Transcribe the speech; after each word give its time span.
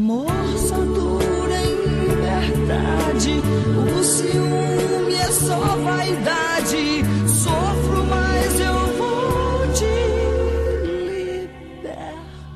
amor 0.00 0.26
só 0.56 0.76
dura 0.76 1.60
em 1.60 1.76
verdade. 2.22 3.34
O 3.76 4.02
ciúme 4.02 5.14
é 5.14 5.26
só 5.26 5.58
vaidade. 5.76 7.04
Sofro, 7.28 8.04
mas 8.08 8.60
eu 8.60 8.96
vou 8.96 9.72
te 9.74 9.84
libertar. 10.96 12.14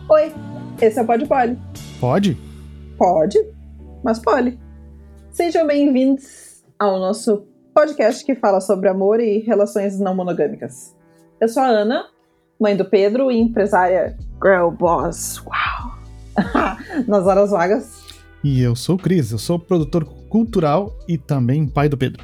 Oi, 0.09 0.33
esse 0.81 0.99
é 0.99 1.03
o 1.03 1.07
Pode 1.07 1.27
Pole. 1.27 1.59
Pode? 2.01 2.39
Pode, 2.97 3.39
mas 4.03 4.19
pole. 4.19 4.59
Sejam 5.31 5.67
bem-vindos 5.67 6.65
ao 6.79 6.99
nosso 6.99 7.47
podcast 7.75 8.25
que 8.25 8.35
fala 8.35 8.63
sobre 8.63 8.89
amor 8.89 9.21
e 9.21 9.41
relações 9.41 10.01
não 10.01 10.15
monogâmicas. 10.15 10.97
Eu 11.39 11.49
sou 11.49 11.63
a 11.63 11.67
Ana, 11.67 12.07
mãe 12.59 12.75
do 12.75 12.87
Pedro 12.87 13.31
e 13.31 13.39
empresária 13.39 14.17
girl 14.43 14.71
boss. 14.71 15.43
Uau! 15.45 15.94
Nas 17.07 17.27
horas 17.27 17.51
vagas. 17.51 18.03
E 18.43 18.61
eu 18.61 18.77
sou 18.77 18.97
o 18.97 18.99
Cris, 18.99 19.33
eu 19.33 19.39
sou 19.39 19.59
produtor 19.59 20.05
cultural 20.05 20.95
e 21.09 21.17
também 21.17 21.67
pai 21.67 21.89
do 21.89 21.97
Pedro. 21.97 22.23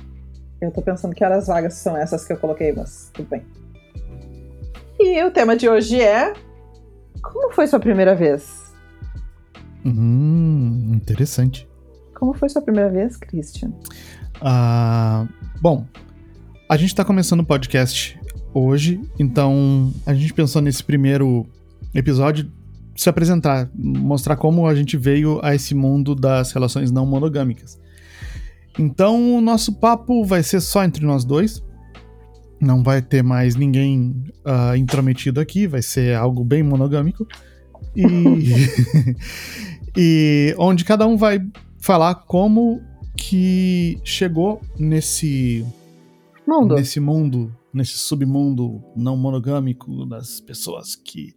Eu 0.60 0.70
tô 0.70 0.82
pensando 0.82 1.14
que 1.14 1.24
horas 1.24 1.46
vagas 1.46 1.74
são 1.74 1.96
essas 1.96 2.26
que 2.26 2.32
eu 2.32 2.36
coloquei, 2.36 2.72
mas 2.72 3.10
tudo 3.14 3.28
bem. 3.30 3.42
E 4.98 5.24
o 5.24 5.30
tema 5.30 5.56
de 5.56 5.68
hoje 5.68 6.00
é. 6.00 6.34
Como 7.22 7.52
foi 7.52 7.66
sua 7.66 7.80
primeira 7.80 8.14
vez? 8.14 8.74
Hum, 9.84 10.92
interessante. 10.94 11.66
Como 12.14 12.34
foi 12.34 12.50
sua 12.50 12.60
primeira 12.60 12.90
vez, 12.90 13.16
Christian? 13.16 13.72
Ah, 14.42 15.26
bom, 15.60 15.86
a 16.68 16.76
gente 16.76 16.94
tá 16.94 17.04
começando 17.04 17.40
o 17.40 17.44
podcast 17.44 18.20
hoje, 18.52 19.00
então 19.18 19.92
a 20.04 20.12
gente 20.12 20.34
pensou 20.34 20.60
nesse 20.60 20.84
primeiro 20.84 21.46
episódio 21.94 22.50
se 23.00 23.08
apresentar, 23.08 23.70
mostrar 23.74 24.36
como 24.36 24.66
a 24.66 24.74
gente 24.74 24.94
veio 24.98 25.40
a 25.42 25.54
esse 25.54 25.74
mundo 25.74 26.14
das 26.14 26.52
relações 26.52 26.90
não 26.90 27.06
monogâmicas. 27.06 27.80
Então 28.78 29.38
o 29.38 29.40
nosso 29.40 29.72
papo 29.72 30.22
vai 30.22 30.42
ser 30.42 30.60
só 30.60 30.84
entre 30.84 31.06
nós 31.06 31.24
dois. 31.24 31.64
Não 32.60 32.82
vai 32.82 33.00
ter 33.00 33.22
mais 33.22 33.56
ninguém 33.56 34.22
ah, 34.44 34.76
intrometido 34.76 35.40
aqui, 35.40 35.66
vai 35.66 35.80
ser 35.80 36.14
algo 36.14 36.44
bem 36.44 36.62
monogâmico. 36.62 37.26
E, 37.96 38.04
e 39.96 40.54
onde 40.58 40.84
cada 40.84 41.06
um 41.06 41.16
vai 41.16 41.40
falar 41.78 42.14
como 42.14 42.82
que 43.16 43.98
chegou 44.04 44.60
nesse 44.78 45.64
Mundo. 46.46 46.74
nesse 46.74 47.00
mundo, 47.00 47.50
nesse 47.72 47.98
submundo 47.98 48.82
não 48.96 49.16
monogâmico 49.16 50.04
das 50.06 50.40
pessoas 50.40 50.96
que 50.96 51.34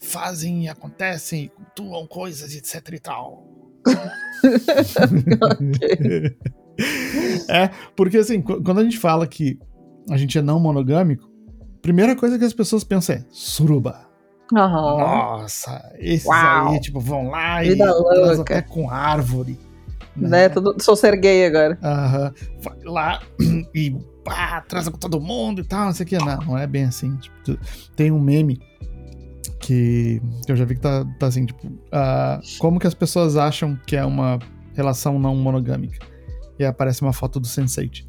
fazem 0.00 0.64
e 0.64 0.68
acontecem, 0.68 1.44
e 1.44 1.48
cultuam 1.48 2.06
coisas, 2.06 2.54
etc 2.54 2.94
e 2.94 2.98
tal. 2.98 3.46
é, 7.48 7.68
porque 7.94 8.18
assim, 8.18 8.40
qu- 8.42 8.62
quando 8.62 8.80
a 8.80 8.84
gente 8.84 8.98
fala 8.98 9.26
que 9.26 9.58
a 10.10 10.16
gente 10.16 10.38
é 10.38 10.42
não 10.42 10.60
monogâmico, 10.60 11.28
primeira 11.82 12.14
coisa 12.16 12.38
que 12.38 12.44
as 12.44 12.52
pessoas 12.52 12.84
pensam 12.84 13.16
é 13.16 13.24
suruba. 13.30 14.06
Aham. 14.54 14.98
Nossa, 14.98 15.92
esses 15.98 16.26
Uau. 16.26 16.72
aí, 16.72 16.80
tipo, 16.80 17.00
vão 17.00 17.28
lá 17.30 17.60
Vida 17.62 17.84
e 17.84 17.88
louca. 17.88 18.42
até 18.42 18.62
com 18.62 18.88
árvore. 18.88 19.58
Né? 20.16 20.48
Tudo, 20.48 20.74
sou 20.80 20.96
ser 20.96 21.16
gay 21.16 21.46
agora. 21.46 21.78
Aham. 21.82 22.32
Vai 22.60 22.78
lá 22.84 23.22
e 23.74 23.94
pá, 24.24 24.62
transa 24.62 24.90
com 24.90 24.98
todo 24.98 25.20
mundo 25.20 25.60
e 25.60 25.64
tal, 25.64 25.86
não 25.86 25.92
sei 25.92 26.04
o 26.04 26.08
que. 26.08 26.18
Não, 26.18 26.38
não 26.38 26.58
é 26.58 26.66
bem 26.66 26.84
assim. 26.84 27.16
Tipo, 27.16 27.58
tem 27.94 28.10
um 28.10 28.20
meme 28.20 28.60
que 29.60 30.20
eu 30.48 30.56
já 30.56 30.64
vi 30.64 30.74
que 30.74 30.80
tá, 30.80 31.04
tá 31.18 31.26
assim, 31.26 31.46
tipo, 31.46 31.70
ah, 31.92 32.40
como 32.58 32.78
que 32.78 32.86
as 32.86 32.94
pessoas 32.94 33.36
acham 33.36 33.78
que 33.86 33.96
é 33.96 34.04
uma 34.04 34.38
relação 34.74 35.18
não 35.18 35.34
monogâmica? 35.34 35.98
E 36.58 36.64
aí 36.64 36.68
aparece 36.68 37.02
uma 37.02 37.12
foto 37.12 37.38
do 37.38 37.46
Sense8. 37.46 38.06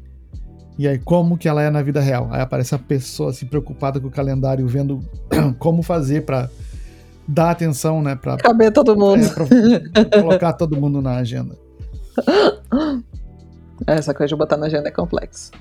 E 0.78 0.86
aí, 0.86 0.98
como 0.98 1.36
que 1.36 1.48
ela 1.48 1.60
é 1.60 1.70
na 1.70 1.82
vida 1.82 2.00
real? 2.00 2.28
Aí 2.30 2.40
aparece 2.40 2.74
a 2.74 2.78
pessoa 2.78 3.30
assim, 3.30 3.46
preocupada 3.46 3.98
com 3.98 4.06
o 4.06 4.10
calendário, 4.10 4.66
vendo 4.66 5.00
como 5.58 5.82
fazer 5.82 6.24
pra 6.24 6.48
dar 7.26 7.50
atenção, 7.50 8.00
né? 8.00 8.14
Pra, 8.14 8.36
Caber 8.36 8.72
todo 8.72 8.96
mundo. 8.96 9.24
é, 9.94 10.04
pra 10.04 10.22
colocar 10.22 10.52
todo 10.52 10.80
mundo 10.80 11.02
na 11.02 11.16
agenda. 11.16 11.56
Essa 13.86 14.12
coisa 14.12 14.28
de 14.28 14.36
botar 14.36 14.56
na 14.56 14.66
agenda 14.66 14.88
é 14.88 14.92
complexo. 14.92 15.52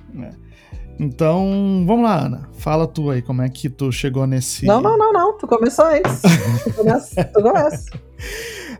Então, 0.99 1.83
vamos 1.85 2.03
lá, 2.03 2.25
Ana. 2.25 2.49
Fala 2.53 2.87
tu 2.87 3.09
aí, 3.09 3.21
como 3.21 3.41
é 3.41 3.49
que 3.49 3.69
tu 3.69 3.91
chegou 3.91 4.25
nesse. 4.25 4.65
Não, 4.65 4.81
não, 4.81 4.97
não, 4.97 5.13
não. 5.13 5.37
Tu 5.37 5.47
começou 5.47 5.85
antes. 5.85 6.21
tu 6.63 6.73
começa. 6.73 7.23
Tu 7.33 7.41
começa. 7.41 7.85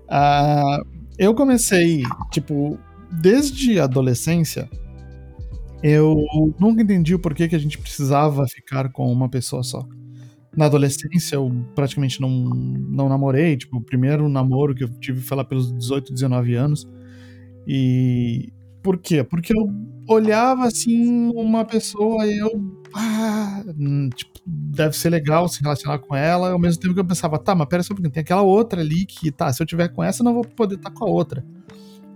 Ah, 0.09 0.81
eu 1.17 1.35
comecei, 1.35 2.03
tipo, 2.31 2.79
desde 3.11 3.79
a 3.79 3.83
adolescência, 3.83 4.69
eu 5.83 6.15
nunca 6.59 6.81
entendi 6.81 7.13
o 7.13 7.19
porquê 7.19 7.47
que 7.47 7.55
a 7.55 7.59
gente 7.59 7.77
precisava 7.77 8.47
ficar 8.47 8.91
com 8.91 9.11
uma 9.11 9.29
pessoa 9.29 9.63
só. 9.63 9.85
Na 10.55 10.65
adolescência, 10.65 11.35
eu 11.35 11.51
praticamente 11.75 12.19
não, 12.19 12.29
não 12.29 13.07
namorei. 13.07 13.57
Tipo, 13.57 13.77
o 13.77 13.81
primeiro 13.81 14.27
namoro 14.27 14.73
que 14.73 14.83
eu 14.83 14.89
tive 14.99 15.21
foi 15.21 15.37
lá 15.37 15.43
pelos 15.43 15.71
18, 15.77 16.11
19 16.13 16.55
anos. 16.55 16.87
E. 17.67 18.53
Por 18.81 18.97
quê? 18.97 19.23
Porque 19.23 19.51
eu 19.53 19.69
olhava 20.07 20.65
assim 20.65 21.29
uma 21.35 21.65
pessoa 21.65 22.25
e 22.25 22.37
eu. 22.37 22.49
Ah, 22.95 23.61
hum, 23.77 24.09
tipo, 24.15 24.39
deve 24.45 24.95
ser 24.95 25.09
legal 25.09 25.47
se 25.49 25.61
relacionar 25.61 25.99
com 25.99 26.15
ela. 26.15 26.51
Ao 26.51 26.59
mesmo 26.59 26.81
tempo 26.81 26.93
que 26.93 26.99
eu 27.01 27.05
pensava, 27.05 27.37
tá, 27.37 27.53
mas 27.53 27.67
pera 27.67 27.83
só 27.83 27.93
um 27.93 27.97
pouquinho, 27.97 28.13
tem 28.13 28.21
aquela 28.21 28.41
outra 28.41 28.79
ali 28.79 29.05
que, 29.05 29.29
tá, 29.29 29.51
se 29.51 29.61
eu 29.61 29.67
tiver 29.67 29.89
com 29.89 30.01
essa, 30.01 30.21
eu 30.21 30.25
não 30.25 30.33
vou 30.33 30.45
poder 30.45 30.75
estar 30.75 30.89
com 30.91 31.03
a 31.03 31.09
outra. 31.09 31.43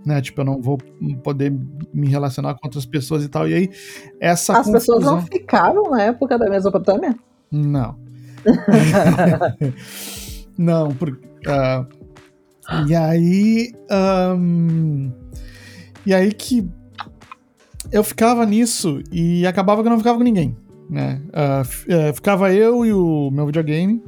Né? 0.06 0.22
Tipo, 0.22 0.42
eu 0.42 0.46
não 0.46 0.62
vou 0.62 0.78
poder 1.22 1.54
me 1.94 2.08
relacionar 2.08 2.56
com 2.56 2.66
outras 2.66 2.86
pessoas 2.86 3.24
e 3.24 3.30
tal. 3.30 3.48
E 3.48 3.54
aí, 3.54 3.70
essa 4.20 4.58
As 4.58 4.72
pessoas 4.72 5.04
confusão. 5.04 5.18
não 5.18 5.28
ficavam 5.28 5.92
na 5.92 6.04
época 6.04 6.40
da 6.40 6.50
Mesopotâmia? 6.50 7.16
Não. 7.52 8.00
não, 10.58 10.96
por, 10.96 11.20
ah, 11.46 11.86
e 12.88 12.96
aí. 12.96 13.74
ahn, 13.92 15.12
e 16.06 16.14
aí 16.14 16.32
que 16.32 16.68
eu 17.92 18.04
ficava 18.04 18.46
nisso 18.46 19.02
e 19.12 19.46
acabava 19.46 19.82
que 19.82 19.88
eu 19.88 19.92
não 19.92 19.98
ficava 19.98 20.18
com 20.18 20.24
ninguém. 20.24 20.56
Né? 20.90 21.22
Eh, 21.88 22.14
ficava 22.14 22.54
eu 22.54 22.86
e 22.86 22.94
o 22.94 23.30
meu 23.32 23.46
videogame. 23.46 24.04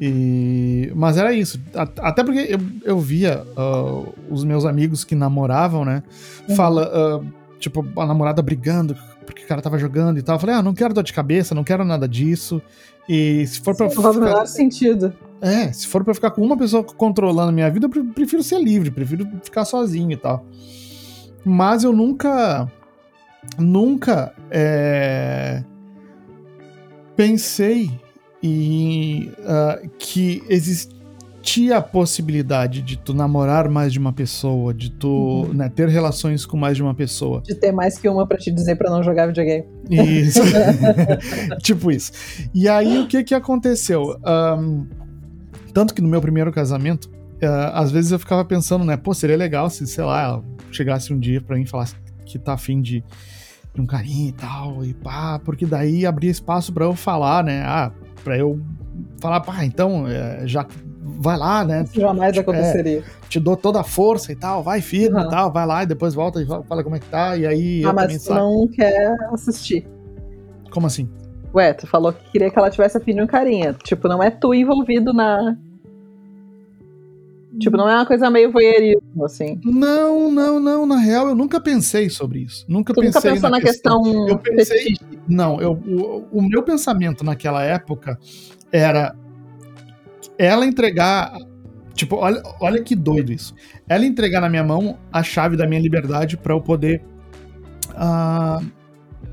E... 0.00 0.92
Mas 0.94 1.16
era 1.16 1.32
isso. 1.32 1.60
Até 2.00 2.22
porque 2.22 2.46
eu, 2.48 2.60
eu 2.84 2.98
via 3.00 3.44
ah, 3.56 4.04
os 4.30 4.44
meus 4.44 4.64
amigos 4.64 5.04
que 5.04 5.14
namoravam, 5.14 5.84
né? 5.84 6.02
Uhum. 6.48 6.54
Fala, 6.54 6.90
ah, 6.92 7.20
tipo, 7.58 7.84
a 7.96 8.06
namorada 8.06 8.42
brigando 8.42 8.96
porque 9.24 9.44
o 9.44 9.46
cara 9.46 9.60
tava 9.60 9.78
jogando 9.78 10.18
e 10.18 10.22
tal. 10.22 10.36
Eu 10.36 10.40
falei, 10.40 10.56
ah, 10.56 10.62
não 10.62 10.72
quero 10.72 10.94
dor 10.94 11.04
de 11.04 11.12
cabeça, 11.12 11.54
não 11.54 11.64
quero 11.64 11.84
nada 11.84 12.08
disso. 12.08 12.62
E 13.08 13.46
se 13.46 13.60
for 13.60 13.76
pra 13.76 13.86
o 13.86 13.90
ficar, 13.90 14.12
menor 14.12 14.46
sentido. 14.46 15.12
é, 15.40 15.72
se 15.72 15.86
for 15.86 16.02
pra 16.04 16.14
ficar 16.14 16.30
com 16.30 16.42
uma 16.42 16.56
pessoa 16.56 16.82
controlando 16.82 17.50
a 17.50 17.52
minha 17.52 17.70
vida, 17.70 17.86
eu 17.86 17.90
pre- 17.90 18.02
prefiro 18.02 18.42
ser 18.42 18.58
livre, 18.62 18.90
prefiro 18.90 19.26
ficar 19.42 19.64
sozinho 19.64 20.12
e 20.12 20.16
tal. 20.16 20.44
Mas 21.44 21.84
eu 21.84 21.92
nunca, 21.92 22.70
nunca 23.58 24.32
é, 24.50 25.62
pensei 27.16 27.90
em 28.42 29.32
ah, 29.44 29.80
que 29.98 30.42
existia 30.48 31.78
a 31.78 31.82
possibilidade 31.82 32.82
de 32.82 32.96
tu 32.98 33.14
namorar 33.14 33.68
mais 33.68 33.92
de 33.92 33.98
uma 33.98 34.12
pessoa, 34.12 34.72
de 34.74 34.90
tu 34.90 35.08
Uhum. 35.46 35.54
né, 35.54 35.68
ter 35.68 35.88
relações 35.88 36.44
com 36.44 36.56
mais 36.56 36.76
de 36.76 36.82
uma 36.82 36.94
pessoa. 36.94 37.40
De 37.42 37.54
ter 37.54 37.72
mais 37.72 37.96
que 37.98 38.08
uma 38.08 38.26
pra 38.26 38.36
te 38.38 38.50
dizer 38.50 38.76
pra 38.76 38.90
não 38.90 39.02
jogar 39.02 39.26
videogame. 39.26 39.64
Isso. 39.90 40.40
tipo 41.62 41.90
isso. 41.90 42.12
E 42.54 42.68
aí, 42.68 42.98
o 43.00 43.06
que 43.08 43.24
que 43.24 43.34
aconteceu? 43.34 44.16
Ahn, 44.24 44.84
tanto 45.72 45.94
que 45.94 46.02
no 46.02 46.08
meu 46.08 46.20
primeiro 46.20 46.52
casamento, 46.52 47.10
ah, 47.42 47.80
às 47.80 47.90
vezes 47.90 48.12
eu 48.12 48.18
ficava 48.18 48.44
pensando, 48.44 48.84
né? 48.84 48.96
Pô, 48.96 49.14
seria 49.14 49.36
legal 49.36 49.70
se, 49.70 49.86
sei 49.86 50.04
lá, 50.04 50.42
chegasse 50.70 51.12
um 51.12 51.18
dia 51.18 51.40
pra 51.40 51.56
mim 51.56 51.62
e 51.62 51.66
falasse 51.66 51.94
que 52.24 52.38
tá 52.38 52.52
afim 52.54 52.80
de, 52.80 53.02
de 53.74 53.80
um 53.80 53.86
carinho 53.86 54.28
e 54.28 54.32
tal, 54.32 54.84
e 54.84 54.92
pá, 54.94 55.38
porque 55.44 55.64
daí 55.66 56.04
abria 56.06 56.30
espaço 56.30 56.72
pra 56.72 56.84
eu 56.84 56.94
falar, 56.94 57.42
né? 57.44 57.62
Ah, 57.64 57.90
pra 58.22 58.36
eu 58.36 58.60
falar, 59.20 59.40
pá, 59.40 59.64
então, 59.64 60.06
é, 60.06 60.46
já 60.46 60.66
vai 61.20 61.38
lá, 61.38 61.64
né? 61.64 61.84
Isso 61.84 61.98
jamais 62.00 62.34
Tipo, 62.36 62.52
é, 62.52 62.54
aconteceria. 62.58 63.02
te 63.28 63.40
dou 63.40 63.56
toda 63.56 63.80
a 63.80 63.84
força 63.84 64.30
e 64.30 64.36
tal, 64.36 64.62
vai 64.62 64.80
firme 64.82 65.18
Uhum. 65.18 65.26
e 65.26 65.30
tal, 65.30 65.50
vai 65.52 65.66
lá 65.66 65.82
e 65.82 65.86
depois 65.86 66.12
volta 66.14 66.42
e 66.42 66.46
fala 66.46 66.84
como 66.84 66.96
é 66.96 66.98
que 66.98 67.06
tá, 67.06 67.34
e 67.36 67.46
aí 67.46 67.82
ah, 67.84 67.92
mas 67.94 68.22
tu 68.24 68.34
não 68.34 68.68
quer 68.68 69.16
assistir. 69.32 69.86
Como 70.70 70.86
assim? 70.86 71.08
Ué, 71.54 71.72
tu 71.72 71.86
falou 71.86 72.12
que 72.12 72.30
queria 72.30 72.50
que 72.50 72.58
ela 72.58 72.68
tivesse 72.70 72.98
afim 72.98 73.14
de 73.14 73.22
um 73.22 73.26
carinha. 73.26 73.72
Tipo, 73.82 74.06
não 74.06 74.22
é 74.22 74.30
tu 74.30 74.52
envolvido 74.52 75.14
na. 75.14 75.56
Tipo, 77.58 77.76
não 77.76 77.88
é 77.88 77.94
uma 77.94 78.06
coisa 78.06 78.30
meio 78.30 78.52
voyeurismo, 78.52 79.24
assim. 79.24 79.60
Não, 79.64 80.30
não, 80.30 80.60
não. 80.60 80.86
Na 80.86 80.96
real, 80.96 81.28
eu 81.28 81.34
nunca 81.34 81.60
pensei 81.60 82.08
sobre 82.08 82.40
isso. 82.40 82.64
Nunca 82.68 82.92
Tu 82.94 83.00
nunca 83.02 83.20
pensei 83.20 83.32
pensou 83.32 83.50
na 83.50 83.60
questão, 83.60 84.28
Eu 84.28 84.38
pensei. 84.38 84.94
Não, 85.26 85.60
eu, 85.60 85.72
o, 85.72 86.38
o 86.38 86.42
meu 86.42 86.62
pensamento 86.62 87.24
naquela 87.24 87.62
época 87.64 88.18
era 88.70 89.14
ela 90.38 90.64
entregar 90.64 91.36
Tipo, 91.98 92.14
olha, 92.14 92.40
olha 92.60 92.80
que 92.80 92.94
doido 92.94 93.32
isso. 93.32 93.52
Ela 93.88 94.06
entregar 94.06 94.40
na 94.40 94.48
minha 94.48 94.62
mão 94.62 94.96
a 95.12 95.20
chave 95.20 95.56
da 95.56 95.66
minha 95.66 95.80
liberdade 95.80 96.36
para 96.36 96.54
eu 96.54 96.60
poder 96.60 97.02
uh, 97.90 98.64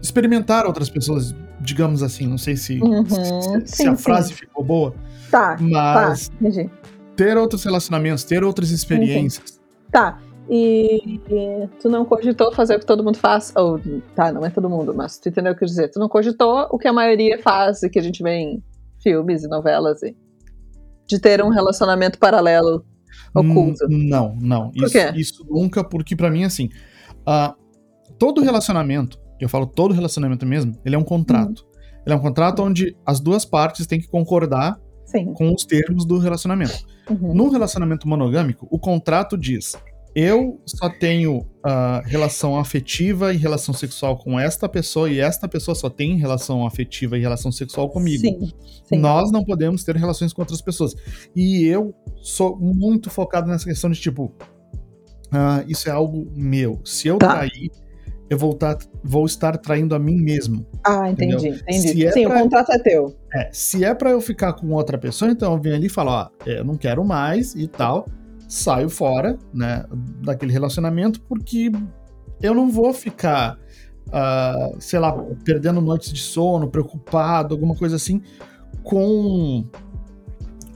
experimentar 0.01 0.65
outras 0.65 0.89
pessoas, 0.89 1.35
digamos 1.61 2.01
assim. 2.01 2.25
Não 2.25 2.39
sei 2.39 2.57
se, 2.57 2.79
Uhum, 2.81 3.05
se, 3.05 3.67
se 3.67 3.75
sim, 3.83 3.87
a 3.87 3.95
sim. 3.95 4.03
frase 4.03 4.33
ficou 4.33 4.63
boa, 4.63 4.95
Tá, 5.29 5.57
mas 5.59 6.29
tá, 6.29 6.35
entendi. 6.41 6.67
Ter 7.15 7.37
outros 7.37 7.63
relacionamentos, 7.63 8.23
ter 8.23 8.43
outras 8.43 8.71
experiências. 8.71 9.59
Tá. 9.91 10.19
E, 10.49 11.19
tu 11.81 11.89
não 11.89 12.05
cogitou 12.05 12.53
fazer 12.53 12.75
o 12.75 12.79
que 12.79 12.85
todo 12.85 13.03
mundo 13.03 13.17
faz? 13.17 13.51
Ou, 13.55 13.79
tá, 14.15 14.31
não 14.31 14.45
é 14.45 14.49
todo 14.49 14.69
mundo, 14.69 14.93
mas 14.93 15.17
tu 15.17 15.29
entendeu 15.29 15.53
o 15.53 15.55
que 15.55 15.63
eu 15.63 15.67
dizer. 15.67 15.89
Tu 15.89 15.99
não 15.99 16.07
cogitou 16.07 16.67
o 16.71 16.77
que 16.77 16.87
a 16.87 16.93
maioria 16.93 17.39
faz 17.41 17.81
e 17.81 17.89
que 17.89 17.97
a 17.97 18.01
gente 18.01 18.21
vê 18.21 18.35
em 18.35 18.63
filmes 19.01 19.43
e 19.43 19.47
novelas 19.47 20.03
e 20.03 20.15
de 21.07 21.19
ter 21.19 21.43
um 21.43 21.49
relacionamento 21.49 22.19
paralelo 22.19 22.85
oculto. 23.33 23.85
Hum, 23.85 24.07
Não, 24.07 24.35
não. 24.39 24.71
Por 24.71 24.85
Isso, 24.85 24.91
quê? 24.91 25.11
isso 25.15 25.45
nunca, 25.49 25.83
porque 25.83 26.15
pra 26.15 26.29
mim, 26.29 26.43
assim, 26.43 26.69
ah, 27.25 27.55
todo 28.17 28.41
relacionamento, 28.41 29.19
eu 29.39 29.49
falo 29.49 29.65
todo 29.65 29.93
relacionamento 29.93 30.45
mesmo, 30.45 30.73
ele 30.85 30.95
é 30.95 30.97
um 30.97 31.03
contrato. 31.03 31.59
Uhum. 31.61 31.75
Ele 32.05 32.13
é 32.13 32.17
um 32.17 32.21
contrato 32.21 32.61
onde 32.61 32.95
as 33.05 33.19
duas 33.19 33.45
partes 33.45 33.87
têm 33.87 33.99
que 33.99 34.07
concordar 34.07 34.79
Sim. 35.05 35.33
com 35.33 35.53
os 35.53 35.65
termos 35.65 36.05
do 36.05 36.19
relacionamento. 36.19 36.85
Uhum. 37.09 37.33
No 37.33 37.49
relacionamento 37.49 38.07
monogâmico, 38.07 38.67
o 38.69 38.79
contrato 38.79 39.37
diz: 39.37 39.75
eu 40.15 40.61
só 40.65 40.89
tenho 40.89 41.45
ah, 41.61 42.01
relação 42.05 42.57
afetiva 42.57 43.33
e 43.33 43.37
relação 43.37 43.73
sexual 43.73 44.17
com 44.17 44.39
esta 44.39 44.69
pessoa, 44.69 45.09
e 45.09 45.19
esta 45.19 45.45
pessoa 45.45 45.75
só 45.75 45.89
tem 45.89 46.15
relação 46.17 46.65
afetiva 46.65 47.17
e 47.17 47.21
relação 47.21 47.51
sexual 47.51 47.89
comigo. 47.89 48.21
Sim. 48.21 48.53
Sim. 48.85 48.97
Nós 48.97 49.29
não 49.29 49.43
podemos 49.43 49.83
ter 49.83 49.95
relações 49.97 50.31
com 50.31 50.41
outras 50.41 50.61
pessoas. 50.61 50.95
E 51.35 51.65
eu 51.65 51.93
sou 52.21 52.57
muito 52.57 53.09
focado 53.09 53.47
nessa 53.47 53.65
questão 53.65 53.91
de 53.91 53.99
tipo, 53.99 54.31
ah, 55.31 55.65
isso 55.67 55.89
é 55.89 55.91
algo 55.91 56.31
meu. 56.33 56.79
Se 56.85 57.09
eu 57.09 57.17
Tá. 57.17 57.33
trair, 57.35 57.69
eu 58.29 58.37
vou, 58.37 58.53
tá- 58.53 58.77
vou 59.03 59.25
estar 59.25 59.57
traindo 59.57 59.93
a 59.95 59.99
mim 59.99 60.15
mesmo. 60.21 60.65
Ah, 60.83 61.09
entendi, 61.09 61.35
Entendeu? 61.49 61.61
entendi. 61.67 62.05
É 62.07 62.11
Sim, 62.11 62.23
pra- 62.27 62.37
o 62.39 62.41
contrato 62.43 62.71
é 62.71 62.79
teu. 62.79 63.15
É, 63.33 63.49
se 63.51 63.83
é 63.83 63.93
pra 63.93 64.09
eu 64.11 64.19
ficar 64.21 64.53
com 64.53 64.71
outra 64.71 64.97
pessoa, 64.97 65.29
então 65.31 65.53
eu 65.53 65.61
venho 65.61 65.75
ali 65.75 65.85
e 65.87 65.89
falo, 65.89 66.11
ó, 66.11 66.27
eu 66.45 66.63
não 66.63 66.75
quero 66.75 67.03
mais 67.05 67.53
e 67.55 67.67
tal, 67.67 68.07
saio 68.47 68.89
fora, 68.89 69.37
né, 69.53 69.85
daquele 70.23 70.51
relacionamento, 70.51 71.21
porque 71.21 71.71
eu 72.41 72.53
não 72.53 72.69
vou 72.69 72.93
ficar, 72.93 73.57
ah, 74.11 74.71
sei 74.79 74.99
lá, 74.99 75.11
perdendo 75.43 75.79
noites 75.81 76.11
de 76.11 76.19
sono, 76.19 76.67
preocupado, 76.69 77.53
alguma 77.53 77.75
coisa 77.75 77.95
assim, 77.95 78.21
com 78.83 79.65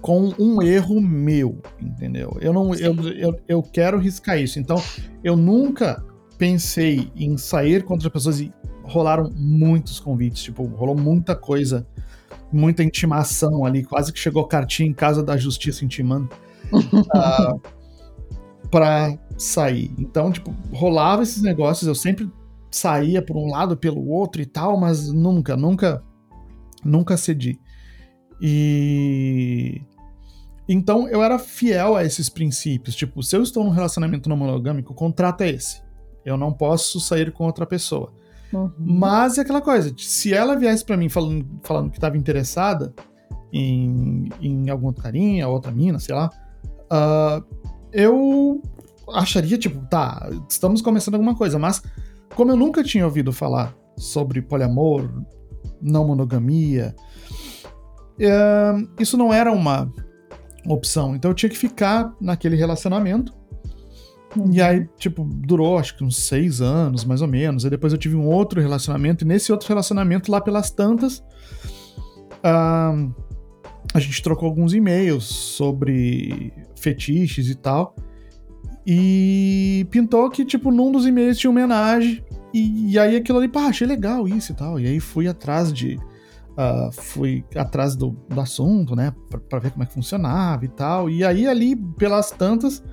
com 0.01 0.33
um 0.39 0.61
erro 0.61 1.01
meu, 1.01 1.57
entendeu? 1.81 2.37
Eu 2.39 2.53
não, 2.53 2.73
eu, 2.73 2.95
eu, 3.15 3.39
eu 3.49 3.61
quero 3.61 3.97
riscar 3.99 4.39
isso. 4.39 4.57
Então, 4.57 4.81
eu 5.21 5.35
nunca 5.35 6.01
pensei 6.39 7.12
em 7.15 7.38
sair 7.38 7.83
com 7.83 7.94
outras 7.94 8.12
pessoas 8.12 8.39
e 8.39 8.51
rolaram 8.81 9.30
muitos 9.36 10.00
convites, 10.00 10.41
tipo, 10.41 10.63
rolou 10.63 10.97
muita 10.97 11.36
coisa, 11.36 11.86
muita 12.51 12.81
intimação 12.81 13.65
ali, 13.65 13.83
quase 13.83 14.12
que 14.12 14.18
chegou 14.18 14.47
cartinha 14.47 14.89
em 14.89 14.94
casa 14.94 15.21
da 15.21 15.38
justiça 15.38 15.86
intimando 15.86 16.30
ah, 17.13 17.53
pra 18.71 19.19
sair. 19.38 19.94
Então, 20.00 20.31
tipo, 20.31 20.56
rolava 20.71 21.21
esses 21.21 21.44
negócios, 21.44 21.88
eu 21.88 21.94
sempre 21.94 22.31
saía 22.71 23.21
por 23.21 23.35
um 23.35 23.50
lado, 23.50 23.75
pelo 23.75 24.07
outro 24.07 24.42
e 24.42 24.45
tal, 24.45 24.80
mas 24.80 25.12
nunca, 25.12 25.57
nunca, 25.57 26.01
nunca 26.83 27.18
cedi. 27.18 27.59
E 28.42 29.81
então 30.68 31.09
eu 31.09 31.21
era 31.21 31.38
fiel 31.38 31.97
a 31.97 32.06
esses 32.06 32.30
princípios. 32.30 32.95
Tipo, 32.95 33.21
se 33.21 33.35
eu 33.35 33.44
estou 33.44 33.63
num 33.63 33.71
relacionamento 33.71 34.30
não 34.30 34.38
monogâmico, 34.38 34.94
o 34.94 34.95
contrato 34.95 35.42
é 35.42 35.50
esse. 35.50 35.88
Eu 36.29 36.37
não 36.37 36.53
posso 36.53 36.99
sair 36.99 37.31
com 37.31 37.45
outra 37.45 37.65
pessoa. 37.65 38.11
Uhum. 38.51 38.71
Mas 38.77 39.37
é 39.37 39.41
aquela 39.41 39.61
coisa, 39.61 39.93
se 39.97 40.33
ela 40.33 40.55
viesse 40.55 40.83
pra 40.83 40.97
mim 40.97 41.07
falando, 41.07 41.45
falando 41.63 41.91
que 41.91 41.97
estava 41.97 42.17
interessada 42.17 42.93
em, 43.53 44.29
em 44.41 44.69
algum 44.69 44.87
outro 44.87 45.03
carinha, 45.03 45.47
outra 45.47 45.71
mina, 45.71 45.99
sei 45.99 46.15
lá, 46.15 46.31
ah, 46.89 47.43
eu 47.91 48.61
acharia, 49.13 49.57
tipo, 49.57 49.85
tá, 49.87 50.29
estamos 50.49 50.81
começando 50.81 51.15
alguma 51.15 51.35
coisa, 51.35 51.59
mas 51.59 51.81
como 52.35 52.51
eu 52.51 52.55
nunca 52.55 52.83
tinha 52.83 53.05
ouvido 53.05 53.31
falar 53.31 53.75
sobre 53.97 54.41
poliamor, 54.41 55.09
não 55.81 56.07
monogamia, 56.07 56.95
eh, 58.19 58.73
isso 58.99 59.17
não 59.17 59.33
era 59.33 59.51
uma 59.51 59.91
opção. 60.67 61.15
Então 61.15 61.31
eu 61.31 61.35
tinha 61.35 61.49
que 61.49 61.57
ficar 61.57 62.13
naquele 62.19 62.55
relacionamento. 62.55 63.33
E 64.51 64.61
aí, 64.61 64.87
tipo, 64.97 65.23
durou 65.23 65.77
acho 65.77 65.97
que 65.97 66.03
uns 66.03 66.17
seis 66.17 66.61
anos, 66.61 67.03
mais 67.03 67.21
ou 67.21 67.27
menos. 67.27 67.65
Aí 67.65 67.71
depois 67.71 67.93
eu 67.93 67.99
tive 67.99 68.15
um 68.15 68.27
outro 68.27 68.61
relacionamento, 68.61 69.23
e 69.23 69.27
nesse 69.27 69.51
outro 69.51 69.67
relacionamento, 69.67 70.31
lá 70.31 70.39
pelas 70.39 70.69
tantas, 70.69 71.23
ah, 72.43 72.93
a 73.93 73.99
gente 73.99 74.21
trocou 74.21 74.47
alguns 74.47 74.73
e-mails 74.73 75.25
sobre 75.25 76.53
fetiches 76.75 77.49
e 77.49 77.55
tal. 77.55 77.95
E 78.85 79.87
pintou 79.91 80.29
que, 80.29 80.45
tipo, 80.45 80.71
num 80.71 80.91
dos 80.91 81.05
e-mails 81.05 81.37
tinha 81.37 81.49
homenagem. 81.49 82.23
E, 82.53 82.91
e 82.93 82.99
aí 82.99 83.15
aquilo 83.15 83.39
ali, 83.39 83.47
pá, 83.47 83.65
achei 83.65 83.85
legal 83.85 84.27
isso 84.27 84.51
e 84.51 84.55
tal. 84.55 84.79
E 84.79 84.87
aí 84.87 84.99
fui 84.99 85.27
atrás 85.27 85.73
de. 85.73 85.97
ah, 86.55 86.89
fui 86.91 87.43
atrás 87.55 87.95
do, 87.95 88.15
do 88.27 88.39
assunto, 88.39 88.95
né? 88.95 89.13
Pra, 89.29 89.39
pra 89.39 89.59
ver 89.59 89.71
como 89.71 89.83
é 89.83 89.85
que 89.87 89.93
funcionava 89.93 90.65
e 90.65 90.69
tal. 90.69 91.09
E 91.09 91.23
aí, 91.23 91.47
ali, 91.47 91.75
pelas 91.75 92.31
tantas, 92.31 92.83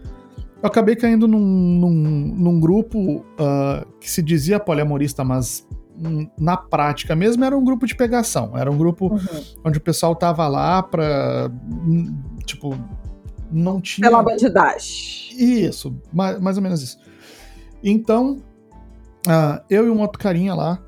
eu 0.63 0.67
acabei 0.69 0.97
caindo 0.97 1.27
num, 1.29 1.39
num, 1.41 1.91
num 1.91 2.61
grupo 2.61 3.25
ah, 3.39 3.87
que 4.01 4.11
se 4.11 4.23
dizia 4.23 4.59
poliamorista, 4.59 5.23
mas 5.25 5.67
hum, 5.99 6.29
na 6.39 6.57
prática 6.57 7.15
mesmo 7.15 7.45
era 7.45 7.57
um 7.57 7.65
grupo 7.65 7.87
de 7.87 7.95
pegação. 7.95 8.57
Era 8.57 8.71
um 8.71 8.77
grupo 8.79 9.13
Uhum. 9.13 9.19
onde 9.65 9.79
o 9.79 9.81
pessoal 9.81 10.15
tava 10.15 10.47
lá 10.49 10.83
pra. 10.83 11.51
hum, 11.71 12.15
Tipo, 12.45 12.77
não 13.51 13.81
tinha. 13.81 14.09
Pela 14.09 14.23
bandidagem. 14.23 15.37
Isso, 15.39 15.95
mais, 16.13 16.41
mais 16.41 16.57
ou 16.57 16.63
menos 16.63 16.83
isso. 16.83 16.99
Então, 17.83 18.39
ah, 19.29 19.63
eu 19.71 19.87
e 19.87 19.91
um 19.91 20.01
outro 20.01 20.19
carinha 20.19 20.55
lá, 20.55 20.79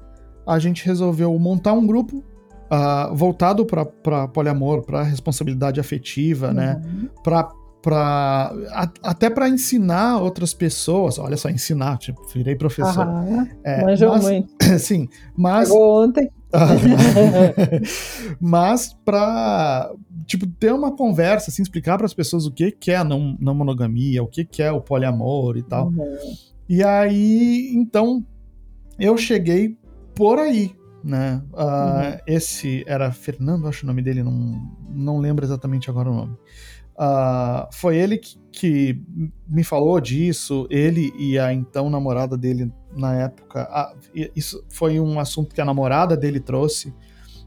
a 0.47 0.59
gente 0.59 0.85
resolveu 0.87 1.37
montar 1.39 1.73
um 1.75 1.87
grupo 1.87 2.25
ah, 2.71 3.11
voltado 3.13 3.65
para 3.67 4.27
poliamor, 4.29 4.83
para 4.83 5.03
responsabilidade 5.03 5.79
afetiva, 5.81 6.53
né? 6.53 6.81
Uhum. 6.85 7.09
Pra, 7.23 7.45
pra, 7.45 7.58
a- 7.87 8.93
até 9.03 9.31
para 9.31 9.49
ensinar 9.49 10.19
outras 10.19 10.53
pessoas. 10.53 11.19
Olha 11.19 11.37
só, 11.37 11.49
ensinar, 11.49 11.97
tipo, 11.99 12.21
virei 12.35 12.57
professor. 12.57 13.03
Aham. 13.07 13.49
É, 13.65 13.85
Manjou 13.85 14.11
mas- 14.11 14.23
muito. 14.25 14.49
Sim, 14.79 15.09
mas 15.37 15.69
Pegou 15.69 16.05
ontem. 16.05 16.31
mas 18.41 18.95
pra, 19.05 19.91
tipo, 20.27 20.47
ter 20.47 20.73
uma 20.73 20.95
conversa, 20.97 21.51
assim, 21.51 21.63
explicar 21.63 21.97
para 21.97 22.07
as 22.07 22.15
pessoas 22.15 22.47
o 22.47 22.51
que 22.53 22.71
que 22.71 22.91
é 22.91 22.97
a 22.97 23.05
não, 23.05 23.37
não 23.41 23.55
monogamia, 23.55 24.23
o 24.23 24.27
que 24.27 24.45
que 24.45 24.63
é 24.63 24.71
o 24.73 24.81
poliamor 24.81 25.57
e 25.57 25.63
tal. 25.63 25.89
Uhum. 25.89 26.17
E 26.69 26.83
aí, 26.83 27.73
então, 27.75 28.25
eu 28.99 29.17
cheguei 29.17 29.77
por 30.15 30.39
aí, 30.39 30.73
né? 31.03 31.43
Ah, 31.55 32.19
Esse 32.27 32.85
era 32.87 33.11
Fernando, 33.13 33.67
acho 33.69 33.85
o 33.85 33.87
nome 33.87 34.03
dele, 34.03 34.23
não, 34.23 34.61
não 34.91 35.19
lembro 35.19 35.45
exatamente 35.45 35.89
agora 35.89 36.11
o 36.11 36.15
nome. 36.15 36.37
Ah, 36.99 37.69
foi 37.73 37.97
ele 37.97 38.19
que, 38.19 38.37
que 38.51 39.01
me 39.49 39.63
falou 39.63 40.01
disso, 40.01 40.67
ele 40.69 41.13
e 41.17 41.39
a 41.39 41.53
então 41.53 41.89
namorada 41.89 42.37
dele 42.37 42.73
na 42.97 43.15
época. 43.15 43.69
Ah, 43.71 43.95
e- 44.15 44.33
isso 44.35 44.65
foi 44.69 44.99
um 44.99 45.21
assunto 45.21 45.55
que 45.55 45.61
a 45.61 45.65
namorada 45.65 46.17
dele 46.17 46.41
trouxe, 46.41 46.93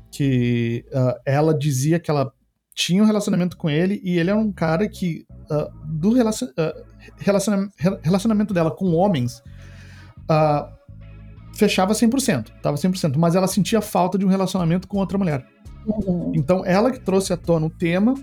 que 0.10 0.86
ah, 0.94 1.20
ela 1.26 1.54
dizia 1.58 2.00
que 2.00 2.10
ela 2.10 2.32
tinha 2.74 3.04
um 3.04 3.06
relacionamento 3.06 3.58
com 3.58 3.70
ele 3.70 4.00
e 4.04 4.18
ele 4.18 4.30
era 4.30 4.40
um 4.40 4.52
cara 4.54 4.88
que 4.88 5.26
ah, 5.50 5.70
do 5.86 6.14
relacion, 6.14 6.48
ah, 6.58 6.74
relaciona- 7.18 7.70
re- 7.78 8.00
relacionamento 8.02 8.54
dela 8.54 8.72
com 8.72 8.94
homens 8.94 9.44
ah, 10.30 10.72
fechava 11.54 11.94
100%, 11.94 12.52
tava 12.62 12.78
100%, 12.78 13.18
mas 13.18 13.36
ela 13.36 13.48
sentia 13.48 13.82
falta 13.82 14.18
de 14.18 14.26
um 14.26 14.30
relacionamento 14.30 14.88
com 14.88 14.98
outra 14.98 15.18
mulher. 15.18 15.46
Uhum. 15.86 16.32
Então 16.34 16.66
ela 16.66 16.90
que 16.90 17.00
trouxe 17.02 17.34
à 17.34 17.38
tona 17.38 17.66
o 17.66 17.70
tema, 17.70 18.14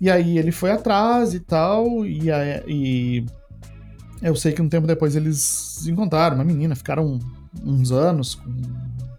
e 0.00 0.10
aí 0.10 0.38
ele 0.38 0.50
foi 0.52 0.70
atrás 0.70 1.34
e 1.34 1.40
tal, 1.40 2.06
e, 2.06 2.30
aí- 2.30 2.62
e 2.66 3.26
eu 4.22 4.34
sei 4.34 4.52
que 4.52 4.62
um 4.62 4.68
tempo 4.68 4.86
depois 4.86 5.14
eles 5.16 5.86
encontraram 5.86 6.36
uma 6.36 6.44
menina, 6.44 6.74
ficaram 6.74 7.18
uns 7.64 7.90
anos 7.92 8.34
com, 8.36 8.52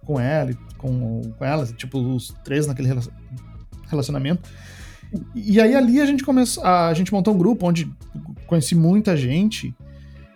com 0.05 0.19
ela, 0.19 0.51
com, 0.77 1.21
com 1.37 1.45
ela, 1.45 1.65
tipo, 1.65 1.99
os 1.99 2.33
três 2.43 2.65
naquele 2.67 2.87
relacion- 2.87 3.11
relacionamento. 3.87 4.49
E 5.35 5.59
aí 5.59 5.75
ali 5.75 5.99
a 5.99 6.05
gente 6.05 6.23
começou, 6.23 6.63
a 6.63 6.93
gente 6.93 7.11
montou 7.13 7.33
um 7.33 7.37
grupo 7.37 7.67
onde 7.67 7.91
conheci 8.47 8.75
muita 8.75 9.15
gente, 9.17 9.73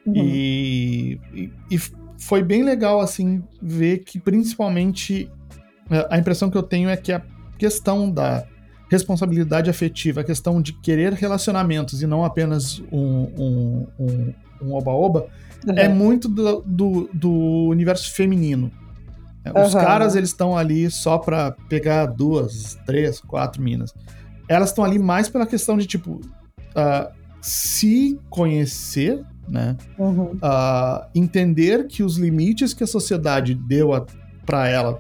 Uhum. 0.06 0.14
e, 0.18 1.20
e, 1.34 1.52
e 1.72 1.80
foi 2.20 2.44
bem 2.44 2.62
legal, 2.62 3.00
assim, 3.02 3.42
ver 3.60 4.04
que 4.04 4.20
principalmente 4.20 5.28
a 6.12 6.18
impressão 6.20 6.48
que 6.50 6.56
eu 6.58 6.62
tenho 6.62 6.90
é 6.90 6.96
que 6.96 7.12
a 7.12 7.24
questão 7.58 8.12
da 8.12 8.46
responsabilidade 8.89 9.70
afetiva, 9.70 10.22
a 10.22 10.24
questão 10.24 10.62
de 10.62 10.74
querer 10.74 11.13
relacionamentos 11.13 12.01
e 12.01 12.08
não 12.08 12.24
apenas 12.24 12.80
um, 12.92 13.27
um, 13.38 13.88
um, 14.00 14.34
um 14.62 14.74
oba-oba, 14.74 15.27
uhum. 15.65 15.74
é 15.75 15.89
muito 15.89 16.27
do, 16.30 16.62
do, 16.65 17.10
do, 17.13 17.32
universo 17.70 18.13
feminino. 18.13 18.72
Os 19.46 19.74
uhum. 19.74 19.82
caras, 19.82 20.15
eles 20.15 20.30
estão 20.30 20.58
ali 20.58 20.89
só 20.89 21.18
pra 21.18 21.51
pegar 21.70 22.08
duas, 22.08 22.77
três, 22.86 23.20
quatro 23.20 23.62
minas. 23.62 23.94
Elas 24.48 24.70
estão 24.70 24.84
ali 24.84 25.00
mais 25.00 25.30
pela 25.30 25.46
questão 25.46 25.77
de, 25.77 25.86
tipo, 25.86 26.13
uh, 26.13 27.12
se 27.42 28.20
conhecer, 28.30 29.24
né? 29.48 29.77
Uhum. 29.98 30.32
Uh, 30.34 31.06
entender 31.13 31.88
que 31.88 32.01
os 32.01 32.18
limites 32.18 32.74
que 32.74 32.84
a 32.84 32.88
sociedade 32.88 33.54
deu 33.54 33.89
para 34.46 34.68
ela 34.68 35.00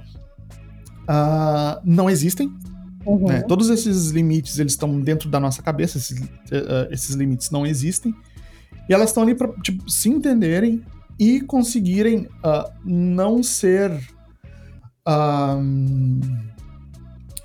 uh, 1.09 1.81
não 1.83 2.09
existem. 2.09 2.53
Uhum. 3.05 3.27
Né? 3.27 3.41
Todos 3.41 3.69
esses 3.69 4.09
limites 4.09 4.57
eles 4.57 4.73
estão 4.73 4.99
dentro 4.99 5.29
da 5.29 5.39
nossa 5.39 5.61
cabeça, 5.61 5.97
esses, 5.97 6.19
uh, 6.19 6.91
esses 6.91 7.15
limites 7.15 7.51
não 7.51 7.65
existem. 7.65 8.13
E 8.89 8.93
elas 8.93 9.09
estão 9.09 9.23
ali 9.23 9.35
para 9.35 9.47
tipo, 9.61 9.89
se 9.89 10.09
entenderem 10.09 10.83
e 11.19 11.41
conseguirem 11.41 12.27
não 12.83 13.41
ser. 13.41 13.91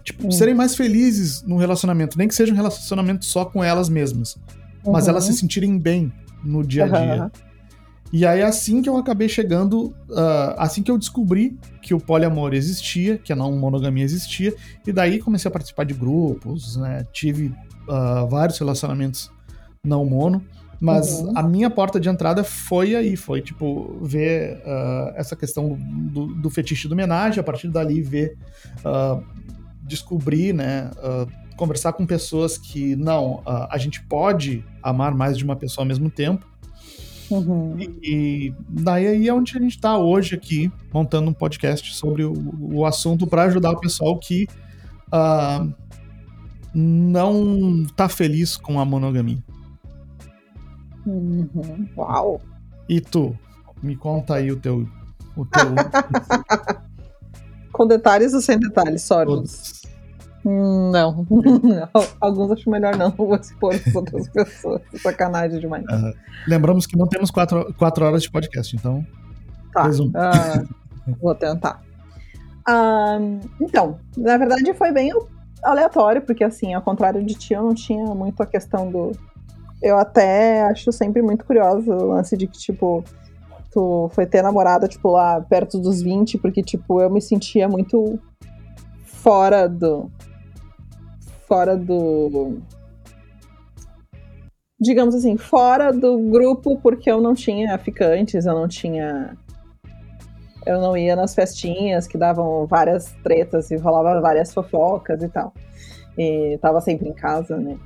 tipo, 0.04 0.24
uhum. 0.24 0.30
serem 0.30 0.54
mais 0.54 0.74
felizes 0.74 1.42
no 1.42 1.56
relacionamento. 1.56 2.18
Nem 2.18 2.28
que 2.28 2.34
seja 2.34 2.52
um 2.52 2.56
relacionamento 2.56 3.24
só 3.24 3.44
com 3.44 3.62
elas 3.62 3.88
mesmas. 3.88 4.36
Mas 4.84 5.08
elas 5.08 5.24
se 5.24 5.34
sentirem 5.34 5.78
bem 5.78 6.12
no 6.44 6.64
dia 6.64 6.84
a 6.84 6.88
dia. 6.88 7.32
E 8.12 8.26
aí, 8.26 8.42
assim 8.42 8.82
que 8.82 8.88
eu 8.88 8.96
acabei 8.96 9.28
chegando, 9.28 9.94
uh, 10.08 10.54
assim 10.58 10.82
que 10.82 10.90
eu 10.90 10.98
descobri 10.98 11.56
que 11.80 11.94
o 11.94 12.00
poliamor 12.00 12.54
existia, 12.54 13.16
que 13.16 13.32
a 13.32 13.36
não 13.36 13.52
monogamia 13.56 14.04
existia, 14.04 14.52
e 14.84 14.92
daí 14.92 15.20
comecei 15.20 15.48
a 15.48 15.52
participar 15.52 15.84
de 15.84 15.94
grupos, 15.94 16.76
né? 16.76 17.06
Tive 17.12 17.54
uh, 17.88 18.26
vários 18.28 18.58
relacionamentos 18.58 19.30
não 19.84 20.04
mono, 20.04 20.44
mas 20.80 21.20
uhum. 21.20 21.32
a 21.36 21.42
minha 21.42 21.70
porta 21.70 22.00
de 22.00 22.08
entrada 22.08 22.42
foi 22.42 22.96
aí, 22.96 23.16
foi 23.16 23.40
tipo 23.40 23.96
ver 24.02 24.56
uh, 24.58 25.12
essa 25.14 25.36
questão 25.36 25.78
do, 25.78 26.26
do, 26.26 26.50
fetiche 26.50 26.88
do 26.88 26.92
homenagem, 26.92 27.38
a 27.38 27.44
partir 27.44 27.68
dali 27.68 28.02
ver, 28.02 28.36
descobrir, 29.82 30.52
né? 30.52 30.90
conversar 31.56 31.92
com 31.92 32.06
pessoas 32.06 32.56
que 32.56 32.96
não, 32.96 33.42
a 33.44 33.76
gente 33.76 34.02
pode 34.04 34.64
amar 34.82 35.14
mais 35.14 35.36
de 35.36 35.44
uma 35.44 35.54
pessoa 35.54 35.82
ao 35.82 35.88
mesmo 35.88 36.08
tempo 36.08 36.49
Uhum. 37.30 37.78
E, 37.78 37.98
e, 38.02 38.54
daí 38.68 39.06
aí 39.06 39.28
é 39.28 39.34
onde 39.34 39.56
a 39.56 39.60
gente 39.60 39.76
está 39.76 39.96
hoje 39.96 40.34
aqui, 40.34 40.70
montando 40.92 41.30
um 41.30 41.32
podcast 41.32 41.94
sobre 41.94 42.24
o, 42.24 42.34
o 42.60 42.84
assunto 42.84 43.26
para 43.26 43.44
ajudar 43.44 43.70
o 43.70 43.80
pessoal 43.80 44.18
que 44.18 44.48
uh, 45.08 45.72
não 46.74 47.82
está 47.82 48.08
feliz 48.08 48.56
com 48.56 48.80
a 48.80 48.84
monogamia. 48.84 49.42
Uhum. 51.06 51.88
Uau! 51.96 52.40
E 52.88 53.00
tu? 53.00 53.36
Me 53.82 53.96
conta 53.96 54.34
aí 54.34 54.50
o 54.50 54.56
teu. 54.56 54.86
O 55.36 55.46
teu... 55.46 55.70
com 57.72 57.86
detalhes 57.86 58.34
ou 58.34 58.40
sem 58.40 58.58
detalhes, 58.58 59.02
sólidos? 59.02 59.82
Não. 60.44 61.26
Alguns 62.20 62.50
acho 62.52 62.70
melhor 62.70 62.96
não 62.96 63.10
vou 63.10 63.34
expor 63.36 63.74
as 63.74 63.94
outras 63.94 64.28
pessoas. 64.28 64.80
Sacanagem 64.96 65.60
demais. 65.60 65.84
Uh, 65.84 66.14
lembramos 66.48 66.86
que 66.86 66.96
não 66.96 67.06
temos 67.06 67.30
quatro, 67.30 67.74
quatro 67.74 68.04
horas 68.04 68.22
de 68.22 68.30
podcast, 68.30 68.74
então. 68.74 69.04
Tá. 69.72 69.88
Uh, 69.88 71.14
vou 71.20 71.34
tentar. 71.34 71.82
Uh, 72.68 73.40
então, 73.60 73.98
na 74.16 74.36
verdade 74.36 74.72
foi 74.74 74.92
bem 74.92 75.12
aleatório, 75.62 76.22
porque 76.22 76.44
assim, 76.44 76.72
ao 76.72 76.82
contrário 76.82 77.24
de 77.24 77.34
ti, 77.34 77.52
eu 77.52 77.62
não 77.62 77.74
tinha 77.74 78.06
muito 78.14 78.42
a 78.42 78.46
questão 78.46 78.90
do. 78.90 79.12
Eu 79.82 79.98
até 79.98 80.62
acho 80.64 80.92
sempre 80.92 81.22
muito 81.22 81.44
curioso 81.44 81.90
o 81.90 82.08
lance 82.08 82.36
de 82.36 82.46
que, 82.46 82.58
tipo, 82.58 83.02
tu 83.70 84.10
foi 84.12 84.26
ter 84.26 84.42
namorada, 84.42 84.86
tipo, 84.86 85.10
lá 85.10 85.40
perto 85.40 85.78
dos 85.78 86.02
20, 86.02 86.36
porque, 86.38 86.62
tipo, 86.62 87.00
eu 87.00 87.08
me 87.08 87.20
sentia 87.20 87.66
muito 87.66 88.18
fora 89.04 89.66
do, 89.66 90.10
fora 91.50 91.76
do. 91.76 92.62
Digamos 94.80 95.16
assim, 95.16 95.36
fora 95.36 95.92
do 95.92 96.16
grupo, 96.16 96.78
porque 96.80 97.10
eu 97.10 97.20
não 97.20 97.34
tinha 97.34 97.76
ficantes, 97.76 98.46
eu 98.46 98.54
não 98.54 98.68
tinha. 98.68 99.36
Eu 100.64 100.80
não 100.80 100.96
ia 100.96 101.16
nas 101.16 101.34
festinhas 101.34 102.06
que 102.06 102.16
davam 102.16 102.66
várias 102.66 103.12
tretas 103.24 103.70
e 103.72 103.76
rolava 103.76 104.20
várias 104.20 104.54
fofocas 104.54 105.22
e 105.22 105.28
tal. 105.28 105.52
E 106.16 106.56
tava 106.62 106.80
sempre 106.80 107.08
em 107.08 107.12
casa, 107.12 107.56
né? 107.56 107.76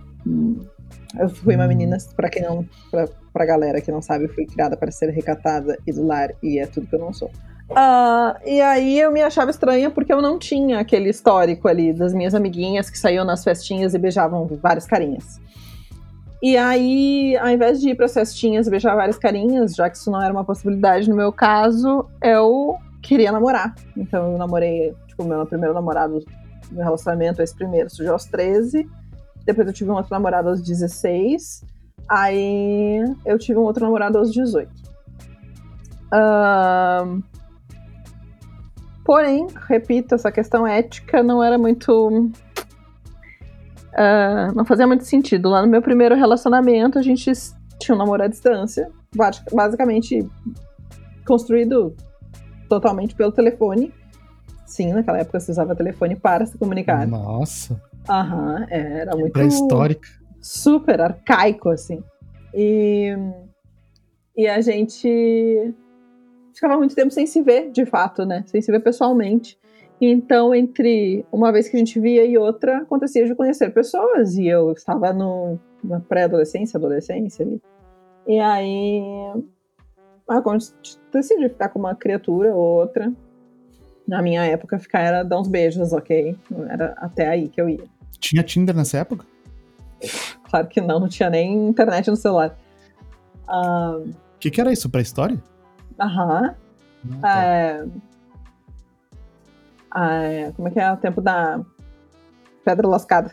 Eu 1.19 1.29
fui 1.31 1.55
uma 1.55 1.67
menina, 1.67 1.97
para 2.15 2.29
quem 2.29 2.43
não. 2.43 2.69
Pra, 2.91 3.09
pra 3.33 3.47
galera 3.47 3.81
que 3.81 3.91
não 3.91 4.03
sabe, 4.03 4.29
fui 4.29 4.45
criada 4.45 4.77
para 4.77 4.91
ser 4.91 5.09
recatada 5.09 5.79
e 5.87 5.93
do 5.93 6.07
lar, 6.07 6.35
e 6.43 6.59
é 6.59 6.67
tudo 6.67 6.87
que 6.87 6.95
eu 6.95 7.01
não 7.01 7.15
sou. 7.15 7.31
Uh, 7.71 8.37
e 8.45 8.61
aí 8.61 9.01
eu 9.01 9.11
me 9.11 9.23
achava 9.23 9.51
estranha 9.51 9.91
porque 9.91 10.13
eu 10.13 10.21
não 10.21 10.39
tinha 10.39 10.79
aquele 10.79 11.09
histórico 11.09 11.67
ali 11.67 11.93
das 11.95 12.13
minhas 12.13 12.35
amiguinhas 12.35 12.91
que 12.91 12.99
saíam 12.99 13.25
nas 13.25 13.43
festinhas 13.43 13.95
e 13.95 13.99
beijavam 13.99 14.47
várias 14.63 14.87
carinhas. 14.87 15.41
E 16.43 16.59
aí, 16.59 17.37
ao 17.39 17.49
invés 17.49 17.81
de 17.81 17.89
ir 17.89 17.95
para 17.95 18.05
as 18.05 18.13
festinhas 18.13 18.67
e 18.67 18.71
beijar 18.71 18.95
várias 18.95 19.17
carinhas, 19.17 19.75
já 19.75 19.89
que 19.89 19.97
isso 19.97 20.11
não 20.11 20.23
era 20.23 20.31
uma 20.31 20.45
possibilidade 20.45 21.09
no 21.09 21.17
meu 21.17 21.33
caso, 21.33 22.07
eu 22.23 22.77
queria 23.01 23.33
namorar. 23.33 23.75
Então 23.97 24.33
eu 24.33 24.39
namorei, 24.39 24.95
tipo, 25.07 25.25
meu 25.25 25.47
primeiro 25.47 25.73
namorado, 25.73 26.23
meu 26.71 26.85
relacionamento, 26.85 27.41
esse 27.41 27.55
primeiro, 27.55 27.89
surgiu 27.89 28.13
aos 28.13 28.27
13. 28.27 28.87
Depois 29.47 29.67
eu 29.67 29.73
tive 29.73 29.91
um 29.91 29.95
outro 29.95 30.13
namorado 30.13 30.51
aos 30.51 30.61
16. 30.61 31.65
Aí 32.11 33.03
eu 33.25 33.39
tive 33.39 33.59
um 33.59 33.63
outro 33.63 33.83
namorado 33.83 34.19
aos 34.19 34.31
18. 34.31 34.71
Uh, 36.13 37.23
Porém, 39.05 39.47
repito, 39.69 40.15
essa 40.15 40.33
questão 40.33 40.67
ética 40.67 41.23
não 41.23 41.43
era 41.43 41.59
muito. 41.59 42.31
Uh, 43.93 44.55
não 44.55 44.65
fazia 44.65 44.87
muito 44.87 45.05
sentido. 45.05 45.51
Lá 45.51 45.61
no 45.63 45.69
meu 45.69 45.83
primeiro 45.83 46.15
relacionamento, 46.15 46.99
a 46.99 47.03
gente 47.03 47.31
tinha 47.79 47.95
um 47.95 47.99
namoro 47.99 48.23
à 48.23 48.27
distância, 48.27 48.91
basicamente 49.53 50.27
construído 51.27 51.95
totalmente 52.69 53.15
pelo 53.15 53.31
telefone. 53.31 53.93
Sim, 54.67 54.95
naquela 54.95 55.19
época 55.19 55.39
se 55.39 55.51
usava 55.51 55.77
telefone 55.77 56.17
para 56.17 56.47
se 56.47 56.57
comunicar. 56.57 57.07
Nossa. 57.07 57.81
Aham, 58.09 58.67
era 58.71 59.15
muito. 59.15 59.33
Pré-histórica. 59.33 60.09
Super 60.41 61.01
arcaico, 61.03 61.69
assim. 61.69 62.03
E, 62.55 63.15
e 64.37 64.47
a 64.47 64.61
gente 64.63 65.75
ficava 66.55 66.77
muito 66.77 66.95
tempo 66.95 67.11
sem 67.11 67.27
se 67.27 67.43
ver, 67.43 67.71
de 67.71 67.85
fato, 67.85 68.25
né? 68.25 68.45
Sem 68.47 68.63
se 68.63 68.71
ver 68.71 68.81
pessoalmente. 68.81 69.59
Então, 70.01 70.55
entre 70.55 71.25
uma 71.31 71.53
vez 71.53 71.69
que 71.69 71.77
a 71.77 71.79
gente 71.79 71.99
via 72.01 72.25
e 72.25 72.37
outra, 72.37 72.79
acontecia 72.79 73.27
de 73.27 73.35
conhecer 73.35 73.71
pessoas. 73.71 74.37
E 74.37 74.47
eu 74.47 74.73
estava 74.73 75.13
no, 75.13 75.59
na 75.83 76.01
pré-adolescência, 76.01 76.77
adolescência 76.77 77.45
ali. 77.45 77.61
E 78.27 78.39
aí. 78.39 79.03
Quando 80.43 80.65
decidi 81.13 81.49
ficar 81.51 81.69
com 81.69 81.79
uma 81.79 81.95
criatura 81.95 82.55
ou 82.55 82.81
outra, 82.81 83.13
na 84.09 84.23
minha 84.23 84.43
época, 84.45 84.79
ficar 84.79 85.01
era 85.01 85.23
dar 85.23 85.39
uns 85.39 85.49
beijos, 85.49 85.93
ok? 85.93 86.37
Era 86.71 86.95
até 86.97 87.29
aí 87.29 87.49
que 87.49 87.61
eu 87.61 87.69
ia. 87.69 87.85
Tinha 88.19 88.43
Tinder 88.43 88.75
nessa 88.75 88.99
época? 88.99 89.27
Claro 90.49 90.67
que 90.69 90.81
não, 90.81 91.01
não 91.01 91.09
tinha 91.09 91.29
nem 91.29 91.69
internet 91.69 92.09
no 92.09 92.17
celular. 92.17 92.57
O 93.47 93.51
ah, 93.51 94.03
que, 94.41 94.51
que 94.51 94.61
era 94.61 94.73
isso? 94.73 94.89
Pré-história? 94.89 95.39
Aham. 96.01 96.55
Tá. 97.21 97.45
É... 97.45 97.87
É... 99.97 100.53
Como 100.53 100.69
é 100.69 100.71
que 100.71 100.81
é? 100.81 100.93
O 100.93 100.97
tempo 100.97 101.21
da 101.21 101.61
pedra 102.65 102.89
lascada. 102.89 103.31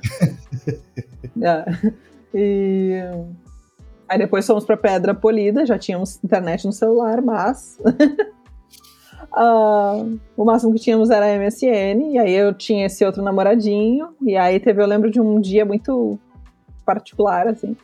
é. 1.41 1.65
E 2.33 3.01
aí 4.07 4.17
depois 4.17 4.45
fomos 4.45 4.65
para 4.65 4.77
pedra 4.77 5.13
polida, 5.13 5.65
já 5.65 5.77
tínhamos 5.77 6.21
internet 6.23 6.65
no 6.65 6.73
celular, 6.73 7.21
mas 7.21 7.79
uh, 9.31 10.19
o 10.35 10.45
máximo 10.45 10.73
que 10.73 10.79
tínhamos 10.79 11.09
era 11.09 11.37
MSN, 11.37 12.11
e 12.11 12.19
aí 12.19 12.33
eu 12.33 12.53
tinha 12.53 12.85
esse 12.85 13.05
outro 13.05 13.21
namoradinho, 13.21 14.09
e 14.21 14.35
aí 14.35 14.59
teve, 14.59 14.81
eu 14.81 14.85
lembro 14.85 15.09
de 15.09 15.21
um 15.21 15.39
dia 15.39 15.65
muito 15.65 16.19
particular, 16.85 17.47
assim, 17.47 17.75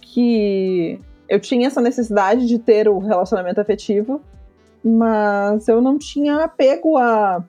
que 0.00 1.00
eu 1.32 1.40
tinha 1.40 1.66
essa 1.66 1.80
necessidade 1.80 2.46
de 2.46 2.58
ter 2.58 2.86
o 2.86 2.98
relacionamento 2.98 3.58
afetivo, 3.58 4.20
mas 4.84 5.66
eu 5.66 5.80
não 5.80 5.96
tinha 5.96 6.44
apego 6.44 6.98
a. 6.98 7.42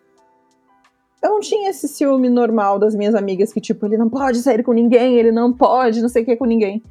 Eu 1.21 1.31
não 1.31 1.41
tinha 1.41 1.69
esse 1.69 1.89
ciúme 1.89 2.29
normal 2.29 2.79
das 2.79 2.95
minhas 2.95 3.13
amigas 3.13 3.51
que, 3.51 3.59
tipo, 3.59 3.85
ele 3.85 3.97
não 3.97 4.09
pode 4.09 4.37
sair 4.37 4.63
com 4.63 4.71
ninguém, 4.71 5.17
ele 5.17 5.33
não 5.33 5.51
pode, 5.51 6.01
não 6.01 6.07
sei 6.07 6.23
o 6.23 6.25
que 6.25 6.37
com 6.37 6.45
ninguém. 6.45 6.81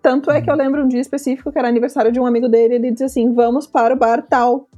Tanto 0.00 0.30
é 0.30 0.40
que 0.40 0.48
eu 0.48 0.54
lembro 0.54 0.84
um 0.84 0.86
dia 0.86 1.00
específico 1.00 1.50
que 1.50 1.58
era 1.58 1.66
aniversário 1.66 2.12
de 2.12 2.20
um 2.20 2.26
amigo 2.26 2.48
dele, 2.48 2.74
e 2.74 2.76
ele 2.76 2.92
disse 2.92 3.04
assim: 3.04 3.34
vamos 3.34 3.66
para 3.66 3.92
o 3.92 3.98
bar 3.98 4.22
tal. 4.22 4.68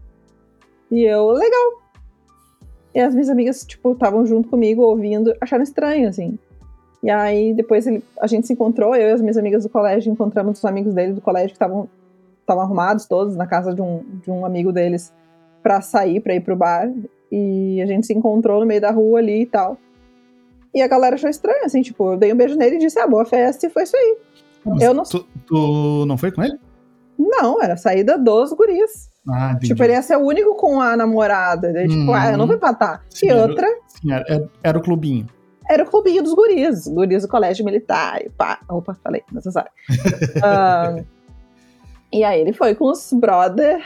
E 0.90 1.02
eu, 1.02 1.26
legal. 1.26 1.82
E 2.94 3.00
as 3.00 3.12
minhas 3.12 3.28
amigas, 3.28 3.66
tipo, 3.66 3.92
estavam 3.92 4.24
junto 4.24 4.48
comigo 4.48 4.80
ouvindo, 4.80 5.34
acharam 5.42 5.62
estranho, 5.62 6.08
assim. 6.08 6.38
E 7.02 7.10
aí 7.10 7.54
depois 7.54 7.86
ele, 7.86 8.04
a 8.20 8.26
gente 8.26 8.46
se 8.46 8.52
encontrou, 8.52 8.94
eu 8.94 9.08
e 9.08 9.12
as 9.12 9.20
minhas 9.20 9.36
amigas 9.36 9.62
do 9.62 9.68
colégio 9.70 10.12
encontramos 10.12 10.58
os 10.58 10.64
amigos 10.64 10.92
dele 10.94 11.12
do 11.14 11.20
colégio 11.20 11.48
que 11.50 11.54
estavam 11.54 11.88
estavam 12.40 12.64
arrumados 12.64 13.06
todos 13.06 13.36
na 13.36 13.46
casa 13.46 13.72
de 13.72 13.80
um, 13.80 14.02
de 14.24 14.30
um 14.30 14.44
amigo 14.44 14.72
deles 14.72 15.12
para 15.62 15.80
sair, 15.80 16.18
para 16.20 16.34
ir 16.34 16.40
pro 16.40 16.56
bar. 16.56 16.90
E 17.30 17.80
a 17.80 17.86
gente 17.86 18.06
se 18.08 18.12
encontrou 18.12 18.58
no 18.60 18.66
meio 18.66 18.80
da 18.80 18.90
rua 18.90 19.20
ali 19.20 19.42
e 19.42 19.46
tal. 19.46 19.76
E 20.74 20.82
a 20.82 20.88
galera 20.88 21.14
achou 21.14 21.30
estranho, 21.30 21.64
assim, 21.64 21.80
tipo, 21.80 22.12
eu 22.12 22.16
dei 22.16 22.32
um 22.32 22.36
beijo 22.36 22.56
nele 22.56 22.74
e 22.76 22.78
disse, 22.80 22.98
ah, 22.98 23.06
boa 23.06 23.24
festa, 23.24 23.66
e 23.66 23.70
foi 23.70 23.84
isso 23.84 23.96
aí. 23.96 24.16
Mas 24.64 24.82
Eu 24.82 24.92
não- 24.94 25.04
Tu, 25.04 25.24
tu 25.46 26.04
não 26.06 26.18
foi 26.18 26.32
com 26.32 26.42
ele? 26.42 26.58
Não, 27.16 27.62
era 27.62 27.74
a 27.74 27.76
saída 27.76 28.18
dos 28.18 28.52
guris. 28.52 29.08
Ah. 29.28 29.56
Tipo, 29.60 29.84
ele 29.84 29.92
ia 29.92 30.02
ser 30.02 30.16
o 30.16 30.26
único 30.26 30.54
com 30.56 30.80
a 30.80 30.96
namorada. 30.96 31.72
Daí, 31.72 31.86
tipo, 31.86 32.00
Uhum. 32.00 32.14
ah, 32.14 32.32
eu 32.32 32.38
não 32.38 32.46
vou 32.48 32.56
empatar. 32.56 33.04
Sim, 33.10 33.26
e 33.26 33.30
era- 33.30 33.42
outra, 33.42 33.68
Sim, 33.86 34.12
era- 34.12 34.48
era 34.62 34.78
o 34.78 34.82
clubinho. 34.82 35.26
Era 35.70 35.84
o 35.84 35.86
clubinho 35.86 36.20
dos 36.22 36.34
guris, 36.34 36.88
guris 36.88 37.22
do 37.22 37.28
colégio 37.28 37.64
militar. 37.64 38.20
E 38.20 38.28
pá, 38.30 38.58
opa, 38.68 38.94
falei, 39.04 39.22
necessário. 39.32 39.70
Ah, 40.42 40.96
e 42.12 42.24
aí 42.24 42.40
ele 42.40 42.52
foi 42.52 42.74
com 42.74 42.90
os 42.90 43.12
brother, 43.12 43.80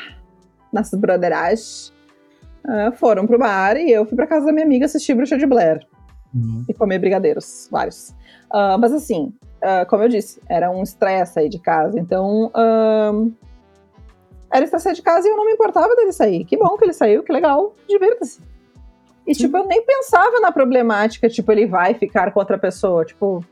nossas 0.73 0.99
brotheragens, 0.99 1.93
ah, 2.67 2.91
foram 2.93 3.27
pro 3.27 3.39
bar 3.39 3.77
e 3.77 3.91
eu 3.91 4.07
fui 4.07 4.17
pra 4.17 4.27
casa 4.27 4.47
da 4.47 4.53
minha 4.53 4.65
amiga 4.65 4.87
assistir 4.87 5.15
Bruxa 5.15 5.37
de 5.37 5.47
Blair 5.47 5.87
Uhum. 6.35 6.65
e 6.69 6.75
comer 6.75 6.99
brigadeiros, 6.99 7.69
vários. 7.71 8.13
Ah, 8.51 8.77
mas 8.79 8.93
assim, 8.93 9.33
ah, 9.63 9.85
como 9.85 10.03
eu 10.05 10.09
disse, 10.09 10.41
era 10.49 10.71
um 10.71 10.83
estresse 10.83 11.35
sair 11.35 11.49
de 11.51 11.59
casa, 11.61 12.01
então. 12.01 12.51
era 14.51 14.65
estresse 14.65 14.85
sair 14.85 14.95
de 14.95 15.03
casa 15.03 15.29
e 15.29 15.31
eu 15.31 15.37
não 15.37 15.45
me 15.45 15.53
importava 15.53 15.95
dele 15.95 16.13
sair. 16.13 16.45
Que 16.47 16.57
bom 16.57 16.77
que 16.79 16.85
ele 16.85 16.93
saiu, 16.95 17.23
que 17.23 17.33
legal, 17.33 17.75
divirta-se. 17.89 18.41
E, 19.27 19.35
Sim. 19.35 19.45
tipo, 19.45 19.57
eu 19.57 19.67
nem 19.67 19.85
pensava 19.85 20.39
na 20.41 20.53
problemática, 20.53 21.29
tipo, 21.29 21.51
ele 21.51 21.67
vai 21.67 21.95
ficar 21.95 22.33
com 22.33 22.41
outra 22.41 22.59
pessoa, 22.59 23.05
tipo, 23.05 23.45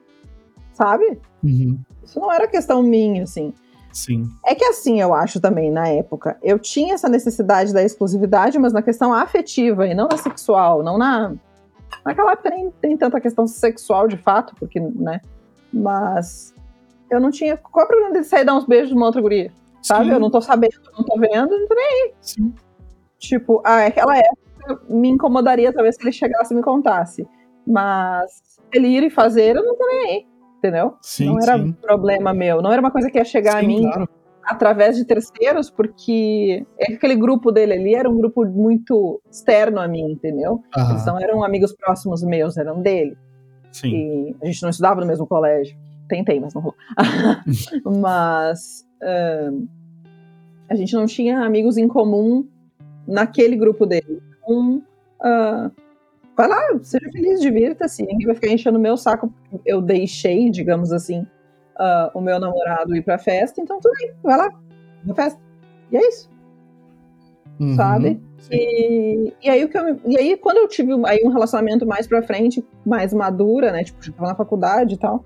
sabe? 0.72 1.18
Uhum. 1.42 1.78
Isso 2.02 2.20
não 2.20 2.32
era 2.32 2.46
questão 2.46 2.82
minha, 2.82 3.22
assim. 3.22 3.54
Sim. 3.92 4.28
É 4.44 4.54
que 4.54 4.64
assim, 4.64 5.00
eu 5.00 5.12
acho 5.14 5.40
também, 5.40 5.70
na 5.70 5.88
época, 5.88 6.36
eu 6.42 6.58
tinha 6.58 6.94
essa 6.94 7.08
necessidade 7.08 7.72
da 7.72 7.82
exclusividade, 7.82 8.58
mas 8.58 8.72
na 8.72 8.82
questão 8.82 9.12
afetiva 9.12 9.86
e 9.86 9.94
não 9.94 10.08
na 10.08 10.16
sexual, 10.16 10.82
não 10.82 10.96
na... 10.96 11.34
Naquela 12.04 12.32
época 12.32 12.50
nem 12.50 12.70
tem 12.70 12.96
tanta 12.96 13.20
questão 13.20 13.46
sexual 13.46 14.08
de 14.08 14.16
fato, 14.16 14.54
porque, 14.58 14.80
né? 14.80 15.20
Mas 15.72 16.54
eu 17.10 17.20
não 17.20 17.30
tinha... 17.30 17.56
Qual 17.56 17.82
é 17.82 17.84
o 17.84 17.88
problema 17.88 18.12
dele 18.12 18.24
sair 18.24 18.44
dar 18.44 18.54
uns 18.54 18.64
beijos 18.64 18.92
numa 18.92 19.06
outra 19.06 19.20
guria? 19.20 19.52
Sabe? 19.82 20.06
Sim, 20.06 20.12
Eu 20.12 20.20
não 20.20 20.30
tô 20.30 20.40
sabendo, 20.40 20.80
não 20.96 21.04
tô 21.04 21.18
vendo, 21.18 21.50
não 21.50 21.68
tô 21.68 21.74
nem... 21.74 22.12
sim. 22.20 22.54
Tipo, 23.18 23.60
ah, 23.64 23.84
aquela 23.84 24.16
época 24.16 24.51
me 24.88 25.09
incomodaria 25.09 25.73
talvez 25.73 25.97
se 25.97 26.02
ele 26.02 26.12
chegasse 26.12 26.52
e 26.52 26.57
me 26.57 26.62
contasse. 26.62 27.26
Mas 27.66 28.59
ele 28.73 28.88
ir 28.88 29.04
e 29.04 29.11
fazer, 29.11 29.57
eu 29.57 29.64
não 29.64 29.76
tô 29.76 29.87
nem 29.87 30.04
aí, 30.11 30.26
entendeu? 30.59 30.95
Sim, 31.00 31.26
não 31.26 31.38
era 31.40 31.59
sim. 31.59 31.73
problema 31.73 32.33
meu, 32.35 32.61
não 32.61 32.73
era 32.73 32.81
uma 32.81 32.90
coisa 32.90 33.11
que 33.11 33.19
ia 33.19 33.25
chegar 33.25 33.57
a 33.57 33.61
Sim, 33.61 33.66
mim 33.66 33.83
claro. 33.83 34.09
através 34.45 34.97
de 34.97 35.04
terceiros, 35.04 35.71
porque 35.71 36.66
aquele 36.81 37.14
grupo 37.14 37.52
dele 37.52 37.75
ali 37.75 37.95
era 37.95 38.11
um 38.11 38.16
grupo 38.16 38.45
muito 38.45 39.21
externo 39.31 39.81
a 39.81 39.87
mim, 39.87 40.12
entendeu? 40.12 40.61
Eles 40.76 41.02
Aham, 41.02 41.07
não 41.07 41.21
eram 41.21 41.45
amigos 41.45 41.75
próximos 41.75 42.23
meus, 42.23 42.57
eram 42.57 42.81
dele. 42.81 43.16
Sim. 43.71 43.88
E 43.88 44.37
a 44.42 44.47
gente 44.47 44.62
não 44.62 44.71
estudava 44.71 45.00
no 45.00 45.07
mesmo 45.07 45.26
colégio. 45.26 45.76
Tentei, 46.09 46.38
mas 46.40 46.52
não 46.52 46.61
rolou. 46.61 46.76
mas 48.00 48.87
ahn, 49.02 49.66
a 50.69 50.75
gente 50.75 50.95
não 50.95 51.07
tinha 51.07 51.40
amigos 51.40 51.76
em 51.76 51.88
comum 51.88 52.47
naquele 53.07 53.57
grupo 53.57 53.87
dele. 53.87 54.23
Então, 54.42 54.82
ah, 55.22 55.70
vai 56.37 56.49
lá, 56.49 56.61
seja 56.82 57.08
feliz, 57.12 57.40
divirta-se. 57.40 58.02
Ninguém 58.04 58.26
vai 58.26 58.34
ficar 58.34 58.49
enchendo 58.49 58.78
o 58.78 58.80
meu 58.80 58.96
saco. 58.96 59.32
porque 59.50 59.61
Eu 59.70 59.80
deixei, 59.80 60.50
digamos 60.50 60.92
assim, 60.92 61.26
ah, 61.78 62.11
o 62.14 62.20
meu 62.20 62.38
namorado 62.40 62.94
ir 62.96 63.02
pra 63.02 63.18
festa. 63.18 63.61
Então 63.61 63.78
tudo 63.80 63.92
bem, 63.99 64.12
vai 64.22 64.37
lá, 64.37 64.50
na 65.04 65.14
festa. 65.14 65.40
E 65.90 65.96
é 65.96 66.08
isso. 66.08 66.30
Uhum. 67.61 67.76
sabe? 67.76 68.20
E, 68.50 69.33
e, 69.42 69.48
aí, 69.50 69.62
o 69.62 69.68
que 69.68 69.78
eu, 69.78 70.00
e 70.07 70.18
aí, 70.18 70.37
quando 70.37 70.57
eu 70.57 70.66
tive 70.66 70.92
um- 70.94 71.07
aí 71.07 71.20
um 71.24 71.28
relacionamento 71.28 71.87
mais 71.87 72.07
pra 72.09 72.22
frente, 72.22 72.64
mais 72.85 73.12
madura, 73.14 73.70
né? 73.70 73.85
Tipo, 73.85 74.02
já 74.02 74.11
tava 74.12 74.28
na 74.28 74.35
faculdade 74.35 74.94
e 74.94 74.98
tal. 74.98 75.24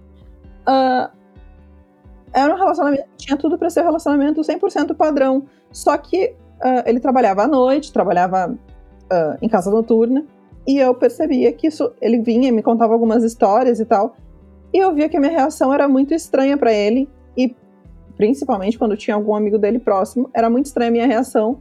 ah, 0.66 1.10
era 2.32 2.52
um 2.54 2.58
relacionamento 2.58 3.04
que 3.16 3.24
tinha 3.26 3.36
tudo 3.38 3.56
pra 3.56 3.70
ser 3.70 3.80
um 3.80 3.84
relacionamento 3.84 4.42
100% 4.44 4.94
padrão. 4.94 5.46
Só 5.72 5.96
que 5.96 6.34
ah, 6.60 6.82
ele 6.84 7.00
trabalhava 7.00 7.44
à 7.44 7.46
noite, 7.48 7.92
trabalhava 7.92 8.58
ah, 9.10 9.36
em 9.40 9.48
casa 9.48 9.70
noturna. 9.70 10.24
E 10.66 10.78
eu 10.78 10.94
percebia 10.94 11.52
que 11.52 11.68
isso. 11.68 11.92
Ele 12.00 12.18
vinha 12.18 12.48
e 12.48 12.52
me 12.52 12.62
contava 12.62 12.92
algumas 12.92 13.22
histórias 13.22 13.78
e 13.78 13.84
tal. 13.84 14.16
E 14.72 14.78
eu 14.78 14.92
via 14.92 15.08
que 15.08 15.16
a 15.16 15.20
minha 15.20 15.32
reação 15.32 15.72
era 15.72 15.88
muito 15.88 16.12
estranha 16.12 16.56
pra 16.56 16.72
ele. 16.72 17.08
E 17.36 17.54
principalmente 18.16 18.78
quando 18.78 18.96
tinha 18.96 19.14
algum 19.14 19.34
amigo 19.34 19.58
dele 19.58 19.78
próximo, 19.78 20.28
era 20.34 20.50
muito 20.50 20.66
estranha 20.66 20.88
a 20.88 20.92
minha 20.92 21.06
reação. 21.06 21.60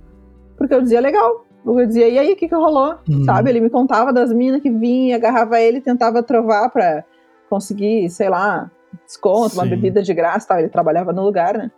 Porque 0.58 0.74
eu 0.74 0.82
dizia, 0.82 1.00
legal. 1.00 1.46
Eu 1.66 1.86
dizia, 1.86 2.08
e 2.08 2.20
aí, 2.20 2.32
o 2.32 2.36
que, 2.36 2.48
que 2.48 2.56
rolou? 2.56 2.96
Uhum. 3.10 3.24
Sabe? 3.24 3.50
Ele 3.50 3.60
me 3.60 3.70
contava 3.70 4.14
das 4.14 4.32
minas 4.32 4.62
que 4.62 4.70
vinha, 4.70 5.16
agarrava 5.16 5.60
ele, 5.60 5.82
tentava 5.82 6.22
trovar 6.22 6.70
pra 6.70 7.04
conseguir, 7.50 8.10
sei 8.10 8.30
lá, 8.30 8.70
desconto, 9.06 9.56
uma 9.56 9.64
Sim. 9.64 9.70
bebida 9.70 10.02
de 10.02 10.14
graça 10.14 10.48
tal. 10.48 10.60
Ele 10.60 10.70
trabalhava 10.70 11.12
no 11.12 11.24
lugar, 11.24 11.58
né? 11.58 11.72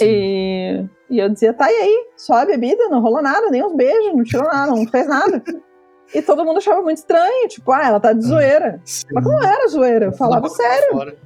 E, 0.00 0.84
e 1.10 1.18
eu 1.18 1.28
dizia, 1.28 1.52
tá, 1.54 1.70
e 1.70 1.74
aí? 1.74 2.06
Só 2.16 2.34
a 2.34 2.44
bebida, 2.46 2.88
não 2.88 3.00
rolou 3.00 3.22
nada, 3.22 3.48
nem 3.50 3.64
uns 3.64 3.74
beijos, 3.74 4.14
não 4.14 4.24
tirou 4.24 4.46
nada, 4.46 4.72
não 4.72 4.86
fez 4.86 5.06
nada. 5.08 5.42
e 6.14 6.22
todo 6.22 6.44
mundo 6.44 6.58
achava 6.58 6.82
muito 6.82 6.98
estranho, 6.98 7.48
tipo, 7.48 7.70
ah, 7.72 7.86
ela 7.86 8.00
tá 8.00 8.12
de 8.12 8.24
zoeira. 8.26 8.80
Sim. 8.84 9.06
Mas 9.12 9.24
não 9.24 9.42
era 9.42 9.68
zoeira, 9.68 10.06
eu 10.06 10.12
falava 10.12 10.48
sério. 10.48 10.92
fora. 10.92 11.16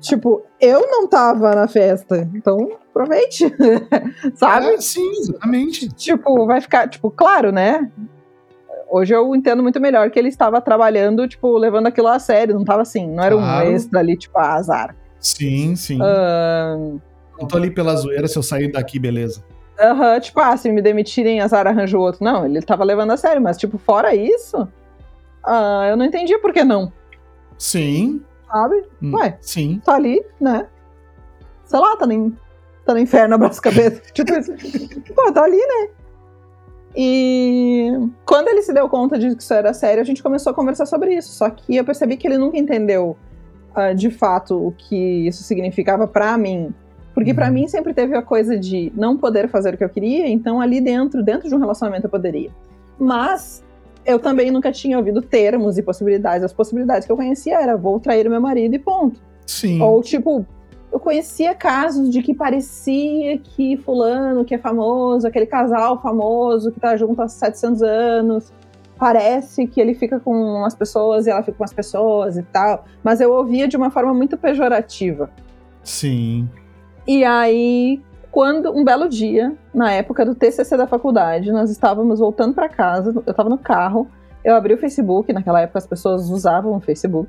Tipo, 0.00 0.42
eu 0.60 0.80
não 0.88 1.08
tava 1.08 1.54
na 1.56 1.66
festa, 1.66 2.28
então 2.32 2.70
aproveite, 2.90 3.52
sabe? 4.36 4.66
É, 4.66 4.80
sim, 4.80 5.10
exatamente. 5.20 5.88
Tipo, 5.88 6.46
vai 6.46 6.60
ficar, 6.60 6.88
tipo, 6.88 7.10
claro, 7.10 7.50
né? 7.50 7.90
Hoje 8.90 9.12
eu 9.14 9.34
entendo 9.34 9.62
muito 9.62 9.80
melhor 9.80 10.08
que 10.10 10.18
ele 10.18 10.28
estava 10.28 10.60
trabalhando, 10.60 11.26
tipo, 11.28 11.58
levando 11.58 11.88
aquilo 11.88 12.06
a 12.08 12.18
sério, 12.20 12.54
não 12.54 12.64
tava 12.64 12.82
assim, 12.82 13.08
não 13.10 13.22
era 13.24 13.34
Claro. 13.36 13.68
um 13.68 13.72
extra 13.72 13.98
ali, 13.98 14.16
tipo, 14.16 14.38
azar. 14.38 14.94
Sim, 15.20 15.74
sim. 15.76 15.98
Ahn, 16.00 16.98
Não 17.38 17.46
tô 17.46 17.56
ali 17.56 17.70
pela 17.70 17.94
zoeira, 17.96 18.26
se 18.28 18.36
eu 18.36 18.42
sair 18.42 18.70
daqui, 18.70 18.98
beleza. 18.98 19.42
Aham, 19.80 20.18
tipo, 20.20 20.40
ah, 20.40 20.56
se 20.56 20.70
me 20.72 20.82
demitirem, 20.82 21.40
azar 21.40 21.66
arranja 21.66 21.96
o 21.96 22.00
outro. 22.00 22.24
Não, 22.24 22.44
ele 22.44 22.60
tava 22.62 22.82
levando 22.84 23.12
a 23.12 23.16
sério, 23.16 23.40
mas, 23.40 23.56
tipo, 23.56 23.78
fora 23.78 24.14
isso, 24.14 24.66
ah, 25.44 25.86
eu 25.88 25.96
não 25.96 26.04
entendia 26.04 26.38
por 26.40 26.52
que 26.52 26.64
não, 26.64 26.92
Sim. 27.56 28.20
sabe? 28.50 28.84
hum, 29.00 29.14
Ué. 29.14 29.38
Sim. 29.40 29.80
Tá 29.84 29.94
ali, 29.94 30.20
né? 30.40 30.66
Sei 31.64 31.78
lá, 31.78 31.96
tá 31.96 32.06
no, 32.06 32.32
tá 32.84 32.92
no 32.94 32.98
inferno, 33.00 33.34
abraço 33.36 33.62
cabeça. 33.62 34.00
tipo 34.12 34.32
isso. 34.32 34.52
Pô, 35.14 35.30
tá 35.32 35.44
ali, 35.44 35.58
né? 35.58 35.90
E 36.96 37.92
quando 38.24 38.48
ele 38.48 38.62
se 38.62 38.72
deu 38.72 38.88
conta 38.88 39.18
de 39.18 39.36
que 39.36 39.42
isso 39.42 39.54
era 39.54 39.72
sério, 39.72 40.00
a 40.00 40.04
gente 40.04 40.22
começou 40.22 40.50
a 40.50 40.54
conversar 40.54 40.86
sobre 40.86 41.14
isso. 41.14 41.28
Só 41.32 41.48
que 41.50 41.76
eu 41.76 41.84
percebi 41.84 42.16
que 42.16 42.26
ele 42.26 42.38
nunca 42.38 42.58
entendeu 42.58 43.16
ah, 43.74 43.92
de 43.92 44.10
fato 44.10 44.66
o 44.66 44.72
que 44.72 44.96
isso 45.28 45.44
significava 45.44 46.08
pra 46.08 46.36
mim. 46.36 46.74
Porque 47.18 47.34
pra 47.34 47.48
Uhum. 47.48 47.52
mim 47.52 47.66
sempre 47.66 47.92
teve 47.92 48.14
a 48.16 48.22
coisa 48.22 48.56
de 48.56 48.92
não 48.94 49.16
poder 49.16 49.48
fazer 49.48 49.74
o 49.74 49.76
que 49.76 49.82
eu 49.82 49.88
queria, 49.88 50.28
então 50.28 50.60
ali 50.60 50.80
dentro, 50.80 51.20
dentro 51.20 51.48
de 51.48 51.54
um 51.56 51.58
relacionamento 51.58 52.06
eu 52.06 52.10
poderia. 52.10 52.48
Mas 52.96 53.60
eu 54.06 54.20
também 54.20 54.52
nunca 54.52 54.70
tinha 54.70 54.96
ouvido 54.96 55.20
termos 55.20 55.76
e 55.76 55.82
possibilidades. 55.82 56.44
As 56.44 56.52
possibilidades 56.52 57.06
que 57.06 57.10
eu 57.10 57.16
conhecia 57.16 57.60
era 57.60 57.76
vou 57.76 57.98
trair 57.98 58.30
meu 58.30 58.40
marido 58.40 58.72
e 58.76 58.78
ponto. 58.78 59.20
Sim. 59.44 59.82
Ou, 59.82 60.00
tipo, 60.00 60.46
eu 60.92 61.00
conhecia 61.00 61.56
casos 61.56 62.08
de 62.08 62.22
que 62.22 62.32
parecia 62.32 63.36
que 63.38 63.76
fulano, 63.78 64.44
que 64.44 64.54
é 64.54 64.58
famoso, 64.58 65.26
aquele 65.26 65.46
casal 65.46 66.00
famoso 66.00 66.70
que 66.70 66.78
tá 66.78 66.96
junto 66.96 67.20
há 67.20 67.26
700 67.26 67.82
anos, 67.82 68.52
parece 68.96 69.66
que 69.66 69.80
ele 69.80 69.92
fica 69.96 70.20
com 70.20 70.30
umas 70.32 70.76
pessoas 70.76 71.26
e 71.26 71.30
ela 71.30 71.42
fica 71.42 71.58
com 71.58 71.64
as 71.64 71.72
pessoas 71.72 72.36
e 72.36 72.44
tal. 72.44 72.84
Mas 73.02 73.20
eu 73.20 73.32
ouvia 73.32 73.66
de 73.66 73.76
uma 73.76 73.90
forma 73.90 74.14
muito 74.14 74.36
pejorativa. 74.36 75.28
Sim. 75.82 76.48
E 77.08 77.24
aí, 77.24 78.02
quando, 78.30 78.70
um 78.70 78.84
belo 78.84 79.08
dia, 79.08 79.56
na 79.74 79.90
época 79.92 80.26
do 80.26 80.34
TCC 80.34 80.76
da 80.76 80.86
faculdade, 80.86 81.50
nós 81.50 81.70
estávamos 81.70 82.20
voltando 82.20 82.52
para 82.54 82.68
casa, 82.68 83.14
eu 83.26 83.32
tava 83.34 83.48
no 83.48 83.56
carro, 83.56 84.06
eu 84.44 84.54
abri 84.54 84.74
o 84.74 84.78
Facebook, 84.78 85.32
naquela 85.32 85.62
época 85.62 85.78
as 85.78 85.86
pessoas 85.86 86.28
usavam 86.28 86.76
o 86.76 86.80
Facebook. 86.80 87.28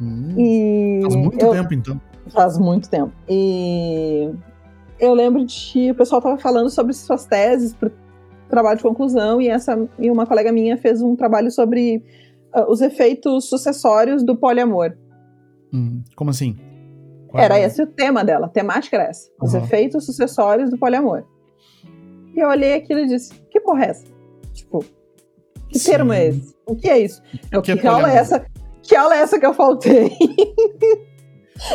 Hum, 0.00 0.34
E 0.38 1.00
Faz 1.02 1.16
muito 1.16 1.44
eu- 1.44 1.50
tempo, 1.52 1.74
então. 1.74 2.00
Faz 2.28 2.56
muito 2.58 2.88
tempo. 2.88 3.10
E 3.28 4.30
eu 5.00 5.14
lembro 5.14 5.44
de 5.44 5.90
o 5.90 5.94
pessoal 5.94 6.22
tava 6.22 6.38
falando 6.38 6.70
sobre 6.70 6.92
suas 6.92 7.24
teses 7.26 7.74
pro 7.74 7.90
trabalho 8.48 8.76
de 8.76 8.82
conclusão 8.82 9.40
e 9.40 9.48
essa 9.48 9.88
e 9.98 10.10
uma 10.10 10.26
colega 10.26 10.52
minha 10.52 10.76
fez 10.76 11.02
um 11.02 11.16
trabalho 11.16 11.50
sobre 11.50 12.02
ah, 12.52 12.70
os 12.70 12.80
efeitos 12.82 13.48
sucessórios 13.48 14.22
do 14.22 14.36
poliamor. 14.36 14.92
Hum, 15.72 16.02
como 16.14 16.30
assim? 16.30 16.56
Qual 17.28 17.42
Era 17.42 17.58
é? 17.58 17.64
esse 17.64 17.82
o 17.82 17.86
tema 17.86 18.24
dela, 18.24 18.46
a 18.46 18.48
temática 18.48 18.96
era 18.96 19.06
essa, 19.10 19.30
os 19.42 19.54
Aham. 19.54 19.64
efeitos 19.64 20.04
sucessórios 20.06 20.70
do 20.70 20.78
poliamor. 20.78 21.24
E 22.34 22.40
eu 22.40 22.48
olhei 22.48 22.74
aquilo 22.74 23.00
e 23.00 23.06
disse: 23.06 23.32
"Que 23.50 23.60
porra 23.60 23.84
é 23.84 23.88
essa?" 23.90 24.04
Tipo, 24.52 24.84
que 25.68 25.78
Sim. 25.78 25.90
termo 25.90 26.12
é 26.12 26.26
esse? 26.28 26.54
O 26.66 26.74
que 26.74 26.88
é 26.88 26.98
isso? 26.98 27.22
É 27.52 27.58
o 27.58 27.62
que 27.62 27.76
que, 27.76 27.86
é 27.86 27.90
rola 27.90 28.02
poliamor? 28.04 28.20
essa 28.22 28.46
Que 28.82 28.96
aula 28.96 29.14
é 29.16 29.18
essa 29.20 29.38
que 29.38 29.44
eu 29.46 29.52
faltei? 29.54 30.10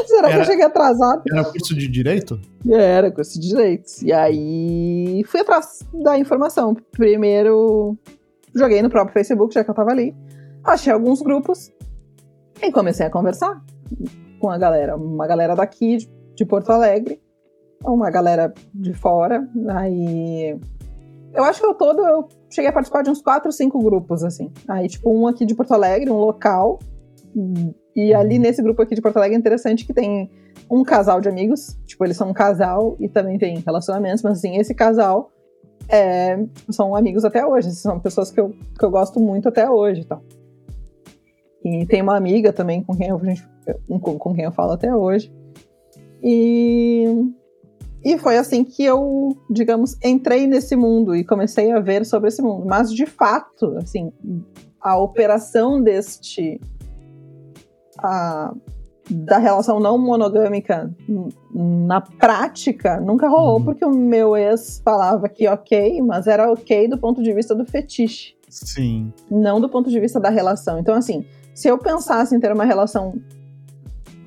Será 0.07 0.27
que 0.29 0.33
Era- 0.33 0.41
eu 0.43 0.45
cheguei 0.45 0.65
atrasado? 0.65 1.21
Era 1.29 1.43
curso 1.43 1.75
de 1.75 1.87
direito? 1.87 2.39
Era 2.69 3.11
curso 3.11 3.39
de 3.39 3.49
direitos. 3.49 4.01
E 4.01 4.13
aí 4.13 5.23
fui 5.27 5.41
atrás 5.41 5.79
da 6.03 6.17
informação. 6.17 6.73
Primeiro 6.91 7.97
joguei 8.55 8.81
no 8.81 8.89
próprio 8.89 9.13
Facebook, 9.13 9.53
já 9.53 9.63
que 9.63 9.69
eu 9.69 9.75
tava 9.75 9.91
ali. 9.91 10.15
Achei 10.63 10.91
alguns 10.93 11.21
grupos 11.21 11.69
e 12.61 12.71
comecei 12.71 13.05
a 13.05 13.09
conversar 13.09 13.61
com 14.43 14.49
a 14.49 14.57
galera. 14.57 14.97
Uma 14.97 15.25
galera 15.25 15.55
daqui, 15.55 15.95
de- 16.35 16.45
Porto 16.45 16.69
Alegre, 16.69 17.21
uma 17.81 18.11
galera 18.11 18.53
de 18.73 18.93
fora. 18.93 19.47
Aí. 19.69 20.59
Eu 21.33 21.45
acho 21.45 21.61
que 21.61 21.65
ao 21.65 21.73
todo 21.73 22.05
eu 22.05 22.27
cheguei 22.49 22.69
a 22.69 22.73
participar 22.73 23.03
de 23.03 23.09
uns 23.09 23.21
quatro, 23.21 23.49
cinco 23.53 23.81
grupos, 23.81 24.21
assim. 24.21 24.51
Aí, 24.67 24.89
tipo, 24.89 25.09
um 25.09 25.25
aqui 25.25 25.45
de 25.45 25.55
Porto 25.55 25.73
Alegre, 25.73 26.11
um 26.11 26.17
local. 26.17 26.79
E 27.95 28.13
ali 28.13 28.37
nesse 28.37 28.61
grupo 28.61 28.81
aqui 28.81 28.93
de 28.93 29.01
Porto 29.01 29.15
Alegre 29.15 29.37
é 29.37 29.39
interessante 29.39 29.85
que 29.85 29.93
tem 29.93 30.29
um 30.69 30.83
casal 30.83 31.21
de 31.21 31.29
amigos, 31.29 31.79
tipo, 31.85 32.03
eles 32.03 32.17
são 32.17 32.29
um 32.29 32.33
casal 32.33 32.97
e 32.99 33.07
também 33.07 33.37
tem 33.37 33.57
relacionamentos, 33.59 34.21
mas 34.23 34.39
assim, 34.39 34.57
esse 34.57 34.73
casal 34.73 35.31
é, 35.87 36.37
são 36.69 36.95
amigos 36.95 37.23
até 37.23 37.45
hoje, 37.45 37.71
são 37.71 37.99
pessoas 37.99 38.29
que 38.29 38.39
eu, 38.39 38.49
que 38.49 38.83
eu 38.83 38.91
gosto 38.91 39.19
muito 39.19 39.47
até 39.47 39.69
hoje 39.69 40.05
tal. 40.05 40.21
E 41.63 41.85
tem 41.85 42.01
uma 42.01 42.17
amiga 42.17 42.51
também 42.51 42.83
com 42.83 42.95
quem 42.95 43.07
eu, 43.07 43.19
gente, 43.23 43.47
com, 44.01 44.17
com 44.17 44.33
quem 44.33 44.43
eu 44.45 44.51
falo 44.51 44.71
até 44.73 44.95
hoje. 44.95 45.31
E, 46.21 47.05
e 48.03 48.17
foi 48.17 48.37
assim 48.37 48.63
que 48.63 48.83
eu, 48.83 49.35
digamos, 49.49 49.97
entrei 50.03 50.47
nesse 50.47 50.75
mundo 50.75 51.15
e 51.15 51.23
comecei 51.23 51.71
a 51.71 51.79
ver 51.79 52.05
sobre 52.05 52.29
esse 52.29 52.41
mundo. 52.41 52.65
Mas 52.65 52.91
de 52.93 53.05
fato, 53.05 53.77
assim, 53.77 54.11
a 54.81 54.97
operação 54.97 55.81
deste 55.81 56.59
a- 57.99 58.53
da 59.09 59.37
relação 59.37 59.81
não 59.81 59.97
monogâmica 59.97 60.89
na 61.53 61.99
prática 61.99 63.01
nunca 63.01 63.27
rolou, 63.27 63.57
Uhum. 63.57 63.65
porque 63.65 63.83
o 63.83 63.91
meu 63.91 64.35
ex 64.37 64.81
falava 64.83 65.27
que 65.27 65.45
ok, 65.47 66.01
mas 66.01 66.25
era 66.25 66.49
ok 66.49 66.87
do 66.87 66.97
ponto 66.97 67.21
de 67.21 67.33
vista 67.33 67.53
do 67.53 67.65
fetiche, 67.65 68.33
Sim. 68.49 69.11
não 69.29 69.59
do 69.59 69.67
ponto 69.67 69.89
de 69.89 69.99
vista 69.99 70.21
da 70.21 70.29
relação. 70.29 70.79
Então, 70.79 70.95
assim, 70.95 71.25
se 71.53 71.67
eu 71.67 71.77
pensasse 71.77 72.33
em 72.33 72.39
ter 72.39 72.51
uma 72.53 72.63
relação. 72.63 73.13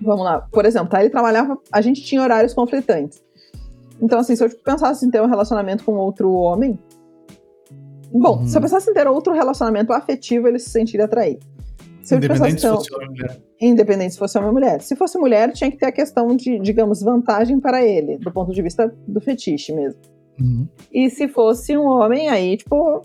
Vamos 0.02 0.24
lá, 0.24 0.40
por 0.52 0.64
exemplo, 0.66 0.88
tá? 0.88 1.00
Ele 1.00 1.10
trabalhava. 1.10 1.58
A 1.72 1.80
gente 1.80 2.02
tinha 2.02 2.22
horários 2.22 2.52
conflitantes. 2.54 3.22
Então, 4.00 4.18
assim, 4.18 4.36
se 4.36 4.44
eu 4.44 4.50
pensasse 4.62 5.06
em 5.06 5.10
ter 5.10 5.22
um 5.22 5.26
relacionamento 5.26 5.84
com 5.84 5.92
outro 5.94 6.30
homem. 6.32 6.78
Bom, 8.12 8.38
Uhum. 8.40 8.46
se 8.46 8.56
eu 8.56 8.60
pensasse 8.62 8.90
em 8.90 8.94
ter 8.94 9.06
outro 9.06 9.32
relacionamento 9.32 9.92
afetivo, 9.92 10.46
ele 10.48 10.58
se 10.58 10.70
sentiria 10.70 11.06
atraído. 11.06 11.40
Se 12.02 12.14
eu 12.14 12.18
Independente 12.18 12.52
pensasse, 12.54 12.60
se 12.60 12.68
fosse 12.90 12.94
homem 12.94 13.08
mulher. 13.08 13.40
independente 13.60 14.12
se 14.12 14.18
fosse 14.18 14.38
homem 14.38 14.48
ou 14.48 14.54
mulher. 14.54 14.80
Se 14.80 14.94
fosse 14.94 15.18
mulher, 15.18 15.52
tinha 15.52 15.70
que 15.70 15.76
ter 15.76 15.86
a 15.86 15.92
questão 15.92 16.28
de, 16.36 16.58
digamos, 16.60 17.02
vantagem 17.02 17.58
para 17.58 17.84
ele, 17.84 18.16
do 18.18 18.30
ponto 18.30 18.52
de 18.52 18.62
vista 18.62 18.94
do 19.08 19.20
fetiche 19.20 19.72
mesmo. 19.74 20.00
Uhum. 20.38 20.68
E 20.92 21.10
se 21.10 21.26
fosse 21.26 21.76
um 21.76 21.84
homem, 21.86 22.28
aí, 22.28 22.56
tipo, 22.58 23.02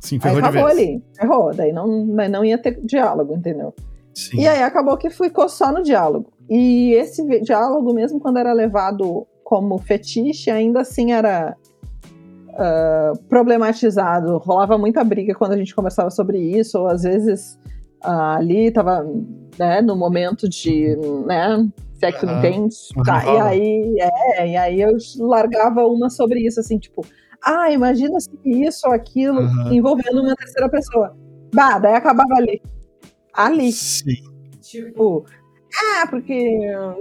Sim, 0.00 0.16
aí 0.16 0.20
ferrou 0.20 0.40
de 0.42 0.46
acabou 0.48 0.66
ali. 0.70 1.02
Errou, 1.20 1.54
daí 1.54 1.72
não, 1.72 2.06
daí 2.14 2.28
não 2.28 2.44
ia 2.44 2.56
ter 2.56 2.78
diálogo, 2.84 3.34
entendeu? 3.34 3.74
Sim. 4.20 4.40
E 4.40 4.46
aí 4.48 4.62
acabou 4.62 4.96
que 4.96 5.08
ficou 5.08 5.48
só 5.48 5.72
no 5.72 5.82
diálogo. 5.82 6.32
E 6.48 6.92
esse 6.92 7.24
diálogo, 7.40 7.94
mesmo 7.94 8.20
quando 8.20 8.38
era 8.38 8.52
levado 8.52 9.26
como 9.42 9.78
fetiche, 9.78 10.50
ainda 10.50 10.80
assim 10.82 11.12
era 11.12 11.56
ah, 12.54 13.12
problematizado. 13.28 14.36
Rolava 14.38 14.76
muita 14.76 15.02
briga 15.02 15.34
quando 15.34 15.52
a 15.52 15.56
gente 15.56 15.74
conversava 15.74 16.10
sobre 16.10 16.38
isso, 16.38 16.78
ou 16.78 16.86
às 16.86 17.02
vezes 17.02 17.58
ah, 18.02 18.36
ali 18.36 18.66
estava 18.66 19.06
né, 19.58 19.80
no 19.80 19.96
momento 19.96 20.48
de, 20.48 20.96
né, 21.26 21.66
se 21.94 22.06
é 22.06 22.12
que 22.12 22.20
tu 22.20 22.26
me 22.26 22.32
Aham. 22.32 22.38
entende. 22.38 22.76
Uma 22.94 23.04
Tá, 23.04 23.24
e 23.24 23.38
aí, 23.40 23.96
é, 23.98 24.48
e 24.48 24.56
aí 24.56 24.80
eu 24.80 24.96
largava 25.18 25.86
uma 25.86 26.10
sobre 26.10 26.40
isso, 26.40 26.60
assim, 26.60 26.78
tipo, 26.78 27.04
ah, 27.42 27.70
imagina 27.70 28.20
se 28.20 28.30
isso 28.44 28.86
ou 28.86 28.92
aquilo 28.92 29.40
Aham. 29.40 29.72
envolvendo 29.72 30.20
uma 30.20 30.34
terceira 30.34 30.68
pessoa. 30.68 31.16
Bah, 31.54 31.78
daí 31.78 31.94
acabava 31.94 32.34
ali. 32.36 32.60
Ali. 33.34 33.72
Sim. 33.72 34.14
Tipo, 34.60 35.24
ah, 35.74 36.06
porque, 36.08 36.34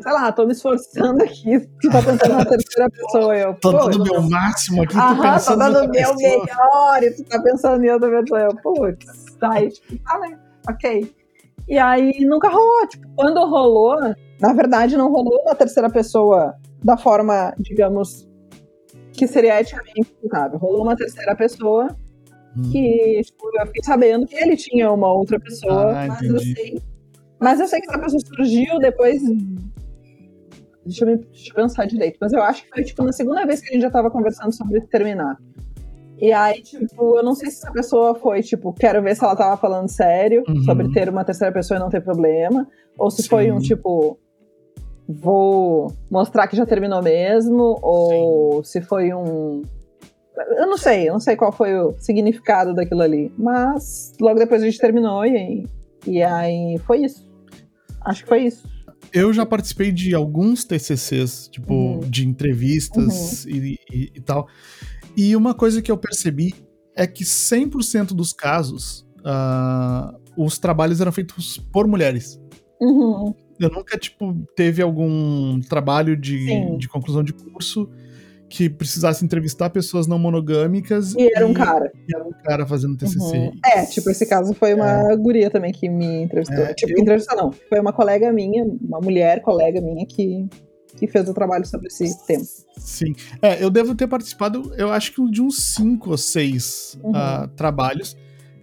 sei 0.01 0.11
lá, 0.11 0.31
tô 0.31 0.45
me 0.45 0.53
esforçando 0.53 1.23
aqui, 1.23 1.59
tu 1.81 1.89
tá 1.89 2.01
pensando 2.01 2.33
na 2.35 2.45
terceira 2.45 2.89
pessoa. 2.89 3.35
Eu, 3.35 3.53
Tô 3.55 3.71
pô, 3.71 3.89
dando 3.89 4.03
meu 4.03 4.21
máximo 4.29 4.83
aqui, 4.83 4.93
tô 4.93 4.99
Aham, 4.99 5.15
tô 5.15 5.21
pensando 5.33 5.59
dando 5.59 5.73
na 5.73 5.79
o 5.79 5.89
meu 5.89 5.91
pessoa. 6.15 6.17
melhor 6.45 7.03
e 7.03 7.11
tu 7.15 7.23
tá 7.25 7.41
pensando 7.41 7.83
em 7.83 7.89
outra 7.89 8.09
pessoa. 8.09 8.39
Eu, 8.41 8.55
putz, 8.57 9.37
aí, 9.41 9.69
tipo, 9.69 10.03
tá, 10.03 10.19
né? 10.19 10.39
Ok. 10.69 11.15
E 11.67 11.77
aí 11.77 12.25
nunca 12.25 12.47
rolou. 12.49 12.87
Tipo, 12.87 13.07
quando 13.15 13.39
rolou, 13.47 13.95
na 14.39 14.53
verdade, 14.53 14.95
não 14.97 15.11
rolou 15.11 15.43
na 15.45 15.55
terceira 15.55 15.89
pessoa 15.89 16.55
da 16.83 16.95
forma, 16.97 17.53
digamos, 17.59 18.27
que 19.13 19.27
seria 19.27 19.59
eticamente 19.59 20.13
aceitável. 20.17 20.57
Rolou 20.59 20.83
uma 20.83 20.95
terceira 20.95 21.35
pessoa 21.35 21.87
Hum. 22.57 22.71
que 22.71 23.21
tipo, 23.23 23.49
eu 23.59 23.65
fiquei 23.67 23.83
sabendo 23.83 24.25
que 24.25 24.35
ele 24.35 24.55
tinha 24.57 24.91
uma 24.91 25.11
outra 25.13 25.39
pessoa, 25.39 25.91
Ah, 25.93 26.07
mas, 26.07 26.21
eu 26.29 26.39
sei, 26.39 26.81
mas 27.39 27.59
eu 27.59 27.67
sei 27.67 27.79
que 27.81 27.89
essa 27.89 27.99
pessoa 27.99 28.19
surgiu 28.35 28.79
depois. 28.79 29.21
Deixa 30.85 31.03
eu, 31.03 31.07
me- 31.09 31.17
deixa 31.17 31.51
eu 31.51 31.55
pensar 31.55 31.85
direito, 31.85 32.17
mas 32.19 32.33
eu 32.33 32.41
acho 32.41 32.63
que 32.63 32.69
foi 32.69 32.83
tipo 32.83 33.03
na 33.03 33.11
segunda 33.11 33.45
vez 33.45 33.61
que 33.61 33.69
a 33.69 33.73
gente 33.73 33.81
já 33.83 33.91
tava 33.91 34.09
conversando 34.09 34.51
sobre 34.55 34.81
terminar. 34.81 35.37
E 36.17 36.33
aí, 36.33 36.61
tipo, 36.61 37.15
eu 37.17 37.23
não 37.23 37.33
sei 37.35 37.49
se 37.51 37.57
essa 37.57 37.71
pessoa 37.71 38.13
foi, 38.15 38.41
tipo, 38.41 38.73
quero 38.73 39.01
ver 39.01 39.15
se 39.15 39.23
ela 39.23 39.35
tava 39.35 39.55
falando 39.55 39.87
sério 39.87 40.43
Uhum. 40.49 40.63
sobre 40.63 40.91
ter 40.91 41.07
uma 41.07 41.23
terceira 41.23 41.53
pessoa 41.53 41.77
e 41.77 41.79
não 41.79 41.89
ter 41.89 42.01
problema, 42.01 42.67
ou 42.97 43.09
se 43.11 43.27
foi 43.27 43.51
um 43.51 43.59
Sim. 43.61 43.67
tipo, 43.67 44.17
vou 45.07 45.93
mostrar 46.11 46.47
que 46.47 46.55
já 46.57 46.65
terminou 46.65 47.01
mesmo, 47.01 47.79
ou 47.81 48.63
se 48.63 48.81
foi 48.81 49.13
um. 49.13 49.61
Eu 50.57 50.67
não 50.67 50.77
sei, 50.77 51.07
eu 51.09 51.13
não 51.13 51.19
sei 51.19 51.35
qual 51.35 51.51
foi 51.51 51.73
o 51.79 51.95
significado 51.99 52.73
daquilo 52.73 53.01
ali. 53.01 53.31
Mas 53.37 54.13
logo 54.19 54.39
depois 54.39 54.61
a 54.61 54.65
gente 54.65 54.77
terminou 54.79 55.25
e, 55.25 55.65
e 56.07 56.21
aí 56.23 56.77
foi 56.85 57.03
isso. 57.05 57.27
Acho 58.01 58.23
que 58.23 58.29
foi 58.29 58.43
isso. 58.43 58.67
Eu 59.13 59.33
já 59.33 59.45
participei 59.45 59.91
de 59.91 60.13
alguns 60.13 60.63
TCCs, 60.63 61.47
tipo, 61.49 61.73
Uhum. 61.73 61.99
de 62.01 62.27
entrevistas 62.27 63.45
e, 63.45 63.79
e- 63.91 64.11
e 64.15 64.21
tal. 64.21 64.47
E 65.17 65.35
uma 65.35 65.53
coisa 65.53 65.81
que 65.81 65.91
eu 65.91 65.97
percebi 65.97 66.53
é 66.95 67.07
que 67.07 67.23
100% 67.25 68.13
dos 68.13 68.31
casos, 68.33 69.07
ah, 69.25 70.13
os 70.37 70.59
trabalhos 70.59 71.01
eram 71.01 71.11
feitos 71.11 71.57
por 71.71 71.87
mulheres. 71.87 72.39
Uhum. 72.79 73.33
Eu 73.59 73.69
nunca, 73.69 73.97
tipo, 73.97 74.33
teve 74.55 74.81
algum 74.81 75.59
trabalho 75.61 76.15
de, 76.15 76.45
Sim. 76.45 76.77
de 76.77 76.87
conclusão 76.87 77.23
de 77.23 77.33
curso 77.33 77.89
que 78.49 78.69
precisasse 78.69 79.23
entrevistar 79.23 79.69
pessoas 79.69 80.07
não 80.07 80.17
monogâmicas. 80.17 81.13
E 81.15 81.31
era 81.35 81.45
um 81.45 81.53
cara. 81.53 81.91
e 82.07 82.15
era 82.15 82.23
um 82.25 82.31
cara 82.43 82.65
fazendo 82.65 82.97
TCC. 82.97 83.37
Uhum. 83.37 83.51
É, 83.65 83.85
tipo, 83.85 84.09
esse 84.09 84.25
caso 84.25 84.53
foi 84.53 84.73
uma 84.73 85.15
guria 85.15 85.49
também 85.51 85.71
que 85.71 85.87
me 85.87 86.23
entrevistou. 86.23 86.63
É, 86.65 86.73
tipo, 86.73 86.93
eu- 86.93 86.99
entrevistou 86.99 87.37
não. 87.37 87.51
Foi 87.51 87.79
uma 87.79 87.93
colega 87.93 88.33
minha, 88.33 88.65
uma 88.81 88.99
mulher 88.99 89.41
colega 89.41 89.79
minha 89.79 90.03
que, 90.05 90.47
que 90.97 91.07
fez 91.07 91.29
o 91.29 91.33
trabalho 91.33 91.65
sobre 91.65 91.87
esse 91.87 92.25
tema. 92.25 92.43
Sim. 92.77 93.13
É, 93.41 93.63
eu 93.63 93.69
devo 93.69 93.93
ter 93.93 94.07
participado, 94.07 94.73
eu 94.77 94.91
acho 94.91 95.13
que 95.13 95.29
de 95.29 95.41
uns 95.41 95.57
cinco 95.75 96.09
ou 96.11 96.17
seis 96.17 96.97
Uhum. 97.03 97.11
ah, 97.15 97.47
trabalhos, 97.55 98.17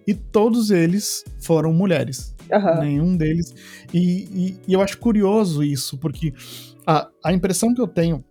e 0.06 0.14
todos 0.14 0.70
eles 0.72 1.24
foram 1.40 1.72
mulheres. 1.72 2.34
Aham. 2.52 2.80
Nenhum 2.80 3.16
deles. 3.16 3.54
E, 3.94 3.98
e- 4.32 4.56
e 4.68 4.72
eu 4.72 4.80
acho 4.80 4.98
curioso 4.98 5.62
isso, 5.64 5.96
porque 5.98 6.32
a, 6.86 7.08
a 7.24 7.32
impressão 7.32 7.72
que 7.74 7.80
eu 7.80 7.86
tenho. 7.88 8.24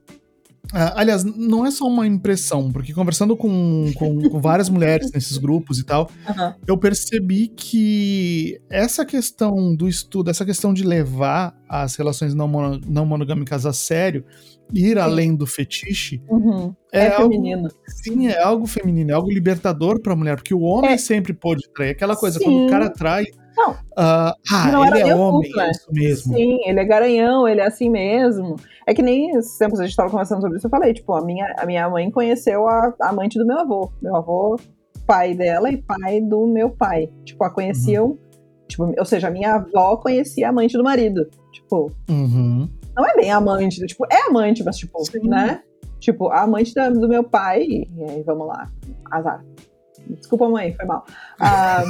Ah, 0.74 0.94
aliás, 1.00 1.24
não 1.24 1.66
é 1.66 1.72
só 1.72 1.86
uma 1.88 2.06
impressão, 2.08 2.72
porque 2.72 2.94
conversando 2.94 3.36
com, 3.38 3.92
com, 3.96 4.30
com 4.30 4.40
várias 4.42 4.70
mulheres 4.70 5.12
nesses 5.12 5.38
grupos 5.38 5.80
e 5.80 5.86
tal, 5.86 6.10
Aham. 6.28 6.56
eu 6.68 6.78
percebi 6.78 7.48
que 7.50 8.60
essa 8.70 9.06
questão 9.06 9.76
do 9.76 9.88
estudo, 9.88 10.30
essa 10.30 10.46
questão 10.46 10.74
de 10.74 10.84
levar 10.84 11.56
as 11.70 11.96
relações 11.96 12.34
não, 12.34 12.48
mono- 12.48 12.82
não 12.88 13.06
monogâmicas 13.06 13.66
a 13.66 13.74
sério, 13.74 14.24
ir 14.74 14.98
além 14.98 15.36
do 15.36 15.46
fetiche, 15.46 16.22
Uhum. 16.30 16.74
é, 16.92 17.06
É, 17.08 17.16
algo, 17.16 17.32
feminino. 17.34 17.70
sim, 17.88 18.28
é 18.28 18.42
algo 18.42 18.66
feminino, 18.66 19.12
é 19.12 19.14
algo 19.14 19.30
libertador 19.32 20.02
pra 20.02 20.16
mulher, 20.16 20.36
porque 20.38 20.54
o 20.54 20.62
homem 20.62 20.92
É. 20.94 20.98
sempre 20.98 21.34
pode 21.34 21.62
trair. 21.74 21.92
Aquela 21.92 22.16
coisa, 22.16 22.40
Sim. 22.40 22.46
quando 22.46 22.66
o 22.66 22.70
cara 22.70 22.90
trai, 22.90 23.26
Não. 23.58 23.76
ah, 23.98 24.36
ah, 24.52 24.72
Não 24.72 24.86
ele 24.86 25.00
é 25.00 25.16
homem, 25.16 25.52
né? 25.56 25.68
é 25.68 25.72
isso 25.72 25.92
mesmo. 25.92 26.34
Sim, 26.36 26.60
ele 26.66 26.80
é 26.80 26.86
garanhão, 26.86 27.48
ele 27.48 27.62
é 27.62 27.66
assim 27.68 27.90
mesmo. 27.90 28.56
É 28.86 28.94
que 28.94 29.02
nem 29.02 29.32
esses 29.38 29.58
tempos 29.58 29.80
a 29.80 29.86
gente 29.86 29.96
tava 29.96 30.10
conversando 30.10 30.42
sobre 30.42 30.58
isso, 30.58 30.68
eu 30.68 30.72
falei, 30.72 30.94
tipo, 30.94 31.14
a 31.14 31.24
minha, 31.24 31.54
a 31.58 31.66
minha 31.66 31.90
mãe 31.90 32.10
conheceu 32.12 32.68
a, 32.68 32.94
a 33.02 33.10
amante 33.10 33.38
do 33.40 33.46
meu 33.46 33.58
avô. 33.60 33.92
Meu 34.02 34.16
avô, 34.16 34.60
pai 35.08 35.34
dela 35.34 35.70
e 35.72 35.78
pai 35.78 36.20
do 36.22 36.46
meu 36.48 36.70
pai. 36.70 37.10
Tipo, 37.24 37.44
a 37.46 37.50
conheciam. 37.50 38.18
Tipo, 38.68 38.92
ou 38.98 39.06
seja, 39.06 39.28
a 39.28 39.32
minha 39.32 39.56
avó 39.56 39.98
conhecia 39.98 40.48
a 40.48 40.50
amante 40.50 40.76
do 40.78 40.84
marido. 40.84 41.28
Tipo, 41.54 41.92
Uhum. 42.10 42.68
não 42.96 43.06
é 43.06 43.16
bem 43.16 43.32
amante, 43.32 43.80
tipo, 43.86 44.06
é 44.12 44.28
amante, 44.28 44.64
mas 44.64 44.78
tipo, 44.78 45.00
Sim. 45.06 45.28
né? 45.30 45.62
Tipo, 46.00 46.30
a 46.30 46.42
amante 46.42 46.74
da- 46.74 46.90
do 46.90 47.08
meu 47.08 47.24
pai, 47.24 47.64
e 47.66 47.88
aí 48.10 48.22
vamos 48.24 48.48
lá, 48.48 48.68
azar. 49.10 49.44
Desculpa, 50.10 50.50
mãe, 50.50 50.74
foi 50.74 50.86
mal. 50.86 51.06
Ah, 51.40 51.84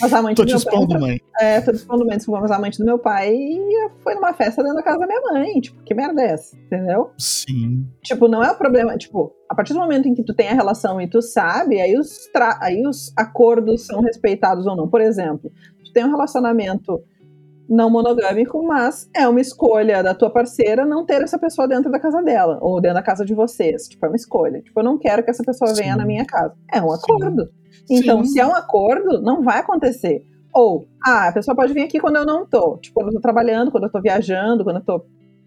mas 0.00 0.12
a 0.12 0.18
amante 0.18 0.36
Tô 0.36 0.42
do 0.44 0.48
te 0.48 0.54
meu 0.54 0.64
pai. 0.64 0.74
expondo, 0.74 1.00
mãe. 1.00 1.20
É, 1.40 1.60
tô 1.60 1.70
te 1.72 1.76
expondo 1.76 2.06
mãe, 2.06 2.16
desculpa, 2.16 2.40
mas 2.40 2.50
a 2.50 2.56
amante 2.56 2.78
do 2.78 2.84
meu 2.84 2.98
pai 2.98 3.36
foi 4.02 4.14
numa 4.14 4.32
festa 4.32 4.62
dentro 4.62 4.76
da 4.76 4.82
casa 4.82 4.98
da 4.98 5.06
minha 5.06 5.20
mãe. 5.20 5.60
Tipo, 5.60 5.82
que 5.82 5.94
merda 5.94 6.22
é 6.22 6.32
essa? 6.32 6.56
Entendeu? 6.56 7.10
Sim. 7.18 7.86
Tipo, 8.02 8.28
não 8.28 8.42
é 8.42 8.50
o 8.50 8.56
problema. 8.58 8.96
Tipo, 8.96 9.32
a 9.48 9.54
partir 9.54 9.72
do 9.72 9.80
momento 9.80 10.08
em 10.08 10.14
que 10.14 10.22
tu 10.22 10.34
tem 10.34 10.48
a 10.48 10.54
relação 10.54 11.00
e 11.00 11.08
tu 11.08 11.20
sabe, 11.20 11.80
aí 11.80 11.98
os, 11.98 12.28
aí 12.60 12.86
os 12.86 13.12
acordos 13.16 13.86
são 13.86 14.00
respeitados 14.00 14.66
ou 14.66 14.76
não. 14.76 14.88
Por 14.88 15.00
exemplo, 15.00 15.50
tu 15.84 15.92
tem 15.92 16.04
um 16.04 16.10
relacionamento 16.10 17.02
não 17.68 17.90
monogâmico, 17.90 18.62
mas 18.62 19.08
é 19.14 19.28
uma 19.28 19.40
escolha 19.40 20.02
da 20.02 20.14
tua 20.14 20.30
parceira 20.30 20.86
não 20.86 21.04
ter 21.04 21.22
essa 21.22 21.38
pessoa 21.38 21.68
dentro 21.68 21.90
da 21.90 22.00
casa 22.00 22.22
dela, 22.22 22.58
ou 22.62 22.80
dentro 22.80 22.94
da 22.94 23.02
casa 23.02 23.24
de 23.24 23.34
vocês. 23.34 23.86
Tipo, 23.88 24.06
é 24.06 24.08
uma 24.08 24.16
escolha. 24.16 24.62
Tipo, 24.62 24.80
eu 24.80 24.84
não 24.84 24.96
quero 24.96 25.22
que 25.22 25.30
essa 25.30 25.44
pessoa 25.44 25.74
venha 25.74 25.92
Sim. 25.92 25.98
na 25.98 26.06
minha 26.06 26.24
casa. 26.24 26.54
É 26.72 26.80
um 26.80 26.88
Sim. 26.88 26.96
acordo. 26.96 27.50
Então, 27.90 28.24
Sim. 28.24 28.30
se 28.30 28.40
é 28.40 28.46
um 28.46 28.54
acordo, 28.54 29.20
não 29.20 29.42
vai 29.42 29.58
acontecer. 29.58 30.24
Ou, 30.54 30.88
ah, 31.04 31.28
a 31.28 31.32
pessoa 31.32 31.54
pode 31.54 31.74
vir 31.74 31.82
aqui 31.82 32.00
quando 32.00 32.16
eu 32.16 32.24
não 32.24 32.46
tô. 32.46 32.78
Tipo, 32.78 33.00
quando 33.00 33.08
eu 33.08 33.14
tô 33.14 33.20
trabalhando, 33.20 33.70
quando 33.70 33.84
eu 33.84 33.90
tô 33.90 34.00
viajando, 34.00 34.64
quando 34.64 34.76
eu 34.76 34.84
tô. 34.84 35.04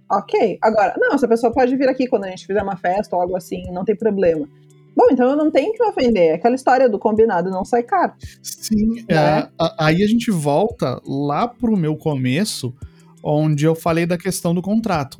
Ok. 0.09 0.59
Agora, 0.61 0.93
não, 0.97 1.15
essa 1.15 1.27
pessoa 1.27 1.51
pode 1.51 1.75
vir 1.75 1.89
aqui 1.89 2.07
quando 2.07 2.25
a 2.25 2.29
gente 2.29 2.45
fizer 2.45 2.61
uma 2.61 2.75
festa 2.75 3.15
ou 3.15 3.21
algo 3.21 3.35
assim, 3.35 3.63
não 3.71 3.83
tem 3.83 3.95
problema. 3.95 4.47
Bom, 4.95 5.05
então 5.11 5.29
eu 5.29 5.35
não 5.37 5.49
tenho 5.49 5.71
que 5.73 5.79
me 5.83 5.89
ofender. 5.89 6.35
Aquela 6.35 6.55
história 6.55 6.89
do 6.89 6.99
combinado 6.99 7.49
não 7.49 7.63
sai 7.63 7.83
caro. 7.83 8.13
Sim, 8.41 8.95
Né? 8.95 9.05
é, 9.09 9.49
a- 9.57 9.75
aí 9.85 10.03
a 10.03 10.07
gente 10.07 10.29
volta 10.31 11.01
lá 11.05 11.47
pro 11.47 11.77
meu 11.77 11.95
começo, 11.95 12.73
onde 13.23 13.65
eu 13.65 13.73
falei 13.75 14.05
da 14.05 14.17
questão 14.17 14.53
do 14.53 14.61
contrato. 14.61 15.19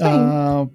Ah, 0.00 0.66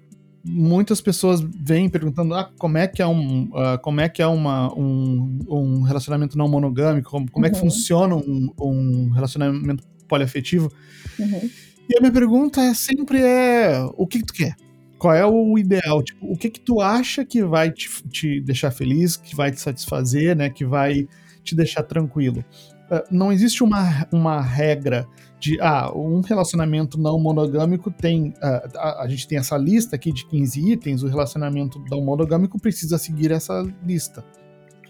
muitas 0.44 1.00
pessoas 1.00 1.40
vêm 1.40 1.88
perguntando 1.88 2.34
ah, 2.34 2.50
como 2.58 2.76
é 2.78 2.88
que 2.88 3.00
é 3.02 3.06
um, 3.06 3.50
ah, 3.54 3.78
como 3.78 4.00
é 4.00 4.08
que 4.08 4.20
é 4.22 4.26
uma, 4.26 4.72
um, 4.76 5.38
um 5.48 5.82
relacionamento 5.82 6.36
não 6.36 6.48
monogâmico, 6.48 7.10
como, 7.10 7.30
como 7.30 7.46
é 7.46 7.50
que 7.50 7.56
Uhum. 7.56 7.62
funciona 7.62 8.16
um, 8.16 8.50
um 8.58 9.10
relacionamento 9.10 9.84
poliafetivo. 10.08 10.70
Uhum. 11.18 11.50
E 11.88 11.96
a 11.96 12.00
minha 12.00 12.12
pergunta 12.12 12.60
é 12.62 12.74
sempre 12.74 13.20
é 13.22 13.84
o 13.96 14.06
que, 14.06 14.18
que 14.20 14.26
tu 14.26 14.32
quer? 14.32 14.56
Qual 15.02 15.12
é 15.12 15.26
o 15.26 15.58
ideal? 15.58 16.00
Tipo, 16.00 16.32
o 16.32 16.36
que 16.36 16.48
que 16.48 16.60
tu 16.60 16.80
acha 16.80 17.24
que 17.24 17.42
vai 17.42 17.72
te, 17.72 17.88
te 18.08 18.40
deixar 18.40 18.70
feliz, 18.70 19.16
que 19.16 19.34
vai 19.34 19.50
te 19.50 19.60
satisfazer, 19.60 20.36
né? 20.36 20.48
Que 20.48 20.64
vai 20.64 21.08
te 21.42 21.56
deixar 21.56 21.82
tranquilo? 21.82 22.44
Ah, 22.88 23.02
não 23.10 23.32
existe 23.32 23.64
uma, 23.64 24.06
uma 24.12 24.40
regra 24.40 25.04
de 25.40 25.60
ah, 25.60 25.90
um 25.92 26.20
relacionamento 26.20 27.00
não 27.00 27.18
monogâmico 27.18 27.90
tem. 27.90 28.32
ah, 28.40 28.68
a, 28.76 29.02
a 29.02 29.08
gente 29.08 29.26
tem 29.26 29.38
essa 29.38 29.56
lista 29.56 29.96
aqui 29.96 30.12
de 30.12 30.24
15 30.24 30.70
itens, 30.70 31.02
o 31.02 31.08
relacionamento 31.08 31.82
não 31.90 32.00
monogâmico 32.00 32.56
precisa 32.60 32.96
seguir 32.96 33.32
essa 33.32 33.60
lista. 33.84 34.24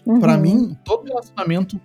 Uhum. 0.05 0.19
Pra 0.19 0.37
mim, 0.37 0.77
todo 0.85 1.07
relacionamento 1.07 1.81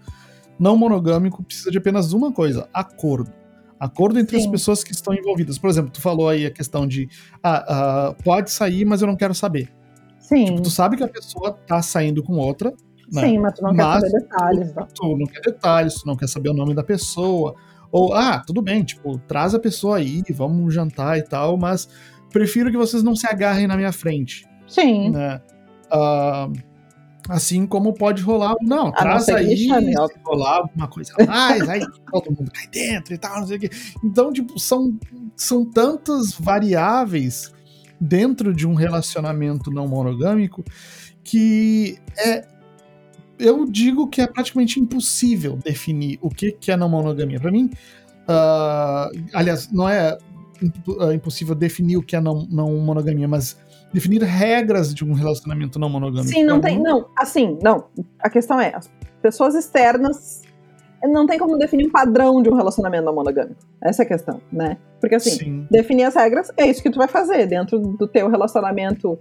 não 0.58 0.76
monogâmico 0.76 1.42
precisa 1.42 1.70
de 1.70 1.78
apenas 1.78 2.12
uma 2.12 2.30
coisa: 2.30 2.68
acordo. 2.74 3.37
Acordo 3.78 4.18
entre 4.18 4.36
as 4.36 4.42
Sim. 4.44 4.50
pessoas 4.50 4.82
que 4.82 4.92
estão 4.92 5.14
envolvidas. 5.14 5.58
Por 5.58 5.70
exemplo, 5.70 5.90
tu 5.90 6.00
falou 6.00 6.28
aí 6.28 6.46
a 6.46 6.50
questão 6.50 6.86
de 6.86 7.08
ah, 7.42 7.64
ah, 7.68 8.14
pode 8.24 8.50
sair, 8.50 8.84
mas 8.84 9.00
eu 9.02 9.06
não 9.06 9.16
quero 9.16 9.34
saber. 9.34 9.70
Sim. 10.18 10.56
Tu 10.62 10.70
sabe 10.70 10.96
que 10.96 11.02
a 11.04 11.08
pessoa 11.08 11.52
tá 11.52 11.80
saindo 11.80 12.22
com 12.22 12.34
outra, 12.34 12.72
né? 13.10 13.22
Sim, 13.22 13.38
mas 13.38 13.54
tu 13.54 13.62
não 13.62 13.72
Mas- 13.72 14.02
quer 14.02 14.10
saber 14.10 14.22
detalhes. 14.22 14.72
Tá? 14.72 14.88
Tu 14.94 15.16
não 15.16 15.26
quer 15.26 15.40
detalhes, 15.40 15.94
tu 15.94 16.06
não 16.06 16.16
quer 16.16 16.28
saber 16.28 16.50
o 16.50 16.54
nome 16.54 16.74
da 16.74 16.82
pessoa. 16.82 17.54
Ou, 17.90 18.12
ah, 18.12 18.42
tudo 18.46 18.60
bem, 18.60 18.82
tipo, 18.82 19.16
traz 19.26 19.54
a 19.54 19.58
pessoa 19.58 19.96
aí, 19.96 20.22
vamos 20.30 20.74
jantar 20.74 21.16
e 21.16 21.22
tal, 21.22 21.56
mas 21.56 21.88
prefiro 22.30 22.70
que 22.70 22.76
vocês 22.76 23.02
não 23.02 23.16
se 23.16 23.26
agarrem 23.26 23.66
na 23.66 23.76
minha 23.76 23.92
frente 23.92 24.46
Sim. 24.66 25.08
né? 25.10 25.40
Ah, 25.90 26.48
assim 27.28 27.66
como 27.66 27.92
pode 27.92 28.22
rolar, 28.22 28.54
não, 28.62 28.84
não 28.84 28.92
traz 28.92 29.28
aí, 29.28 29.56
se 29.56 29.68
rolar 30.24 30.56
alguma 30.58 30.88
coisa 30.88 31.12
a 31.20 31.24
mais, 31.24 31.68
aí 31.68 31.80
todo 32.10 32.30
mundo 32.30 32.50
cai 32.50 32.66
dentro 32.68 33.14
e 33.14 33.18
tal, 33.18 33.40
não 33.40 33.46
sei 33.46 33.56
o 33.56 33.60
quê. 33.60 33.70
Então, 34.02 34.32
tipo, 34.32 34.58
são, 34.58 34.98
são 35.36 35.64
tantas 35.64 36.32
variáveis 36.32 37.52
dentro 38.00 38.54
de 38.54 38.66
um 38.66 38.74
relacionamento 38.74 39.70
não 39.70 39.86
monogâmico 39.86 40.64
que 41.22 41.98
é 42.16 42.46
eu 43.38 43.64
digo 43.66 44.08
que 44.08 44.20
é 44.20 44.26
praticamente 44.26 44.80
impossível 44.80 45.56
definir 45.56 46.18
o 46.20 46.28
que, 46.28 46.50
que 46.50 46.72
é 46.72 46.76
não 46.76 46.88
monogamia. 46.88 47.38
Pra 47.38 47.52
mim, 47.52 47.70
ah, 48.26 49.08
aliás, 49.32 49.70
não 49.70 49.88
é 49.88 50.18
ah, 51.00 51.14
impossível 51.14 51.54
definir 51.54 51.96
o 51.96 52.02
que 52.02 52.16
é 52.16 52.20
não, 52.20 52.46
não 52.50 52.76
monogamia, 52.78 53.28
mas 53.28 53.56
definir 53.92 54.22
regras 54.22 54.94
de 54.94 55.04
um 55.04 55.12
relacionamento 55.12 55.78
não 55.78 55.88
monogâmico. 55.88 56.28
Sim, 56.28 56.44
não 56.44 56.60
Pra 56.60 56.70
tem. 56.70 56.80
Não, 56.80 57.08
assim, 57.16 57.58
não. 57.62 57.86
A 58.18 58.28
questão 58.28 58.60
é, 58.60 58.74
as 58.74 58.90
pessoas 59.22 59.54
externas 59.54 60.42
não 61.02 61.26
tem 61.26 61.38
como 61.38 61.56
definir 61.56 61.86
um 61.86 61.90
padrão 61.90 62.42
de 62.42 62.50
um 62.50 62.54
relacionamento 62.54 63.04
não 63.04 63.14
monogâmico. 63.14 63.60
Essa 63.80 64.02
é 64.02 64.04
a 64.04 64.08
questão, 64.08 64.40
né? 64.52 64.76
Porque 65.00 65.14
assim, 65.14 65.30
Sim, 65.30 65.66
definir 65.70 66.04
as 66.04 66.14
regras 66.14 66.50
é 66.56 66.66
isso 66.66 66.82
que 66.82 66.90
tu 66.90 66.98
vai 66.98 67.08
fazer 67.08 67.46
dentro 67.46 67.78
do 67.78 68.06
teu 68.06 68.28
relacionamento 68.28 69.18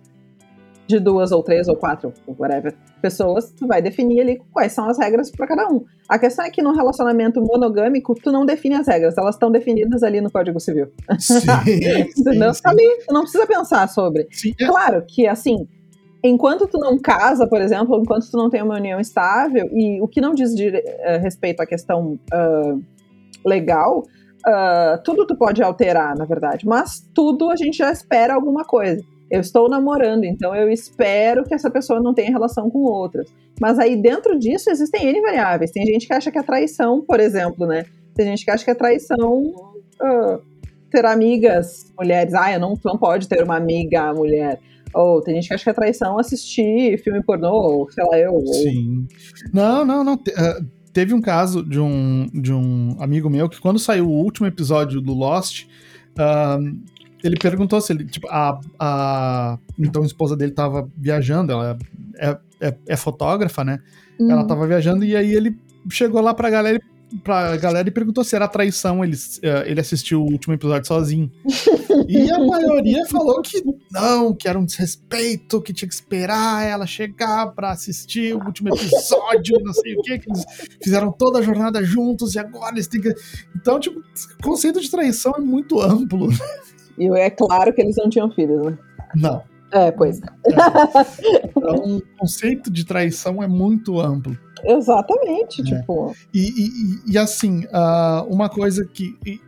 de 0.87 0.99
duas 0.99 1.31
ou 1.31 1.43
três 1.43 1.67
ou 1.67 1.75
quatro, 1.75 2.13
whatever, 2.39 2.73
pessoas, 3.01 3.51
tu 3.51 3.67
vai 3.67 3.81
definir 3.81 4.21
ali 4.21 4.41
quais 4.51 4.71
são 4.71 4.89
as 4.89 4.97
regras 4.97 5.29
para 5.29 5.45
cada 5.45 5.67
um. 5.67 5.83
A 6.07 6.17
questão 6.17 6.45
é 6.45 6.49
que 6.49 6.61
no 6.61 6.73
relacionamento 6.73 7.41
monogâmico, 7.41 8.15
tu 8.15 8.31
não 8.31 8.45
define 8.45 8.75
as 8.75 8.87
regras, 8.87 9.17
elas 9.17 9.35
estão 9.35 9.51
definidas 9.51 10.01
ali 10.01 10.21
no 10.21 10.31
Código 10.31 10.59
Civil. 10.59 10.87
sim, 11.19 11.35
Entendeu? 12.17 12.53
sim, 12.53 12.61
ali, 12.63 12.97
tu 13.05 13.13
não 13.13 13.21
precisa 13.21 13.45
pensar 13.45 13.87
sobre. 13.89 14.27
sim. 14.31 14.53
É, 14.59 14.65
Claro 14.65 15.03
que, 15.05 15.27
assim, 15.27 15.67
enquanto 16.23 16.67
tu 16.67 16.77
não 16.77 16.97
casa, 16.97 17.47
por 17.47 17.61
exemplo, 17.61 17.99
enquanto 17.99 18.29
tu 18.31 18.37
não 18.37 18.49
tem 18.49 18.61
uma 18.61 18.75
união 18.75 18.99
estável, 18.99 19.69
e 19.73 20.01
o 20.01 20.07
que 20.07 20.21
não 20.21 20.33
diz 20.33 20.55
de, 20.55 20.67
eh, 20.67 21.17
respeito 21.17 21.61
à 21.61 21.65
questão 21.65 22.17
ah, 22.31 22.75
legal, 23.45 24.03
ah, 24.45 24.99
tudo 25.03 25.27
tu 25.27 25.35
pode 25.35 25.61
alterar, 25.61 26.15
na 26.15 26.25
verdade, 26.25 26.65
mas 26.65 27.05
tudo 27.13 27.49
a 27.49 27.55
gente 27.55 27.77
já 27.77 27.91
espera 27.91 28.33
alguma 28.33 28.63
coisa. 28.63 29.03
Eu 29.29 29.41
estou 29.41 29.69
namorando, 29.69 30.23
então 30.23 30.55
eu 30.55 30.69
espero 30.69 31.43
que 31.43 31.53
essa 31.53 31.69
pessoa 31.69 31.99
não 31.99 32.13
tenha 32.13 32.31
relação 32.31 32.69
com 32.69 32.79
outras. 32.79 33.27
Mas 33.59 33.77
aí 33.77 33.95
dentro 33.95 34.39
disso 34.39 34.69
existem 34.69 35.07
N 35.07 35.21
variáveis. 35.21 35.71
Tem 35.71 35.85
gente 35.85 36.07
que 36.07 36.13
acha 36.13 36.31
que 36.31 36.37
é 36.37 36.43
traição, 36.43 37.01
por 37.01 37.19
exemplo, 37.19 37.65
né? 37.67 37.85
Tem 38.15 38.25
gente 38.25 38.45
que 38.45 38.51
acha 38.51 38.63
que 38.63 38.71
é 38.71 38.75
traição 38.75 39.53
ah, 40.01 40.39
ter 40.89 41.05
amigas 41.05 41.91
mulheres. 41.97 42.33
Ah, 42.33 42.53
eu 42.53 42.59
não, 42.59 42.79
não 42.85 42.97
pode 42.97 43.27
ter 43.27 43.43
uma 43.43 43.57
amiga 43.57 44.13
mulher. 44.13 44.59
Ou 44.93 45.21
tem 45.21 45.35
gente 45.35 45.49
que 45.49 45.53
acha 45.53 45.63
que 45.65 45.69
é 45.69 45.73
traição 45.73 46.17
assistir 46.17 46.97
filme 47.03 47.21
pornô, 47.21 47.51
ou 47.51 47.91
sei 47.91 48.03
lá, 48.05 48.17
eu. 48.17 48.33
ou- 48.33 48.53
Sim. 48.53 49.05
Não, 49.53 49.83
não, 49.83 50.03
não. 50.03 50.19
ah, 50.37 50.59
teve 50.93 51.13
um 51.13 51.21
caso 51.21 51.61
de 51.67 51.79
um, 51.79 52.27
de 52.33 52.53
um 52.53 52.95
amigo 52.99 53.29
meu 53.29 53.49
que, 53.49 53.59
quando 53.59 53.77
saiu 53.77 54.07
o 54.07 54.23
último 54.23 54.47
episódio 54.47 55.01
do 55.01 55.13
Lost, 55.13 55.65
ah, 56.17 56.57
ele 57.23 57.37
perguntou 57.37 57.79
se 57.81 57.93
ele. 57.93 58.05
Tipo, 58.05 58.27
a, 58.29 58.59
a. 58.79 59.57
Então 59.77 60.03
a 60.03 60.05
esposa 60.05 60.35
dele 60.35 60.51
tava 60.51 60.89
viajando, 60.97 61.51
ela 61.51 61.77
é, 62.17 62.37
é, 62.59 62.75
é 62.87 62.95
fotógrafa, 62.97 63.63
né? 63.63 63.79
Ela 64.19 64.43
Hum. 64.43 64.47
tava 64.47 64.65
viajando 64.67 65.05
e 65.05 65.15
aí 65.15 65.31
ele 65.33 65.55
chegou 65.91 66.19
lá 66.21 66.33
pra 66.33 66.49
galera, 66.49 66.79
pra 67.23 67.55
galera 67.57 67.87
e 67.87 67.91
perguntou 67.91 68.23
se 68.23 68.35
era 68.35 68.47
traição 68.47 69.03
ele, 69.03 69.15
eh, 69.43 69.63
ele 69.67 69.79
assistiu 69.79 70.21
o 70.23 70.31
último 70.31 70.53
episódio 70.55 70.87
sozinho. 70.87 71.31
E 72.07 72.29
a 72.31 72.37
maioria 72.39 73.05
falou 73.07 73.41
que 73.41 73.61
não, 73.91 74.31
que 74.33 74.47
era 74.47 74.57
um 74.57 74.63
desrespeito, 74.65 75.59
que 75.61 75.73
tinha 75.73 75.89
que 75.89 75.95
esperar 75.95 76.63
ela 76.65 76.85
chegar 76.85 77.47
pra 77.47 77.71
assistir 77.71 78.35
o 78.35 78.45
último 78.45 78.69
episódio, 78.69 79.57
não 79.61 79.73
sei 79.73 79.95
o 79.95 80.01
que, 80.03 80.19
que 80.19 80.29
eles 80.29 80.45
fizeram 80.81 81.11
toda 81.11 81.39
a 81.39 81.41
jornada 81.41 81.83
juntos 81.83 82.35
e 82.35 82.39
agora 82.39 82.75
eles 82.75 82.87
têm 82.87 83.01
que. 83.01 83.13
Então, 83.55 83.79
tipo, 83.79 83.99
o 83.99 84.43
conceito 84.43 84.79
de 84.79 84.89
traição 84.91 85.33
é 85.37 85.41
muito 85.41 85.81
amplo. 85.81 86.29
E 86.97 87.07
é 87.17 87.29
claro 87.29 87.73
que 87.73 87.81
eles 87.81 87.95
não 87.97 88.09
tinham 88.09 88.29
filhos, 88.31 88.65
né? 88.65 88.77
Não. 89.15 89.43
É, 89.71 89.91
pois. 89.91 90.19
Então, 91.55 91.75
o 91.97 92.01
conceito 92.17 92.71
de 92.71 92.85
traição 92.85 93.41
é 93.43 93.47
muito 93.47 93.99
amplo. 93.99 94.37
Exatamente, 94.63 95.61
É. 95.61 95.63
tipo. 95.65 96.15
E, 96.33 96.39
e- 96.39 97.11
e- 97.13 97.17
assim, 97.17 97.65
ah, 97.71 98.25
uma 98.29 98.49
coisa 98.49 98.85
que. 98.85 99.17
E, 99.25 99.39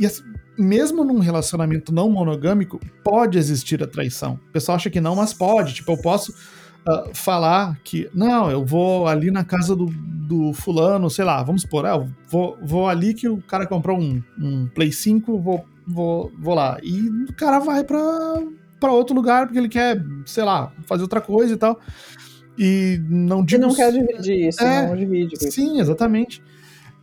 e- 0.00 0.06
assim, 0.06 0.22
mesmo 0.56 1.04
num 1.04 1.18
relacionamento 1.18 1.92
não 1.92 2.08
monogâmico, 2.08 2.78
pode 3.02 3.36
existir 3.38 3.82
a 3.82 3.86
traição. 3.86 4.38
O 4.48 4.52
pessoal 4.52 4.76
acha 4.76 4.88
que 4.90 5.00
não, 5.00 5.16
mas 5.16 5.34
pode. 5.34 5.74
Tipo, 5.74 5.92
eu 5.92 5.98
posso 6.00 6.32
ah, 6.86 7.10
falar 7.12 7.78
que, 7.82 8.08
não, 8.14 8.50
eu 8.50 8.64
vou 8.64 9.06
ali 9.08 9.30
na 9.30 9.44
casa 9.44 9.74
do, 9.74 9.86
do 9.86 10.52
fulano, 10.52 11.10
sei 11.10 11.24
lá, 11.24 11.42
vamos 11.42 11.62
supor, 11.62 11.84
ah, 11.86 11.96
eu 11.96 12.08
vou, 12.30 12.56
vou 12.62 12.88
ali 12.88 13.12
que 13.14 13.28
o 13.28 13.38
cara 13.42 13.66
comprou 13.66 13.98
um, 13.98 14.22
um 14.38 14.66
Play 14.68 14.92
5, 14.92 15.38
vou, 15.40 15.64
vou, 15.86 16.30
vou 16.38 16.54
lá. 16.54 16.78
E 16.82 17.08
o 17.08 17.32
cara 17.34 17.58
vai 17.58 17.84
pra, 17.84 18.00
pra 18.80 18.92
outro 18.92 19.14
lugar 19.14 19.46
porque 19.46 19.58
ele 19.58 19.68
quer, 19.68 20.02
sei 20.26 20.44
lá, 20.44 20.72
fazer 20.86 21.02
outra 21.02 21.20
coisa 21.20 21.54
e 21.54 21.56
tal. 21.56 21.78
E 22.58 23.00
não 23.08 23.42
E 23.42 23.46
digo. 23.46 23.62
não 23.62 23.74
quer 23.74 23.92
dividir 23.92 24.48
isso, 24.48 24.62
É, 24.62 24.86
não 24.86 24.96
divide. 24.96 25.36
Sim, 25.50 25.80
exatamente. 25.80 26.42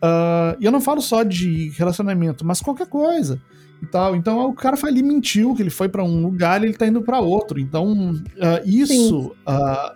Ah, 0.02 0.56
e 0.60 0.66
eu 0.66 0.72
não 0.72 0.82
falo 0.82 1.02
só 1.02 1.24
de 1.24 1.70
relacionamento, 1.78 2.46
mas 2.46 2.62
qualquer 2.62 2.88
coisa 2.88 3.40
e 3.82 3.86
tal. 3.86 4.16
Então 4.16 4.48
o 4.50 4.54
cara 4.54 4.78
foi 4.78 4.90
ali 4.90 5.04
mentiu 5.04 5.54
que 5.54 5.62
ele 5.62 5.70
foi 5.70 5.90
pra 5.90 6.04
um 6.04 6.22
lugar 6.24 6.62
e 6.62 6.66
ele 6.68 6.74
tá 6.78 6.88
indo 6.88 7.02
pra 7.02 7.20
outro. 7.20 7.60
Então 7.60 8.16
ah, 8.42 8.62
isso 8.66 9.36
ah, 9.46 9.94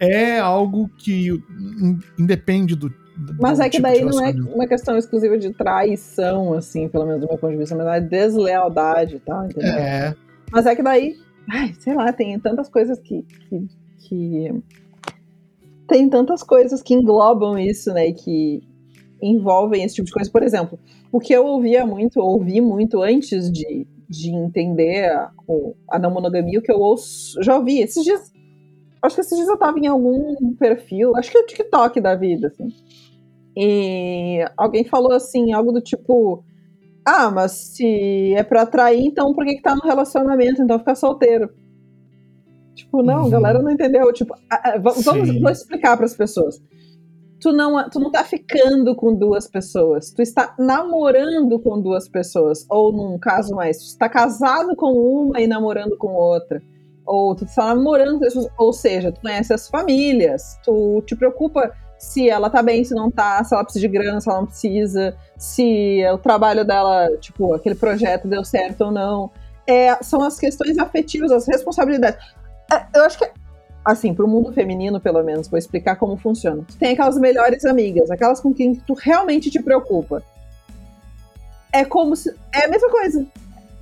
é 0.00 0.38
algo 0.38 0.88
que 0.96 1.28
in- 1.30 1.98
independe 2.18 2.74
do. 2.76 2.92
Mas 3.38 3.60
é 3.60 3.64
que 3.64 3.76
tipo 3.76 3.82
daí 3.82 4.04
não 4.04 4.24
é 4.24 4.32
uma 4.54 4.66
questão 4.66 4.96
exclusiva 4.96 5.36
de 5.38 5.50
traição, 5.52 6.54
assim, 6.54 6.88
pelo 6.88 7.04
menos 7.06 7.20
do 7.20 7.28
meu 7.28 7.36
ponto 7.38 7.50
de 7.52 7.58
vista, 7.58 7.76
mas 7.76 7.86
é 7.86 8.00
deslealdade, 8.00 9.20
tá? 9.20 9.46
Entendeu? 9.48 9.70
É, 9.72 10.14
Mas 10.50 10.66
é 10.66 10.74
que 10.74 10.82
daí, 10.82 11.14
ai, 11.50 11.74
sei 11.78 11.94
lá, 11.94 12.12
tem 12.12 12.38
tantas 12.40 12.68
coisas 12.68 12.98
que, 13.00 13.22
que, 13.22 13.66
que- 14.08 14.62
Tem 15.86 16.08
tantas 16.08 16.42
coisas 16.42 16.82
que 16.82 16.94
englobam 16.94 17.58
isso, 17.58 17.92
né? 17.92 18.08
E 18.08 18.14
que 18.14 18.62
envolvem 19.20 19.84
esse 19.84 19.94
tipo 19.96 20.06
de 20.06 20.12
coisa. 20.12 20.30
Por 20.30 20.42
exemplo, 20.42 20.78
o 21.12 21.20
que 21.20 21.32
eu 21.32 21.44
ouvia 21.46 21.84
muito, 21.86 22.18
ouvi 22.18 22.60
muito 22.60 23.02
antes 23.02 23.50
de, 23.52 23.86
de 24.08 24.30
entender 24.30 25.10
a, 25.12 25.30
a 25.90 25.98
não 25.98 26.10
monogamia, 26.10 26.58
o 26.58 26.62
que 26.62 26.72
eu 26.72 26.78
ouço, 26.80 27.40
já 27.42 27.56
ouvi 27.56 27.78
esses 27.80 28.02
dias. 28.02 28.32
Acho 29.02 29.16
que 29.16 29.20
esses 29.22 29.36
dias 29.36 29.48
eu 29.48 29.56
tava 29.58 29.78
em 29.78 29.86
algum 29.86 30.54
perfil, 30.54 31.16
acho 31.16 31.30
que 31.30 31.36
é 31.36 31.40
o 31.40 31.46
TikTok 31.46 32.00
da 32.00 32.14
vida, 32.14 32.48
assim. 32.48 32.68
E 33.56 34.44
alguém 34.56 34.84
falou 34.84 35.12
assim, 35.12 35.52
algo 35.52 35.72
do 35.72 35.80
tipo. 35.80 36.44
Ah, 37.04 37.30
mas 37.30 37.50
se 37.52 38.32
é 38.34 38.42
pra 38.44 38.62
atrair, 38.62 39.04
então 39.04 39.34
por 39.34 39.44
que, 39.44 39.56
que 39.56 39.62
tá 39.62 39.74
no 39.74 39.82
relacionamento? 39.82 40.62
Então 40.62 40.78
fica 40.78 40.94
solteiro. 40.94 41.50
Tipo, 42.74 43.02
não, 43.02 43.22
Uhum. 43.22 43.26
a 43.26 43.30
galera 43.30 43.60
não 43.60 43.70
entendeu. 43.72 44.12
Tipo, 44.12 44.34
ah, 44.48 44.78
va- 44.78 44.94
vamos, 45.04 45.40
vou 45.40 45.50
explicar 45.50 45.96
pras 45.96 46.14
pessoas. 46.16 46.62
Tu 47.40 47.52
não, 47.52 47.90
tu 47.90 47.98
não 47.98 48.10
tá 48.10 48.22
ficando 48.22 48.94
com 48.94 49.12
duas 49.16 49.48
pessoas, 49.48 50.12
tu 50.12 50.22
está 50.22 50.54
namorando 50.56 51.58
com 51.58 51.80
duas 51.82 52.08
pessoas. 52.08 52.64
Ou 52.70 52.92
num 52.92 53.18
caso 53.18 53.54
mais, 53.56 53.78
tu 53.78 53.84
está 53.86 54.08
casado 54.08 54.76
com 54.76 54.92
uma 54.92 55.40
e 55.40 55.46
namorando 55.48 55.96
com 55.98 56.12
outra. 56.14 56.62
Ou 57.04 57.34
tu 57.34 57.44
está 57.44 57.74
namorando, 57.74 58.20
ou 58.58 58.72
seja, 58.72 59.10
tu 59.10 59.20
conhece 59.20 59.52
as 59.52 59.68
famílias, 59.68 60.58
tu 60.64 61.02
te 61.06 61.16
preocupa 61.16 61.72
se 62.02 62.28
ela 62.28 62.50
tá 62.50 62.60
bem, 62.62 62.82
se 62.82 62.94
não 62.94 63.10
tá, 63.10 63.42
se 63.44 63.54
ela 63.54 63.62
precisa 63.62 63.86
de 63.86 63.92
grana, 63.92 64.20
se 64.20 64.28
ela 64.28 64.40
não 64.40 64.46
precisa, 64.46 65.16
se 65.38 66.02
o 66.12 66.18
trabalho 66.18 66.64
dela, 66.64 67.08
tipo, 67.18 67.54
aquele 67.54 67.76
projeto 67.76 68.26
deu 68.26 68.44
certo 68.44 68.86
ou 68.86 68.90
não. 68.90 69.30
É, 69.64 69.94
são 70.02 70.20
as 70.22 70.36
questões 70.36 70.78
afetivas, 70.78 71.30
as 71.30 71.46
responsabilidades. 71.46 72.18
É, 72.72 72.98
eu 72.98 73.04
acho 73.04 73.18
que, 73.18 73.30
assim, 73.84 74.12
pro 74.12 74.26
mundo 74.26 74.52
feminino, 74.52 75.00
pelo 75.00 75.22
menos, 75.22 75.46
vou 75.46 75.56
explicar 75.56 75.94
como 75.94 76.16
funciona. 76.16 76.64
Tu 76.66 76.76
tem 76.76 76.92
aquelas 76.92 77.16
melhores 77.18 77.64
amigas, 77.64 78.10
aquelas 78.10 78.40
com 78.40 78.52
quem 78.52 78.74
tu 78.74 78.94
realmente 78.94 79.48
te 79.48 79.62
preocupa. 79.62 80.24
É 81.72 81.84
como 81.84 82.16
se. 82.16 82.34
É 82.52 82.64
a 82.64 82.68
mesma 82.68 82.90
coisa. 82.90 83.24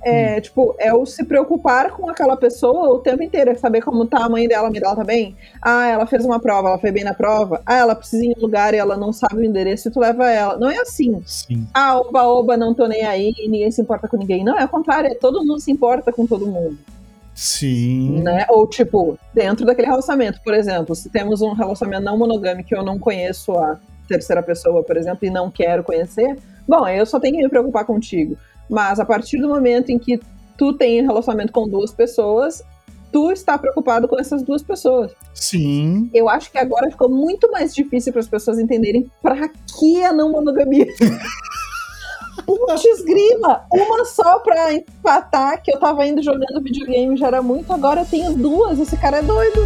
É, 0.03 0.41
tipo, 0.41 0.75
é 0.79 0.93
o 0.93 1.05
se 1.05 1.23
preocupar 1.23 1.91
com 1.91 2.09
aquela 2.09 2.35
pessoa 2.35 2.89
o 2.89 2.99
tempo 2.99 3.21
inteiro, 3.21 3.51
é 3.51 3.55
saber 3.55 3.81
como 3.81 4.05
tá 4.05 4.25
a 4.25 4.29
mãe 4.29 4.47
dela, 4.47 4.67
a 4.67 4.71
mãe 4.71 4.79
dela 4.79 4.95
tá 4.95 5.03
bem. 5.03 5.35
Ah, 5.61 5.87
ela 5.87 6.07
fez 6.07 6.25
uma 6.25 6.39
prova, 6.39 6.69
ela 6.69 6.79
foi 6.79 6.91
bem 6.91 7.03
na 7.03 7.13
prova. 7.13 7.61
Ah, 7.65 7.77
ela 7.77 7.95
precisa 7.95 8.25
ir 8.25 8.29
em 8.29 8.35
um 8.37 8.41
lugar 8.41 8.73
e 8.73 8.77
ela 8.77 8.97
não 8.97 9.13
sabe 9.13 9.35
o 9.35 9.43
endereço 9.43 9.87
e 9.87 9.91
tu 9.91 9.99
leva 9.99 10.29
ela. 10.29 10.57
Não 10.57 10.69
é 10.69 10.77
assim. 10.77 11.21
sim. 11.25 11.67
Ah, 11.73 11.99
oba, 11.99 12.23
oba, 12.23 12.57
não 12.57 12.73
tô 12.73 12.87
nem 12.87 13.05
aí, 13.05 13.33
ninguém 13.47 13.69
se 13.69 13.81
importa 13.81 14.07
com 14.07 14.17
ninguém. 14.17 14.43
Não, 14.43 14.57
é 14.57 14.65
o 14.65 14.69
contrário, 14.69 15.11
é 15.11 15.15
todo 15.15 15.45
mundo 15.45 15.59
se 15.59 15.71
importa 15.71 16.11
com 16.11 16.25
todo 16.25 16.47
mundo. 16.47 16.77
Sim. 17.33 18.21
Né? 18.21 18.45
Ou, 18.49 18.67
tipo, 18.67 19.17
dentro 19.33 19.65
daquele 19.65 19.87
relacionamento, 19.87 20.39
por 20.43 20.53
exemplo, 20.53 20.95
se 20.95 21.09
temos 21.09 21.41
um 21.41 21.53
relacionamento 21.53 22.03
não 22.03 22.17
monogâmico 22.17 22.69
que 22.69 22.75
eu 22.75 22.83
não 22.83 22.99
conheço 22.99 23.53
a 23.53 23.79
terceira 24.07 24.43
pessoa, 24.43 24.83
por 24.83 24.97
exemplo, 24.97 25.25
e 25.25 25.29
não 25.29 25.49
quero 25.49 25.83
conhecer, 25.83 26.37
bom, 26.67 26.87
eu 26.87 27.05
só 27.05 27.19
tenho 27.19 27.37
que 27.37 27.43
me 27.43 27.49
preocupar 27.49 27.85
contigo. 27.85 28.37
Mas 28.69 28.99
a 28.99 29.05
partir 29.05 29.37
do 29.37 29.47
momento 29.47 29.89
em 29.89 29.99
que 29.99 30.19
tu 30.57 30.73
tem 30.73 31.01
um 31.03 31.07
relacionamento 31.07 31.51
com 31.51 31.67
duas 31.67 31.91
pessoas, 31.91 32.63
tu 33.11 33.31
está 33.31 33.57
preocupado 33.57 34.07
com 34.07 34.19
essas 34.19 34.41
duas 34.43 34.63
pessoas. 34.63 35.11
Sim. 35.33 36.09
Eu 36.13 36.29
acho 36.29 36.51
que 36.51 36.57
agora 36.57 36.89
ficou 36.89 37.09
muito 37.09 37.51
mais 37.51 37.73
difícil 37.75 38.13
para 38.13 38.21
as 38.21 38.27
pessoas 38.27 38.59
entenderem 38.59 39.11
pra 39.21 39.49
que 39.49 40.03
a 40.03 40.13
não 40.13 40.31
monogamia. 40.31 40.87
Putz, 42.45 43.03
grila! 43.03 43.65
Uma 43.71 44.05
só 44.05 44.39
pra 44.39 44.73
empatar, 44.73 45.61
que 45.61 45.71
eu 45.73 45.79
tava 45.79 46.05
indo 46.05 46.21
jogando 46.23 46.63
videogame, 46.63 47.17
já 47.17 47.27
era 47.27 47.41
muito, 47.41 47.71
agora 47.71 48.01
eu 48.01 48.05
tenho 48.05 48.33
duas, 48.33 48.79
esse 48.79 48.97
cara 48.97 49.17
é 49.17 49.21
doido. 49.21 49.61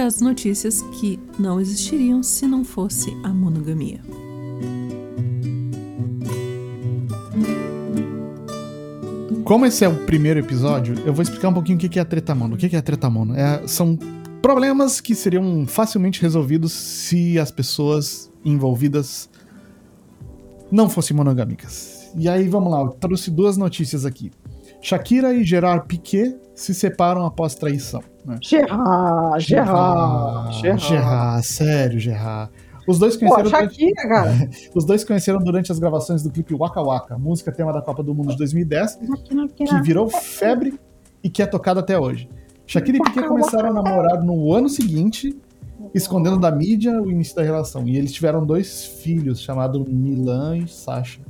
As 0.00 0.20
notícias 0.20 0.82
que 1.00 1.18
não 1.38 1.60
existiriam 1.60 2.22
se 2.22 2.46
não 2.46 2.64
fosse 2.64 3.10
a 3.22 3.28
monogamia. 3.28 4.00
Como 9.44 9.66
esse 9.66 9.84
é 9.84 9.88
o 9.88 10.06
primeiro 10.06 10.38
episódio, 10.38 10.94
eu 11.04 11.12
vou 11.12 11.22
explicar 11.22 11.48
um 11.48 11.54
pouquinho 11.54 11.76
o 11.76 11.80
que 11.80 11.98
é 11.98 12.02
a 12.02 12.04
treta 12.04 12.34
mono. 12.34 12.54
O 12.54 12.56
que 12.56 12.74
é 12.74 12.78
a 12.78 12.82
treta 12.82 13.10
mono? 13.10 13.34
É, 13.34 13.66
são 13.66 13.98
problemas 14.40 15.00
que 15.00 15.14
seriam 15.14 15.66
facilmente 15.66 16.22
resolvidos 16.22 16.72
se 16.72 17.38
as 17.38 17.50
pessoas 17.50 18.32
envolvidas 18.44 19.28
não 20.70 20.88
fossem 20.88 21.16
monogâmicas. 21.16 22.10
E 22.16 22.28
aí, 22.28 22.48
vamos 22.48 22.70
lá, 22.70 22.80
eu 22.80 22.90
trouxe 22.90 23.30
duas 23.30 23.56
notícias 23.56 24.06
aqui. 24.06 24.30
Shakira 24.80 25.34
e 25.34 25.44
Gerard 25.44 25.86
Piquet 25.86 26.36
se 26.60 26.74
separam 26.74 27.24
após 27.24 27.54
traição. 27.54 28.02
Né? 28.24 28.38
Gerard, 28.42 29.42
Gerard, 29.42 30.60
Gerard. 30.60 30.84
Gerard, 30.84 31.46
sério, 31.46 31.98
Gerard. 31.98 32.52
Os 32.86 32.98
dois 32.98 33.16
Pô, 33.16 33.26
conheceram 33.28 33.50
Shakira, 33.50 34.08
cara. 34.08 34.50
os 34.74 34.84
dois 34.84 35.02
conheceram 35.02 35.38
durante 35.38 35.72
as 35.72 35.78
gravações 35.78 36.22
do 36.22 36.30
clipe 36.30 36.54
Waka 36.54 36.82
Waka, 36.82 37.18
música 37.18 37.50
tema 37.50 37.72
da 37.72 37.80
Copa 37.80 38.02
do 38.02 38.14
Mundo 38.14 38.32
de 38.32 38.36
2010, 38.36 38.98
que 39.56 39.80
virou 39.82 40.10
febre 40.10 40.78
e 41.24 41.30
que 41.30 41.42
é 41.42 41.46
tocada 41.46 41.80
até 41.80 41.98
hoje. 41.98 42.28
Shakira 42.66 42.98
e 42.98 43.00
Piquet 43.00 43.26
começaram 43.26 43.70
a 43.70 43.72
namorar 43.72 44.22
no 44.22 44.52
ano 44.52 44.68
seguinte, 44.68 45.34
escondendo 45.94 46.38
da 46.38 46.50
mídia 46.50 47.00
o 47.00 47.10
início 47.10 47.34
da 47.36 47.42
relação. 47.42 47.88
E 47.88 47.96
eles 47.96 48.12
tiveram 48.12 48.44
dois 48.44 48.84
filhos, 48.84 49.40
chamados 49.40 49.82
Milan 49.88 50.58
e 50.58 50.68
Sasha. 50.68 51.20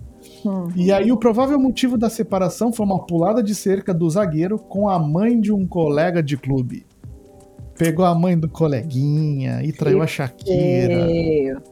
Hum. 0.44 0.68
E 0.74 0.92
aí 0.92 1.12
o 1.12 1.16
provável 1.16 1.58
motivo 1.58 1.98
da 1.98 2.08
separação 2.08 2.72
foi 2.72 2.86
uma 2.86 3.04
pulada 3.04 3.42
de 3.42 3.54
cerca 3.54 3.92
do 3.92 4.08
zagueiro 4.08 4.58
com 4.58 4.88
a 4.88 4.98
mãe 4.98 5.40
de 5.40 5.52
um 5.52 5.66
colega 5.66 6.22
de 6.22 6.36
clube. 6.36 6.86
Pegou 7.76 8.04
a 8.04 8.14
mãe 8.14 8.38
do 8.38 8.48
coleguinha 8.48 9.62
e 9.62 9.72
traiu 9.72 10.02
a 10.02 10.06
Shakira. 10.06 11.06
Feio. 11.06 11.62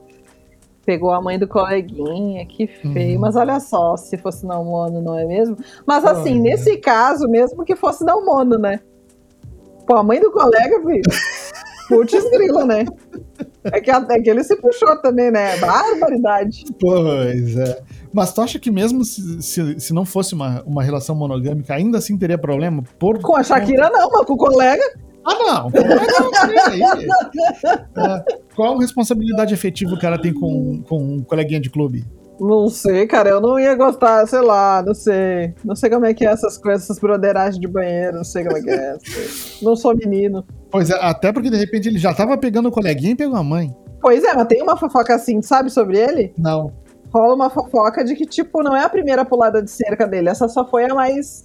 Pegou 0.84 1.10
a 1.10 1.20
mãe 1.20 1.38
do 1.38 1.46
coleguinha, 1.46 2.46
que 2.46 2.66
feio. 2.66 3.16
Uhum. 3.16 3.20
Mas 3.20 3.36
olha 3.36 3.60
só, 3.60 3.94
se 3.96 4.16
fosse 4.16 4.46
não 4.46 4.64
mono, 4.64 5.02
não 5.02 5.18
é 5.18 5.26
mesmo? 5.26 5.56
Mas 5.86 6.04
Olha. 6.04 6.12
assim, 6.14 6.40
nesse 6.40 6.78
caso, 6.78 7.28
mesmo 7.28 7.62
que 7.62 7.76
fosse 7.76 8.04
não 8.04 8.24
mono, 8.24 8.56
né? 8.56 8.80
Pô, 9.86 9.96
a 9.96 10.02
mãe 10.02 10.18
do 10.18 10.30
colega, 10.30 10.80
filho. 10.80 11.02
Putz 11.88 12.30
grila, 12.30 12.64
né? 12.64 12.84
É 13.64 13.80
que, 13.80 13.90
é 13.90 14.20
que 14.22 14.30
ele 14.30 14.44
se 14.44 14.56
puxou 14.56 14.96
também, 15.00 15.30
né? 15.30 15.56
Barbaridade. 15.58 16.64
Pois 16.80 17.56
é. 17.56 17.82
Mas 18.12 18.32
tu 18.32 18.40
acha 18.40 18.58
que 18.58 18.70
mesmo 18.70 19.04
se, 19.04 19.42
se, 19.42 19.80
se 19.80 19.92
não 19.92 20.04
fosse 20.04 20.34
uma, 20.34 20.62
uma 20.62 20.82
relação 20.82 21.14
monogâmica, 21.14 21.74
ainda 21.74 21.98
assim 21.98 22.16
teria 22.16 22.38
problema? 22.38 22.82
Por... 22.98 23.20
Com 23.20 23.36
a 23.36 23.42
Shakira, 23.42 23.90
não, 23.90 24.10
mas 24.10 24.26
com 24.26 24.34
o 24.34 24.36
colega. 24.36 24.82
Ah, 25.24 25.34
não! 25.34 25.70
Peraí. 25.70 26.80
É, 27.96 28.38
Qual 28.54 28.78
responsabilidade 28.78 29.52
efetiva 29.52 29.92
o 29.92 29.98
cara 29.98 30.20
tem 30.20 30.32
com, 30.32 30.82
com 30.88 30.98
um 30.98 31.22
coleguinha 31.22 31.60
de 31.60 31.68
clube? 31.68 32.04
Não 32.40 32.68
sei, 32.68 33.06
cara, 33.06 33.30
eu 33.30 33.40
não 33.40 33.58
ia 33.58 33.74
gostar, 33.74 34.26
sei 34.26 34.40
lá, 34.40 34.82
não 34.86 34.94
sei. 34.94 35.54
Não 35.64 35.74
sei 35.74 35.90
como 35.90 36.06
é 36.06 36.14
que 36.14 36.24
é 36.24 36.30
essas 36.30 36.56
coisas, 36.56 36.84
essas 36.84 36.98
broderagens 36.98 37.60
de 37.60 37.66
banheiro, 37.66 38.18
não 38.18 38.24
sei 38.24 38.44
como 38.44 38.56
é 38.56 38.62
que 38.62 38.70
é. 38.70 38.96
Não 39.60 39.74
sou 39.74 39.94
menino. 39.94 40.44
Pois 40.70 40.88
é, 40.88 40.94
até 41.00 41.32
porque 41.32 41.50
de 41.50 41.56
repente 41.56 41.88
ele 41.88 41.98
já 41.98 42.14
tava 42.14 42.38
pegando 42.38 42.68
o 42.68 42.72
coleguinha 42.72 43.12
e 43.12 43.16
pegou 43.16 43.36
a 43.36 43.42
mãe. 43.42 43.74
Pois 44.00 44.22
é, 44.22 44.32
mas 44.34 44.46
tem 44.46 44.62
uma 44.62 44.76
fofoca 44.76 45.14
assim, 45.14 45.42
sabe 45.42 45.68
sobre 45.68 45.98
ele? 45.98 46.32
Não. 46.38 46.72
Rola 47.12 47.34
uma 47.34 47.50
fofoca 47.50 48.04
de 48.04 48.14
que, 48.14 48.26
tipo, 48.26 48.62
não 48.62 48.76
é 48.76 48.84
a 48.84 48.88
primeira 48.88 49.24
pulada 49.24 49.62
de 49.62 49.70
cerca 49.70 50.06
dele, 50.06 50.28
essa 50.28 50.48
só 50.48 50.66
foi 50.66 50.84
a 50.84 50.94
mais. 50.94 51.44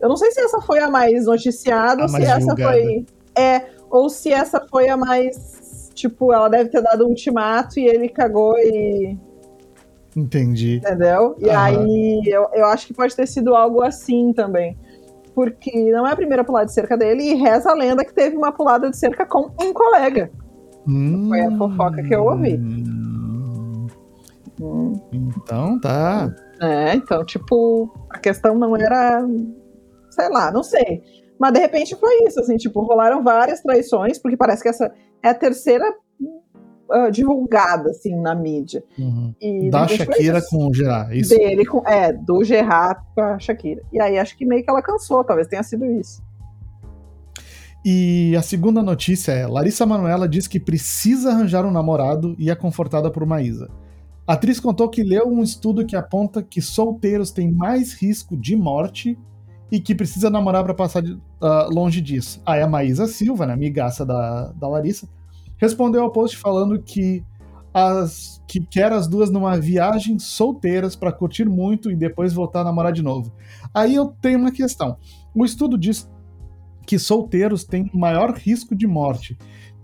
Eu 0.00 0.08
não 0.08 0.16
sei 0.16 0.30
se 0.30 0.40
essa 0.40 0.60
foi 0.60 0.78
a 0.78 0.88
mais 0.88 1.26
noticiada 1.26 2.02
A 2.02 2.04
ou 2.04 2.08
se 2.08 2.12
mais 2.12 2.24
essa 2.24 2.38
divulgada. 2.38 2.72
foi. 2.72 3.06
É, 3.36 3.62
ou 3.90 4.08
se 4.08 4.32
essa 4.32 4.64
foi 4.70 4.88
a 4.88 4.96
mais. 4.96 5.90
Tipo, 5.94 6.32
ela 6.32 6.48
deve 6.48 6.68
ter 6.68 6.82
dado 6.82 7.04
um 7.06 7.08
ultimato 7.08 7.80
e 7.80 7.86
ele 7.86 8.08
cagou 8.08 8.56
e. 8.58 9.18
Entendi. 10.14 10.76
Entendeu? 10.76 11.34
E 11.38 11.50
Aham. 11.50 11.62
aí 11.64 12.20
eu, 12.26 12.48
eu 12.52 12.66
acho 12.66 12.86
que 12.86 12.94
pode 12.94 13.14
ter 13.16 13.26
sido 13.26 13.54
algo 13.54 13.82
assim 13.82 14.32
também. 14.32 14.76
Porque 15.34 15.90
não 15.90 16.06
é 16.06 16.12
a 16.12 16.16
primeira 16.16 16.44
pulada 16.44 16.66
de 16.66 16.72
cerca 16.72 16.96
dele, 16.96 17.22
e 17.22 17.34
reza 17.34 17.70
a 17.70 17.74
lenda 17.74 18.04
que 18.04 18.14
teve 18.14 18.36
uma 18.36 18.52
pulada 18.52 18.88
de 18.90 18.96
cerca 18.96 19.26
com 19.26 19.50
um 19.60 19.72
colega. 19.72 20.30
Foi 21.28 21.40
a 21.40 21.50
fofoca 21.58 22.02
que 22.02 22.14
eu 22.14 22.24
ouvi. 22.24 22.56
Hum. 24.60 24.92
Então 25.12 25.78
tá. 25.80 26.34
É, 26.60 26.94
então, 26.94 27.24
tipo, 27.24 27.92
a 28.10 28.18
questão 28.18 28.56
não 28.56 28.76
era. 28.76 29.24
Sei 30.10 30.28
lá, 30.28 30.50
não 30.50 30.62
sei. 30.62 31.02
Mas 31.38 31.52
de 31.52 31.60
repente 31.60 31.94
foi 31.96 32.24
isso, 32.24 32.40
assim, 32.40 32.56
tipo, 32.56 32.80
rolaram 32.80 33.22
várias 33.22 33.60
traições, 33.60 34.18
porque 34.18 34.36
parece 34.36 34.62
que 34.62 34.68
essa 34.68 34.90
é 35.22 35.28
a 35.28 35.34
terceira 35.34 35.84
uh, 36.90 37.10
divulgada, 37.10 37.90
assim, 37.90 38.14
na 38.16 38.34
mídia. 38.34 38.82
Uhum. 38.98 39.34
da 39.70 39.86
Shakira 39.86 40.40
com 40.48 40.68
o 40.68 40.74
Gerard, 40.74 41.18
isso? 41.18 41.36
Dele 41.36 41.66
com, 41.66 41.86
é, 41.86 42.12
do 42.12 42.42
Gerard 42.42 43.00
com 43.14 43.20
a 43.20 43.38
Shakira. 43.38 43.82
E 43.92 44.00
aí 44.00 44.18
acho 44.18 44.36
que 44.36 44.46
meio 44.46 44.64
que 44.64 44.70
ela 44.70 44.82
cansou, 44.82 45.22
talvez 45.22 45.46
tenha 45.46 45.62
sido 45.62 45.84
isso. 45.84 46.22
E 47.84 48.34
a 48.34 48.42
segunda 48.42 48.82
notícia 48.82 49.30
é: 49.30 49.46
Larissa 49.46 49.86
Manoela 49.86 50.28
diz 50.28 50.48
que 50.48 50.58
precisa 50.58 51.30
arranjar 51.30 51.64
um 51.64 51.70
namorado 51.70 52.34
e 52.38 52.50
é 52.50 52.54
confortada 52.54 53.10
por 53.10 53.24
Maísa. 53.24 53.70
A 54.26 54.32
atriz 54.32 54.58
contou 54.58 54.88
que 54.88 55.04
leu 55.04 55.28
um 55.28 55.42
estudo 55.42 55.86
que 55.86 55.94
aponta 55.94 56.42
que 56.42 56.60
solteiros 56.60 57.30
têm 57.30 57.52
mais 57.52 57.94
risco 57.94 58.36
de 58.36 58.56
morte 58.56 59.16
e 59.70 59.80
que 59.80 59.94
precisa 59.94 60.28
namorar 60.28 60.64
para 60.64 60.74
passar 60.74 61.00
de, 61.00 61.12
uh, 61.12 61.20
longe 61.70 62.00
disso. 62.00 62.40
Aí 62.44 62.60
a 62.60 62.66
Maísa 62.66 63.06
Silva, 63.06 63.46
né, 63.46 63.52
amigaça 63.52 64.04
da, 64.04 64.52
da 64.52 64.68
Larissa, 64.68 65.08
respondeu 65.56 66.02
ao 66.02 66.10
post 66.10 66.36
falando 66.36 66.80
que 66.82 67.24
as 67.72 68.42
que 68.48 68.60
quer 68.60 68.90
as 68.92 69.06
duas 69.06 69.28
numa 69.28 69.58
viagem 69.58 70.18
solteiras 70.18 70.96
para 70.96 71.12
curtir 71.12 71.46
muito 71.46 71.90
e 71.90 71.96
depois 71.96 72.32
voltar 72.32 72.60
a 72.60 72.64
namorar 72.64 72.92
de 72.92 73.02
novo. 73.02 73.32
Aí 73.74 73.94
eu 73.94 74.06
tenho 74.06 74.38
uma 74.38 74.52
questão. 74.52 74.96
O 75.34 75.44
estudo 75.44 75.76
diz 75.76 76.08
que 76.86 76.98
solteiros 76.98 77.64
têm 77.64 77.90
maior 77.92 78.32
risco 78.32 78.74
de 78.74 78.86
morte. 78.86 79.36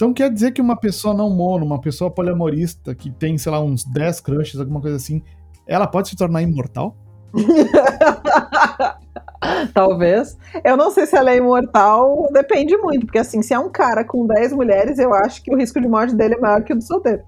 Então 0.03 0.13
quer 0.13 0.33
dizer 0.33 0.51
que 0.51 0.61
uma 0.61 0.75
pessoa 0.75 1.15
não 1.15 1.31
mono, 1.31 1.65
uma 1.65 1.81
pessoa 1.81 2.11
poliamorista, 2.11 2.93
que 2.93 3.09
tem, 3.09 3.39
sei 3.39 3.53
lá, 3.53 3.61
uns 3.61 3.85
10 3.85 4.19
crushes, 4.19 4.59
alguma 4.59 4.81
coisa 4.81 4.97
assim, 4.97 5.23
ela 5.65 5.87
pode 5.87 6.09
se 6.09 6.17
tornar 6.17 6.43
imortal? 6.43 6.97
Talvez. 9.73 10.37
Eu 10.65 10.77
não 10.77 10.91
sei 10.91 11.07
se 11.07 11.15
ela 11.15 11.31
é 11.31 11.37
imortal, 11.37 12.29
depende 12.33 12.77
muito, 12.79 13.07
porque 13.07 13.21
assim, 13.21 13.43
se 13.43 13.55
é 13.55 13.59
um 13.61 13.71
cara 13.71 14.05
com 14.05 14.27
10 14.27 14.55
mulheres, 14.55 14.99
eu 14.99 15.15
acho 15.15 15.41
que 15.41 15.55
o 15.55 15.57
risco 15.57 15.81
de 15.81 15.87
morte 15.87 16.17
dele 16.17 16.35
é 16.35 16.41
maior 16.41 16.65
que 16.65 16.73
o 16.73 16.77
do 16.77 16.83
solteiro. 16.83 17.23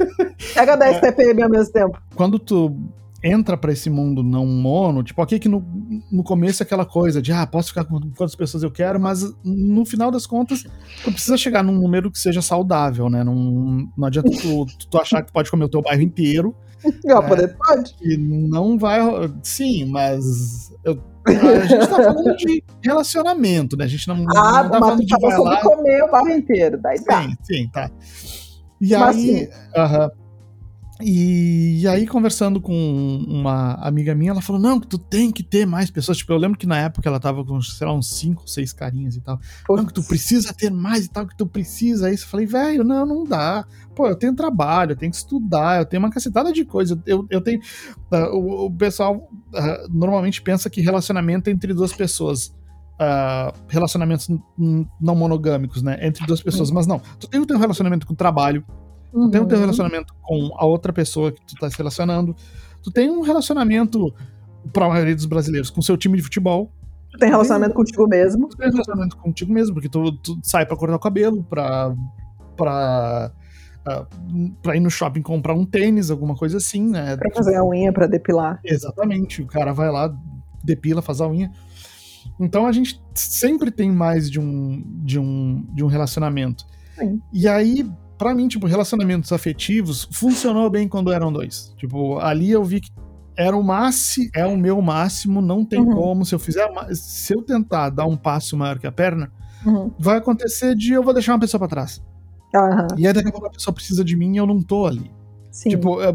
Pega 0.54 0.76
10 0.76 0.96
é. 0.96 1.00
TPM 1.00 1.42
ao 1.42 1.50
mesmo 1.50 1.70
tempo. 1.70 2.00
Quando 2.14 2.38
tu 2.38 2.74
entra 3.22 3.56
para 3.56 3.72
esse 3.72 3.90
mundo 3.90 4.22
não 4.22 4.46
mono, 4.46 5.02
tipo, 5.02 5.20
aqui 5.20 5.38
que 5.38 5.48
no, 5.48 5.64
no 6.10 6.22
começo 6.22 6.62
é 6.62 6.64
aquela 6.64 6.86
coisa 6.86 7.20
de, 7.20 7.32
ah, 7.32 7.46
posso 7.46 7.68
ficar 7.68 7.84
com 7.84 8.00
quantas 8.16 8.34
pessoas 8.34 8.62
eu 8.62 8.70
quero, 8.70 8.98
mas 8.98 9.22
no 9.44 9.84
final 9.84 10.10
das 10.10 10.26
contas, 10.26 10.64
tu 11.04 11.12
precisa 11.12 11.36
chegar 11.36 11.62
num 11.62 11.74
número 11.74 12.10
que 12.10 12.18
seja 12.18 12.40
saudável, 12.40 13.10
né? 13.10 13.22
Não, 13.22 13.88
não 13.96 14.06
adianta 14.06 14.30
tu, 14.30 14.66
tu 14.90 14.98
achar 14.98 15.22
que 15.22 15.32
pode 15.32 15.50
comer 15.50 15.64
o 15.64 15.68
teu 15.68 15.82
bairro 15.82 16.02
inteiro. 16.02 16.54
Não, 17.04 17.22
poder 17.22 17.54
pode. 17.56 17.94
E 18.00 18.16
não 18.16 18.78
vai. 18.78 19.00
Sim, 19.42 19.84
mas 19.86 20.72
eu, 20.82 20.98
a 21.26 21.66
gente 21.66 21.86
tá 21.86 21.96
falando 21.96 22.36
de 22.36 22.64
relacionamento, 22.82 23.76
né? 23.76 23.84
A 23.84 23.88
gente 23.88 24.08
não, 24.08 24.24
ah, 24.34 24.62
não 24.62 24.70
tá 24.70 24.78
falando 24.78 25.04
de 25.04 25.20
vai 25.20 25.38
lá... 25.38 25.60
comer 25.60 26.02
o 26.04 26.10
bairro 26.10 26.30
inteiro, 26.30 26.80
daí 26.80 27.04
tá. 27.04 27.22
Sim, 27.22 27.36
sim, 27.42 27.68
tá. 27.68 27.90
E 28.80 28.96
mas, 28.96 29.16
aí. 29.16 29.42
Assim, 29.42 29.44
uh 29.44 30.06
-huh, 30.06 30.10
e, 31.02 31.86
aí, 31.88 32.06
conversando 32.06 32.60
com 32.60 32.72
uma 33.26 33.74
amiga 33.74 34.14
minha, 34.14 34.32
ela 34.32 34.42
falou: 34.42 34.60
Não, 34.60 34.78
que 34.78 34.86
tu 34.86 34.98
tem 34.98 35.30
que 35.30 35.42
ter 35.42 35.66
mais 35.66 35.90
pessoas. 35.90 36.18
Tipo, 36.18 36.32
eu 36.32 36.36
lembro 36.36 36.58
que 36.58 36.66
na 36.66 36.78
época 36.78 37.08
ela 37.08 37.18
tava 37.18 37.44
com, 37.44 37.60
sei 37.62 37.86
lá, 37.86 37.94
uns 37.94 38.10
5, 38.18 38.48
6 38.48 38.72
carinhas 38.72 39.16
e 39.16 39.20
tal. 39.20 39.38
Não, 39.68 39.86
que 39.86 39.94
tu 39.94 40.02
precisa 40.02 40.52
ter 40.52 40.70
mais 40.70 41.06
e 41.06 41.08
tal, 41.08 41.26
que 41.26 41.36
tu 41.36 41.46
precisa. 41.46 42.06
Aí 42.06 42.14
eu 42.14 42.18
falei: 42.18 42.46
Velho, 42.46 42.84
não, 42.84 43.06
não 43.06 43.24
dá. 43.24 43.64
Pô, 43.94 44.06
eu 44.06 44.16
tenho 44.16 44.34
trabalho, 44.34 44.92
eu 44.92 44.96
tenho 44.96 45.10
que 45.10 45.18
estudar, 45.18 45.80
eu 45.80 45.86
tenho 45.86 46.02
uma 46.02 46.10
cacetada 46.10 46.52
de 46.52 46.64
coisa. 46.64 47.00
Eu, 47.06 47.26
eu 47.30 47.40
tenho. 47.40 47.60
Uh, 48.12 48.36
o, 48.36 48.66
o, 48.66 48.70
pessoal 48.70 49.16
uh, 49.16 49.88
normalmente 49.90 50.42
pensa 50.42 50.68
que 50.68 50.80
relacionamento 50.80 51.48
é 51.48 51.52
entre 51.52 51.72
duas 51.72 51.92
pessoas. 51.92 52.54
Uh, 53.00 53.56
relacionamentos 53.66 54.28
não 55.00 55.14
monogâmicos, 55.14 55.82
né? 55.82 55.98
Entre 56.06 56.26
duas 56.26 56.42
pessoas. 56.42 56.70
Mas 56.70 56.86
não, 56.86 57.00
tu 57.18 57.26
tem 57.26 57.40
o 57.40 57.46
teu 57.46 57.58
relacionamento 57.58 58.06
com 58.06 58.12
o 58.12 58.16
trabalho, 58.16 58.62
Uhum. 59.12 59.26
Tu 59.26 59.30
tem 59.30 59.40
um 59.40 59.46
teu 59.46 59.58
relacionamento 59.58 60.14
com 60.22 60.50
a 60.56 60.64
outra 60.64 60.92
pessoa 60.92 61.32
que 61.32 61.40
tu 61.44 61.54
tá 61.56 61.70
se 61.70 61.76
relacionando. 61.76 62.34
Tu 62.82 62.90
tem 62.90 63.10
um 63.10 63.20
relacionamento, 63.20 64.12
pra 64.72 64.88
maioria 64.88 65.14
dos 65.14 65.26
brasileiros, 65.26 65.70
com 65.70 65.80
o 65.80 65.82
seu 65.82 65.96
time 65.96 66.16
de 66.16 66.22
futebol. 66.22 66.72
Tu 67.10 67.18
tem 67.18 67.28
relacionamento 67.28 67.74
tem, 67.74 67.76
contigo 67.76 68.08
mesmo. 68.08 68.48
Tu 68.48 68.56
tem 68.56 68.70
relacionamento 68.70 69.16
contigo 69.16 69.52
mesmo, 69.52 69.74
porque 69.74 69.88
tu, 69.88 70.12
tu 70.18 70.38
sai 70.42 70.64
pra 70.64 70.76
cortar 70.76 70.96
o 70.96 71.00
cabelo, 71.00 71.42
pra. 71.44 71.94
pra 72.56 73.32
Uh, 73.80 74.50
pra 74.62 74.76
ir 74.76 74.80
no 74.80 74.90
shopping 74.90 75.22
comprar 75.22 75.54
um 75.54 75.64
tênis, 75.64 76.10
alguma 76.10 76.36
coisa 76.36 76.58
assim, 76.58 76.86
né? 76.90 77.16
Pra 77.16 77.30
fazer 77.34 77.56
a 77.56 77.64
unha, 77.64 77.90
pra 77.90 78.06
depilar. 78.06 78.60
Exatamente. 78.62 79.40
O 79.40 79.46
cara 79.46 79.72
vai 79.72 79.90
lá, 79.90 80.14
depila, 80.62 81.00
faz 81.00 81.18
a 81.22 81.26
unha. 81.26 81.50
Então 82.38 82.66
a 82.66 82.72
gente 82.72 83.02
sempre 83.14 83.70
tem 83.70 83.90
mais 83.90 84.30
de 84.30 84.38
um, 84.38 84.82
de 85.02 85.18
um, 85.18 85.66
de 85.74 85.82
um 85.82 85.86
relacionamento. 85.86 86.66
Sim. 86.98 87.20
E 87.32 87.48
aí, 87.48 87.90
para 88.20 88.34
mim, 88.34 88.48
tipo, 88.48 88.66
relacionamentos 88.66 89.32
afetivos 89.32 90.06
funcionou 90.12 90.68
bem 90.68 90.86
quando 90.86 91.10
eram 91.10 91.32
dois. 91.32 91.72
Tipo, 91.78 92.18
ali 92.18 92.50
eu 92.50 92.62
vi 92.62 92.82
que 92.82 92.90
era 93.34 93.56
o 93.56 93.62
máximo, 93.62 94.28
é 94.36 94.44
o 94.44 94.58
meu 94.58 94.82
máximo, 94.82 95.40
não 95.40 95.64
tem 95.64 95.80
uhum. 95.80 95.94
como. 95.94 96.26
Se 96.26 96.34
eu 96.34 96.38
fizer, 96.38 96.68
se 96.92 97.32
eu 97.32 97.40
tentar 97.40 97.88
dar 97.88 98.04
um 98.04 98.18
passo 98.18 98.58
maior 98.58 98.78
que 98.78 98.86
a 98.86 98.92
perna, 98.92 99.32
uhum. 99.64 99.90
vai 99.98 100.18
acontecer 100.18 100.74
de 100.74 100.92
eu 100.92 101.02
vou 101.02 101.14
deixar 101.14 101.32
uma 101.32 101.40
pessoa 101.40 101.58
para 101.58 101.68
trás. 101.68 102.02
Uhum. 102.54 102.98
E 102.98 103.06
aí 103.06 103.12
daqui 103.14 103.30
a 103.30 103.32
pouco 103.32 103.46
a 103.46 103.50
pessoa 103.50 103.72
precisa 103.72 104.04
de 104.04 104.14
mim 104.14 104.34
e 104.34 104.36
eu 104.36 104.46
não 104.46 104.60
tô 104.60 104.84
ali. 104.84 105.10
Sim. 105.50 105.70
Tipo, 105.70 106.02
é, 106.02 106.14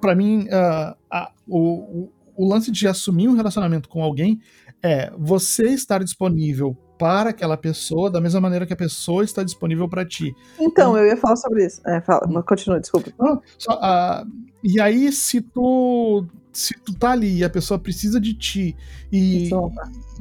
para 0.00 0.14
mim, 0.14 0.46
uh, 0.48 0.94
uh, 1.14 1.28
o, 1.46 2.08
o 2.34 2.48
lance 2.48 2.70
de 2.70 2.88
assumir 2.88 3.28
um 3.28 3.36
relacionamento 3.36 3.86
com 3.86 4.02
alguém 4.02 4.40
é 4.82 5.12
você 5.18 5.64
estar 5.64 6.02
disponível 6.02 6.74
para 6.98 7.30
aquela 7.30 7.56
pessoa 7.56 8.10
da 8.10 8.20
mesma 8.20 8.40
maneira 8.40 8.66
que 8.66 8.72
a 8.72 8.76
pessoa 8.76 9.24
está 9.24 9.42
disponível 9.42 9.88
para 9.88 10.04
ti. 10.04 10.34
Então, 10.58 10.96
eu 10.96 11.06
ia 11.06 11.16
falar 11.16 11.36
sobre 11.36 11.66
isso. 11.66 11.80
É, 11.86 12.00
fala, 12.00 12.26
mas 12.28 12.44
continua, 12.44 12.80
desculpa. 12.80 13.10
Ah, 13.20 13.38
só, 13.58 13.74
uh, 13.74 14.30
e 14.62 14.80
aí, 14.80 15.12
se 15.12 15.40
tu 15.40 16.26
se 16.52 16.72
tu 16.78 16.94
tá 16.94 17.10
ali 17.10 17.38
e 17.38 17.44
a 17.44 17.50
pessoa 17.50 17.80
precisa 17.80 18.20
de 18.20 18.32
ti 18.32 18.76
e, 19.10 19.48
e 19.48 19.54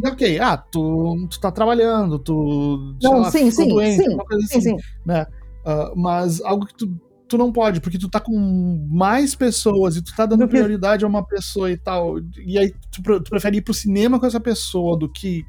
ok, 0.03 0.39
ah, 0.39 0.57
tu, 0.57 1.27
tu 1.29 1.39
tá 1.39 1.51
trabalhando, 1.51 2.17
tu 2.17 2.95
não, 3.01 3.19
lá, 3.19 3.29
sim, 3.31 3.51
sim, 3.51 3.69
doente, 3.69 4.03
sim, 4.03 4.17
assim, 4.43 4.61
sim. 4.61 4.77
né? 5.05 5.27
Uh, 5.63 5.95
mas 5.95 6.41
algo 6.41 6.65
que 6.65 6.73
tu, 6.73 6.99
tu 7.27 7.37
não 7.37 7.51
pode, 7.51 7.79
porque 7.79 7.99
tu 7.99 8.09
tá 8.09 8.19
com 8.19 8.87
mais 8.89 9.35
pessoas 9.35 9.95
e 9.95 10.01
tu 10.01 10.13
tá 10.15 10.25
dando 10.25 10.47
prioridade 10.47 11.05
a 11.05 11.07
uma 11.07 11.23
pessoa 11.23 11.71
e 11.71 11.77
tal, 11.77 12.15
e 12.43 12.57
aí 12.57 12.73
tu, 12.91 13.03
tu 13.21 13.29
prefere 13.29 13.57
ir 13.57 13.61
pro 13.61 13.73
cinema 13.73 14.19
com 14.19 14.25
essa 14.25 14.39
pessoa 14.39 14.97
do 14.97 15.07
que 15.07 15.45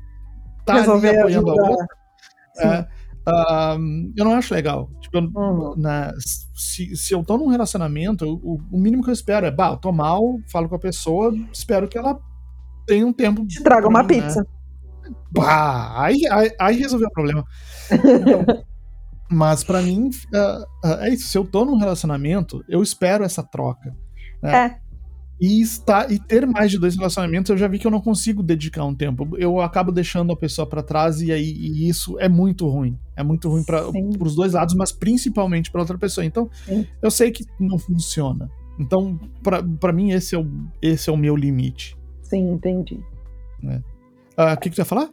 tá 0.65 0.75
Resolver 0.75 1.19
apoiando 1.19 1.51
ajudar. 1.51 1.67
a 1.67 1.71
outra. 1.71 1.87
É, 2.57 2.81
uh, 3.29 4.13
eu 4.17 4.25
não 4.25 4.35
acho 4.35 4.55
legal. 4.55 4.91
Tipo, 5.01 5.19
uhum. 5.19 5.75
na, 5.77 6.13
se, 6.55 6.97
se 6.97 7.15
eu 7.15 7.25
tô 7.25 7.37
num 7.37 7.49
relacionamento, 7.49 8.27
o, 8.43 8.61
o, 8.71 8.79
mínimo 8.79 9.03
que 9.03 9.11
eu 9.11 9.15
espero 9.15 9.47
é, 9.47 9.51
bah, 9.51 9.71
eu 9.71 9.77
tô 9.77 9.93
mal, 9.93 10.23
falo 10.51 10.69
com 10.69 10.77
a 10.77 10.79
pessoa, 10.79 11.35
espero 11.53 11.89
que 11.89 11.99
ela 11.99 12.19
tenha 12.87 13.07
um 13.07 13.13
tempo. 13.13 13.47
Te 13.47 13.63
traga 13.63 13.89
uma 13.89 14.03
mim, 14.03 14.17
né? 14.17 14.23
pizza. 14.23 14.41
Né? 14.41 14.47
Bah, 15.31 16.03
aí, 16.03 16.21
aí, 16.31 16.51
aí 16.59 16.77
resolveu 16.77 17.09
o 17.09 17.13
problema. 17.13 17.45
Então, 17.91 18.65
mas 19.31 19.65
para 19.65 19.83
mim, 19.83 20.11
uh, 20.33 20.89
uh, 20.89 21.01
é 21.01 21.11
isso. 21.11 21.29
Se 21.29 21.37
eu 21.37 21.45
tô 21.45 21.65
num 21.65 21.77
relacionamento, 21.77 22.65
eu 22.69 22.83
espero 22.83 23.25
essa 23.25 23.43
troca. 23.43 23.95
Né? 24.43 24.57
É. 24.67 24.84
E, 25.45 25.61
estar, 25.61 26.11
e 26.11 26.19
ter 26.19 26.47
mais 26.47 26.71
de 26.71 26.79
dois 26.79 26.97
relacionamentos, 26.97 27.51
eu 27.51 27.59
já 27.59 27.69
vi 27.69 27.79
que 27.79 27.87
eu 27.87 27.91
não 27.91 28.01
consigo 28.01 28.43
dedicar 28.43 28.83
um 28.87 28.95
tempo. 28.95 29.29
Eu 29.37 29.61
acabo 29.61 29.93
deixando 29.93 30.33
a 30.33 30.37
pessoa 30.37 30.67
para 30.67 30.83
trás 30.83 31.21
e 31.21 31.31
aí 31.31 31.45
e 31.45 31.87
isso 31.87 32.19
é 32.19 32.31
muito 32.31 32.67
ruim. 32.67 32.99
É 33.15 33.23
muito 33.23 33.51
ruim 33.51 33.63
para 33.63 33.87
os 33.87 34.35
dois 34.35 34.55
lados, 34.55 34.75
mas 34.75 34.91
principalmente 34.91 35.71
para 35.71 35.83
outra 35.83 35.99
pessoa. 35.99 36.25
Então, 36.25 36.49
Sim. 36.65 36.87
eu 37.03 37.11
sei 37.11 37.31
que 37.31 37.45
não 37.61 37.79
funciona. 37.79 38.51
Então, 38.79 39.21
para 39.79 39.93
mim, 39.93 40.13
esse 40.13 40.35
é, 40.35 40.39
o, 40.39 40.47
esse 40.81 41.11
é 41.11 41.13
o 41.13 41.17
meu 41.17 41.37
limite. 41.37 41.95
Sim, 42.23 42.53
entendi. 42.53 42.99
Né? 43.63 43.83
Ah, 44.39 44.53
o 44.53 44.55
uh, 44.55 44.57
que, 44.59 44.71
que 44.71 44.77
tu 44.77 44.79
ia 44.79 44.87
falar? 44.87 45.11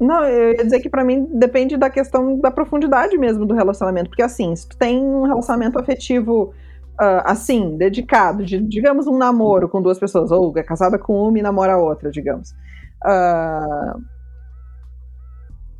Não, 0.00 0.24
eu 0.24 0.52
ia 0.52 0.64
dizer 0.64 0.80
que 0.80 0.88
para 0.88 1.04
mim 1.04 1.26
depende 1.34 1.76
da 1.76 1.90
questão 1.90 2.38
da 2.38 2.50
profundidade 2.50 3.18
mesmo 3.18 3.44
do 3.44 3.52
relacionamento. 3.52 4.08
Porque 4.08 4.22
assim, 4.22 4.56
se 4.56 4.66
tu 4.66 4.78
tem 4.78 4.98
um 4.98 5.24
relacionamento 5.24 5.78
afetivo 5.78 6.54
uh, 7.00 7.22
assim, 7.24 7.76
dedicado, 7.76 8.44
de, 8.44 8.60
digamos, 8.60 9.06
um 9.06 9.16
namoro 9.16 9.68
com 9.68 9.80
duas 9.80 9.98
pessoas, 9.98 10.30
ou 10.30 10.52
é 10.56 10.62
casada 10.62 10.98
com 10.98 11.28
uma 11.28 11.38
e 11.38 11.42
namora 11.42 11.74
a 11.74 11.78
outra, 11.78 12.10
digamos. 12.10 12.50
Uh, 13.04 14.02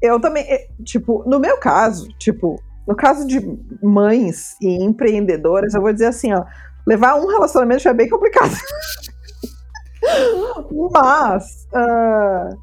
eu 0.01 0.21
também, 0.21 0.45
eh, 0.45 0.69
tipo, 0.85 1.25
no 1.27 1.41
meu 1.41 1.59
caso, 1.59 2.09
tipo, 2.19 2.63
no 2.87 2.95
caso 2.95 3.27
de 3.27 3.41
mães 3.83 4.57
e 4.63 4.83
empreendedoras, 4.83 5.75
eu 5.75 5.83
vou 5.83 5.93
dizer 5.93 6.07
assim, 6.07 6.33
ó, 6.33 6.45
levar 6.87 7.17
um 7.17 7.27
relacionamento 7.27 7.83
já 7.83 7.91
é 7.91 7.95
bem 7.95 8.09
complicado. 8.09 8.55
Mas 10.93 11.67
uh, 11.75 12.57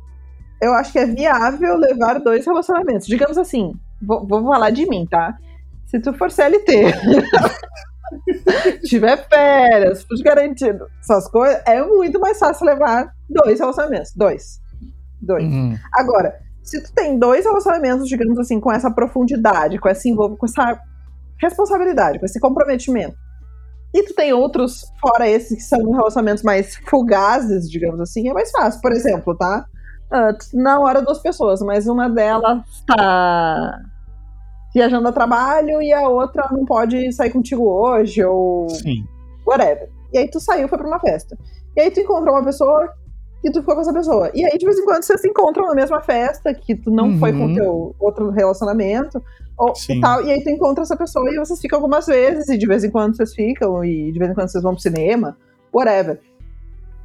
eu 0.62 0.74
acho 0.74 0.94
que 0.94 1.00
é 1.00 1.06
viável 1.06 1.78
levar 1.78 2.20
dois 2.20 2.46
relacionamentos. 2.46 3.06
Digamos 3.06 3.38
assim, 3.38 3.74
vou, 4.02 4.26
vou 4.26 4.44
falar 4.46 4.70
de 4.70 4.88
mim, 4.90 5.06
tá? 5.06 5.38
Se 5.86 6.00
tu 6.00 6.14
for 6.14 6.32
CLT 6.32 6.94
tiver 8.84 9.28
férias, 9.28 10.04
tudo 10.04 10.24
garantido, 10.24 10.88
essas 11.00 11.28
coisas, 11.28 11.62
é 11.66 11.84
muito 11.84 12.20
mais 12.20 12.38
fácil 12.38 12.66
levar 12.66 13.12
dois 13.30 13.60
relacionamentos. 13.60 14.12
Dois. 14.16 14.60
Dois. 15.22 15.44
Uhum. 15.44 15.78
Agora, 15.94 16.40
se 16.64 16.82
tu 16.82 16.94
tem 16.94 17.18
dois 17.18 17.46
relacionamentos, 17.46 18.08
digamos 18.08 18.38
assim, 18.40 18.60
com 18.60 18.72
essa 18.72 18.92
profundidade, 18.92 19.80
com 19.80 19.90
esse 19.90 20.10
envolvimento, 20.10 20.40
com 20.40 20.46
essa 20.46 20.80
responsabilidade, 21.42 22.20
com 22.20 22.26
esse 22.26 22.40
comprometimento, 22.40 23.16
e 23.94 24.04
tu 24.04 24.14
tem 24.14 24.34
outros, 24.34 24.92
fora 25.00 25.30
esses, 25.30 25.56
que 25.58 25.64
são 25.64 25.92
relacionamentos 25.92 26.44
mais 26.44 26.76
fugazes, 26.90 27.70
digamos 27.70 28.02
assim, 28.02 28.28
é 28.28 28.34
mais 28.34 28.52
fácil. 28.52 28.82
Por 28.82 28.92
exemplo, 28.92 29.38
tá? 29.38 29.66
Uh, 30.12 30.62
na 30.62 30.80
hora 30.80 31.02
duas 31.02 31.20
pessoas, 31.20 31.62
mas 31.62 31.88
uma 31.88 32.10
delas 32.10 32.62
tá 32.86 33.80
viajando 34.76 35.08
a 35.08 35.12
trabalho 35.14 35.82
e 35.82 35.94
a 35.94 36.08
outra 36.10 36.50
não 36.52 36.66
pode 36.66 37.10
sair 37.14 37.30
contigo 37.32 37.64
hoje, 37.64 38.22
ou 38.24 38.70
Sim. 38.70 39.06
whatever. 39.48 39.90
E 40.14 40.18
aí 40.18 40.30
tu 40.30 40.38
saiu, 40.40 40.68
foi 40.68 40.78
pra 40.78 40.86
uma 40.88 41.00
festa. 41.00 41.38
E 41.78 41.80
aí 41.82 41.90
tu 41.90 42.02
encontrou 42.02 42.36
uma 42.36 42.44
pessoa 42.44 42.92
e 43.42 43.50
tu 43.50 43.62
ficou 43.62 43.76
com 43.76 43.82
essa 43.82 43.94
pessoa. 43.94 44.30
E 44.34 44.44
aí, 44.44 44.58
de 44.58 44.66
vez 44.66 44.78
em 44.78 44.84
quando, 44.84 45.04
vocês 45.04 45.22
se 45.22 45.28
encontram 45.30 45.68
na 45.68 45.76
mesma 45.76 46.02
festa, 46.02 46.54
que 46.54 46.76
tu 46.76 46.92
não 46.92 47.06
Uhum. 47.10 47.20
foi 47.20 47.32
com 47.32 47.46
o 47.46 47.54
teu 47.56 47.96
outro 48.00 48.30
relacionamento, 48.32 49.24
ou, 49.58 49.72
e 49.90 50.00
tal. 50.02 50.26
E 50.26 50.32
aí 50.32 50.44
tu 50.44 50.50
encontra 50.50 50.84
essa 50.84 50.98
pessoa 50.98 51.30
e 51.32 51.38
vocês 51.38 51.60
ficam 51.62 51.78
algumas 51.78 52.06
vezes, 52.08 52.50
e 52.50 52.58
de 52.58 52.68
vez 52.68 52.84
em 52.84 52.90
quando 52.92 53.16
vocês 53.16 53.34
ficam, 53.34 53.84
e 53.86 54.12
de 54.12 54.20
vez 54.20 54.32
em 54.32 54.34
quando 54.34 54.50
vocês 54.50 54.64
vão 54.64 54.74
pro 54.74 54.82
cinema, 54.82 55.38
whatever. 55.74 56.20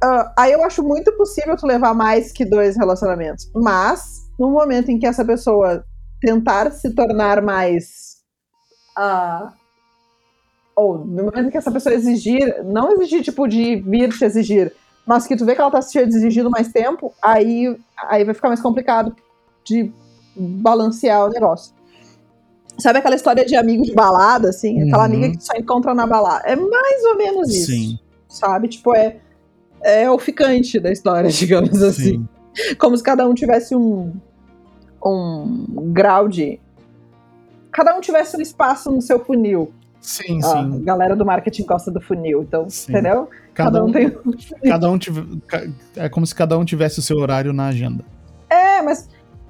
Ah, 0.03 0.33
aí 0.39 0.51
eu 0.51 0.63
acho 0.63 0.83
muito 0.83 1.11
possível 1.15 1.55
tu 1.55 1.65
levar 1.67 1.93
mais 1.93 2.31
que 2.33 2.43
dois 2.43 2.75
relacionamentos. 2.75 3.49
Mas, 3.55 4.27
no 4.39 4.49
momento 4.49 4.89
em 4.89 4.97
que 4.97 5.05
essa 5.05 5.23
pessoa 5.23 5.85
tentar 6.21 6.71
se 6.71 6.93
tornar 6.93 7.41
mais. 7.41 8.17
ah, 8.95 9.51
ou 10.75 10.97
no 10.99 11.25
momento 11.25 11.51
que 11.51 11.57
essa 11.57 11.71
pessoa 11.71 11.93
exigir, 11.93 12.63
não 12.63 12.93
exigir 12.93 13.21
tipo 13.23 13.45
de 13.47 13.75
vir 13.77 14.09
te 14.17 14.23
exigir, 14.23 14.73
mas 15.05 15.27
que 15.27 15.35
tu 15.35 15.45
vê 15.45 15.53
que 15.53 15.61
ela 15.61 15.69
tá 15.69 15.81
te 15.81 15.97
exigindo 15.99 16.49
mais 16.49 16.69
tempo, 16.71 17.13
aí, 17.21 17.75
aí 18.07 18.23
vai 18.23 18.33
ficar 18.33 18.47
mais 18.47 18.61
complicado 18.61 19.13
de 19.65 19.91
balancear 20.35 21.25
o 21.25 21.29
negócio. 21.29 21.73
Sabe 22.79 22.99
aquela 22.99 23.15
história 23.15 23.45
de 23.45 23.55
amigo 23.55 23.83
de 23.83 23.93
balada, 23.93 24.49
assim? 24.49 24.81
Aquela 24.83 24.99
Uhum. 24.99 25.13
amiga 25.13 25.31
que 25.31 25.37
tu 25.37 25.43
só 25.45 25.53
encontra 25.53 25.93
na 25.93 26.07
balada. 26.07 26.43
É 26.47 26.55
mais 26.55 27.03
ou 27.03 27.17
menos 27.17 27.49
isso. 27.49 27.71
Sim. 27.71 27.99
Sabe? 28.29 28.69
Tipo, 28.69 28.95
é, 28.95 29.17
é 29.83 30.09
o 30.09 30.17
ficante 30.17 30.79
da 30.79 30.89
história, 30.91 31.29
digamos 31.29 31.81
assim. 31.83 32.25
Sim. 32.55 32.75
Como 32.79 32.95
se 32.97 33.03
cada 33.03 33.27
um 33.27 33.33
tivesse 33.33 33.75
um, 33.75 34.13
um 35.05 35.91
grau 35.91 36.27
de. 36.27 36.59
Cada 37.71 37.95
um 37.95 38.01
tivesse 38.01 38.35
um 38.35 38.41
espaço 38.41 38.91
no 38.91 39.01
seu 39.01 39.23
funil. 39.23 39.71
Sim, 40.01 40.39
A 40.39 40.63
sim. 40.63 40.83
galera 40.83 41.15
do 41.15 41.23
marketing 41.23 41.63
gosta 41.63 41.91
do 41.91 42.01
funil, 42.01 42.41
então, 42.41 42.67
Sim. 42.67 42.91
entendeu? 42.91 43.29
Cada 43.53 43.83
um, 43.83 43.91
tem. 43.91 44.11
cada 44.67 44.89
um 44.89 44.97
é 45.95 46.09
como 46.09 46.25
se 46.25 46.33
cada 46.33 46.57
um 46.57 46.65
tivesse 46.65 46.97
o 46.99 47.01
seu 47.01 47.17
horário 47.17 47.53
na 47.53 47.67
agenda. 47.67 48.03
É, 48.49 48.81
mas. 48.81 49.07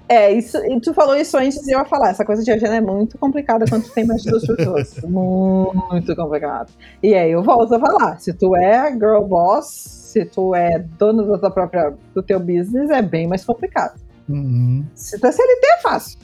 É, 0.10 0.30
isso, 0.30 0.58
e 0.58 0.78
tu 0.82 0.93
falou 0.93 1.16
isso 1.16 1.38
antes 1.38 1.66
e 1.66 1.72
eu 1.72 1.80
ia 1.80 1.86
falar. 1.86 2.10
Essa 2.10 2.26
coisa 2.26 2.43
de 2.43 2.52
agenda 2.52 2.76
é 2.76 2.82
muito 2.82 3.18
complicada 3.18 3.64
quando 3.70 3.84
tu 3.84 3.93
tem 3.93 4.06
mais 4.06 4.22
de 4.22 4.30
duas 4.30 4.45
pessoas. 4.45 4.99
muito 5.08 6.16
complicado. 6.18 6.70
E 7.02 7.14
aí 7.14 7.32
eu 7.32 7.41
volto 7.41 7.74
a 7.76 7.80
falar. 7.80 8.20
Se 8.20 8.34
tu 8.34 8.54
é 8.54 8.91
girl 8.91 9.22
boss, 9.22 9.68
se 9.68 10.26
tu 10.26 10.54
é 10.54 10.80
dono 10.80 11.26
da 11.26 11.38
tua 11.38 11.49
própria, 11.49 11.93
do 12.14 12.22
teu 12.22 12.41
business, 12.41 12.89
é 12.89 13.02
bem 13.02 13.26
mais 13.26 13.45
complicado. 13.45 13.97
Uhum, 14.32 14.86
Se 14.95 15.19
tu 15.19 15.27
é 15.27 15.32
CLT, 15.32 15.67
é 15.67 15.82
fácil. 15.82 16.19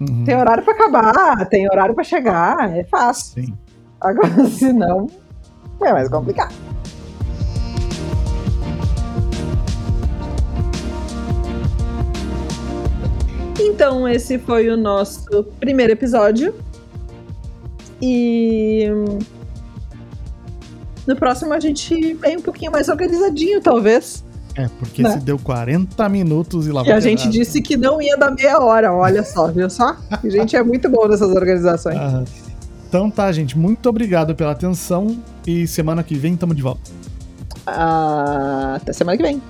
uhum. 0.00 0.24
Tem 0.24 0.36
horário 0.36 0.64
pra 0.64 0.74
acabar, 0.74 1.46
tem 1.48 1.66
horário 1.70 1.94
pra 1.94 2.04
chegar, 2.04 2.76
é 2.76 2.84
fácil. 2.84 3.42
Sim. 3.44 3.54
Agora, 4.00 4.44
se 4.50 4.72
não, 4.72 5.06
é 5.82 5.92
mais 5.92 6.08
complicado. 6.08 6.54
Então, 13.60 14.08
esse 14.08 14.38
foi 14.38 14.68
o 14.68 14.76
nosso 14.76 15.44
primeiro 15.60 15.92
episódio. 15.92 16.54
E 18.02 18.86
no 21.06 21.16
próximo 21.16 21.52
a 21.52 21.60
gente 21.60 22.14
vem 22.14 22.36
um 22.36 22.42
pouquinho 22.42 22.72
mais 22.72 22.88
organizadinho, 22.88 23.60
talvez. 23.60 24.23
É, 24.56 24.68
porque 24.78 25.02
Né? 25.02 25.10
se 25.12 25.18
deu 25.20 25.38
40 25.38 26.08
minutos 26.08 26.66
e 26.66 26.72
lá 26.72 26.82
E 26.84 26.92
a 26.92 27.00
gente 27.00 27.28
disse 27.28 27.60
que 27.60 27.76
não 27.76 28.00
ia 28.00 28.16
dar 28.16 28.30
meia 28.30 28.58
hora, 28.60 28.92
olha 28.92 29.24
só, 29.24 29.48
viu 29.48 29.68
só? 29.68 29.96
A 30.10 30.28
gente 30.28 30.54
é 30.54 30.62
muito 30.62 30.88
bom 30.88 31.08
nessas 31.08 31.30
organizações. 31.30 31.96
Aham. 31.98 32.24
Então 32.88 33.10
tá, 33.10 33.30
gente. 33.32 33.58
Muito 33.58 33.88
obrigado 33.88 34.36
pela 34.36 34.52
atenção 34.52 35.16
e 35.44 35.66
semana 35.66 36.04
que 36.04 36.14
vem 36.14 36.36
tamo 36.36 36.54
de 36.54 36.62
volta. 36.62 36.80
Ah, 37.66 38.74
até 38.76 38.92
semana 38.92 39.16
que 39.16 39.22
vem. 39.24 39.42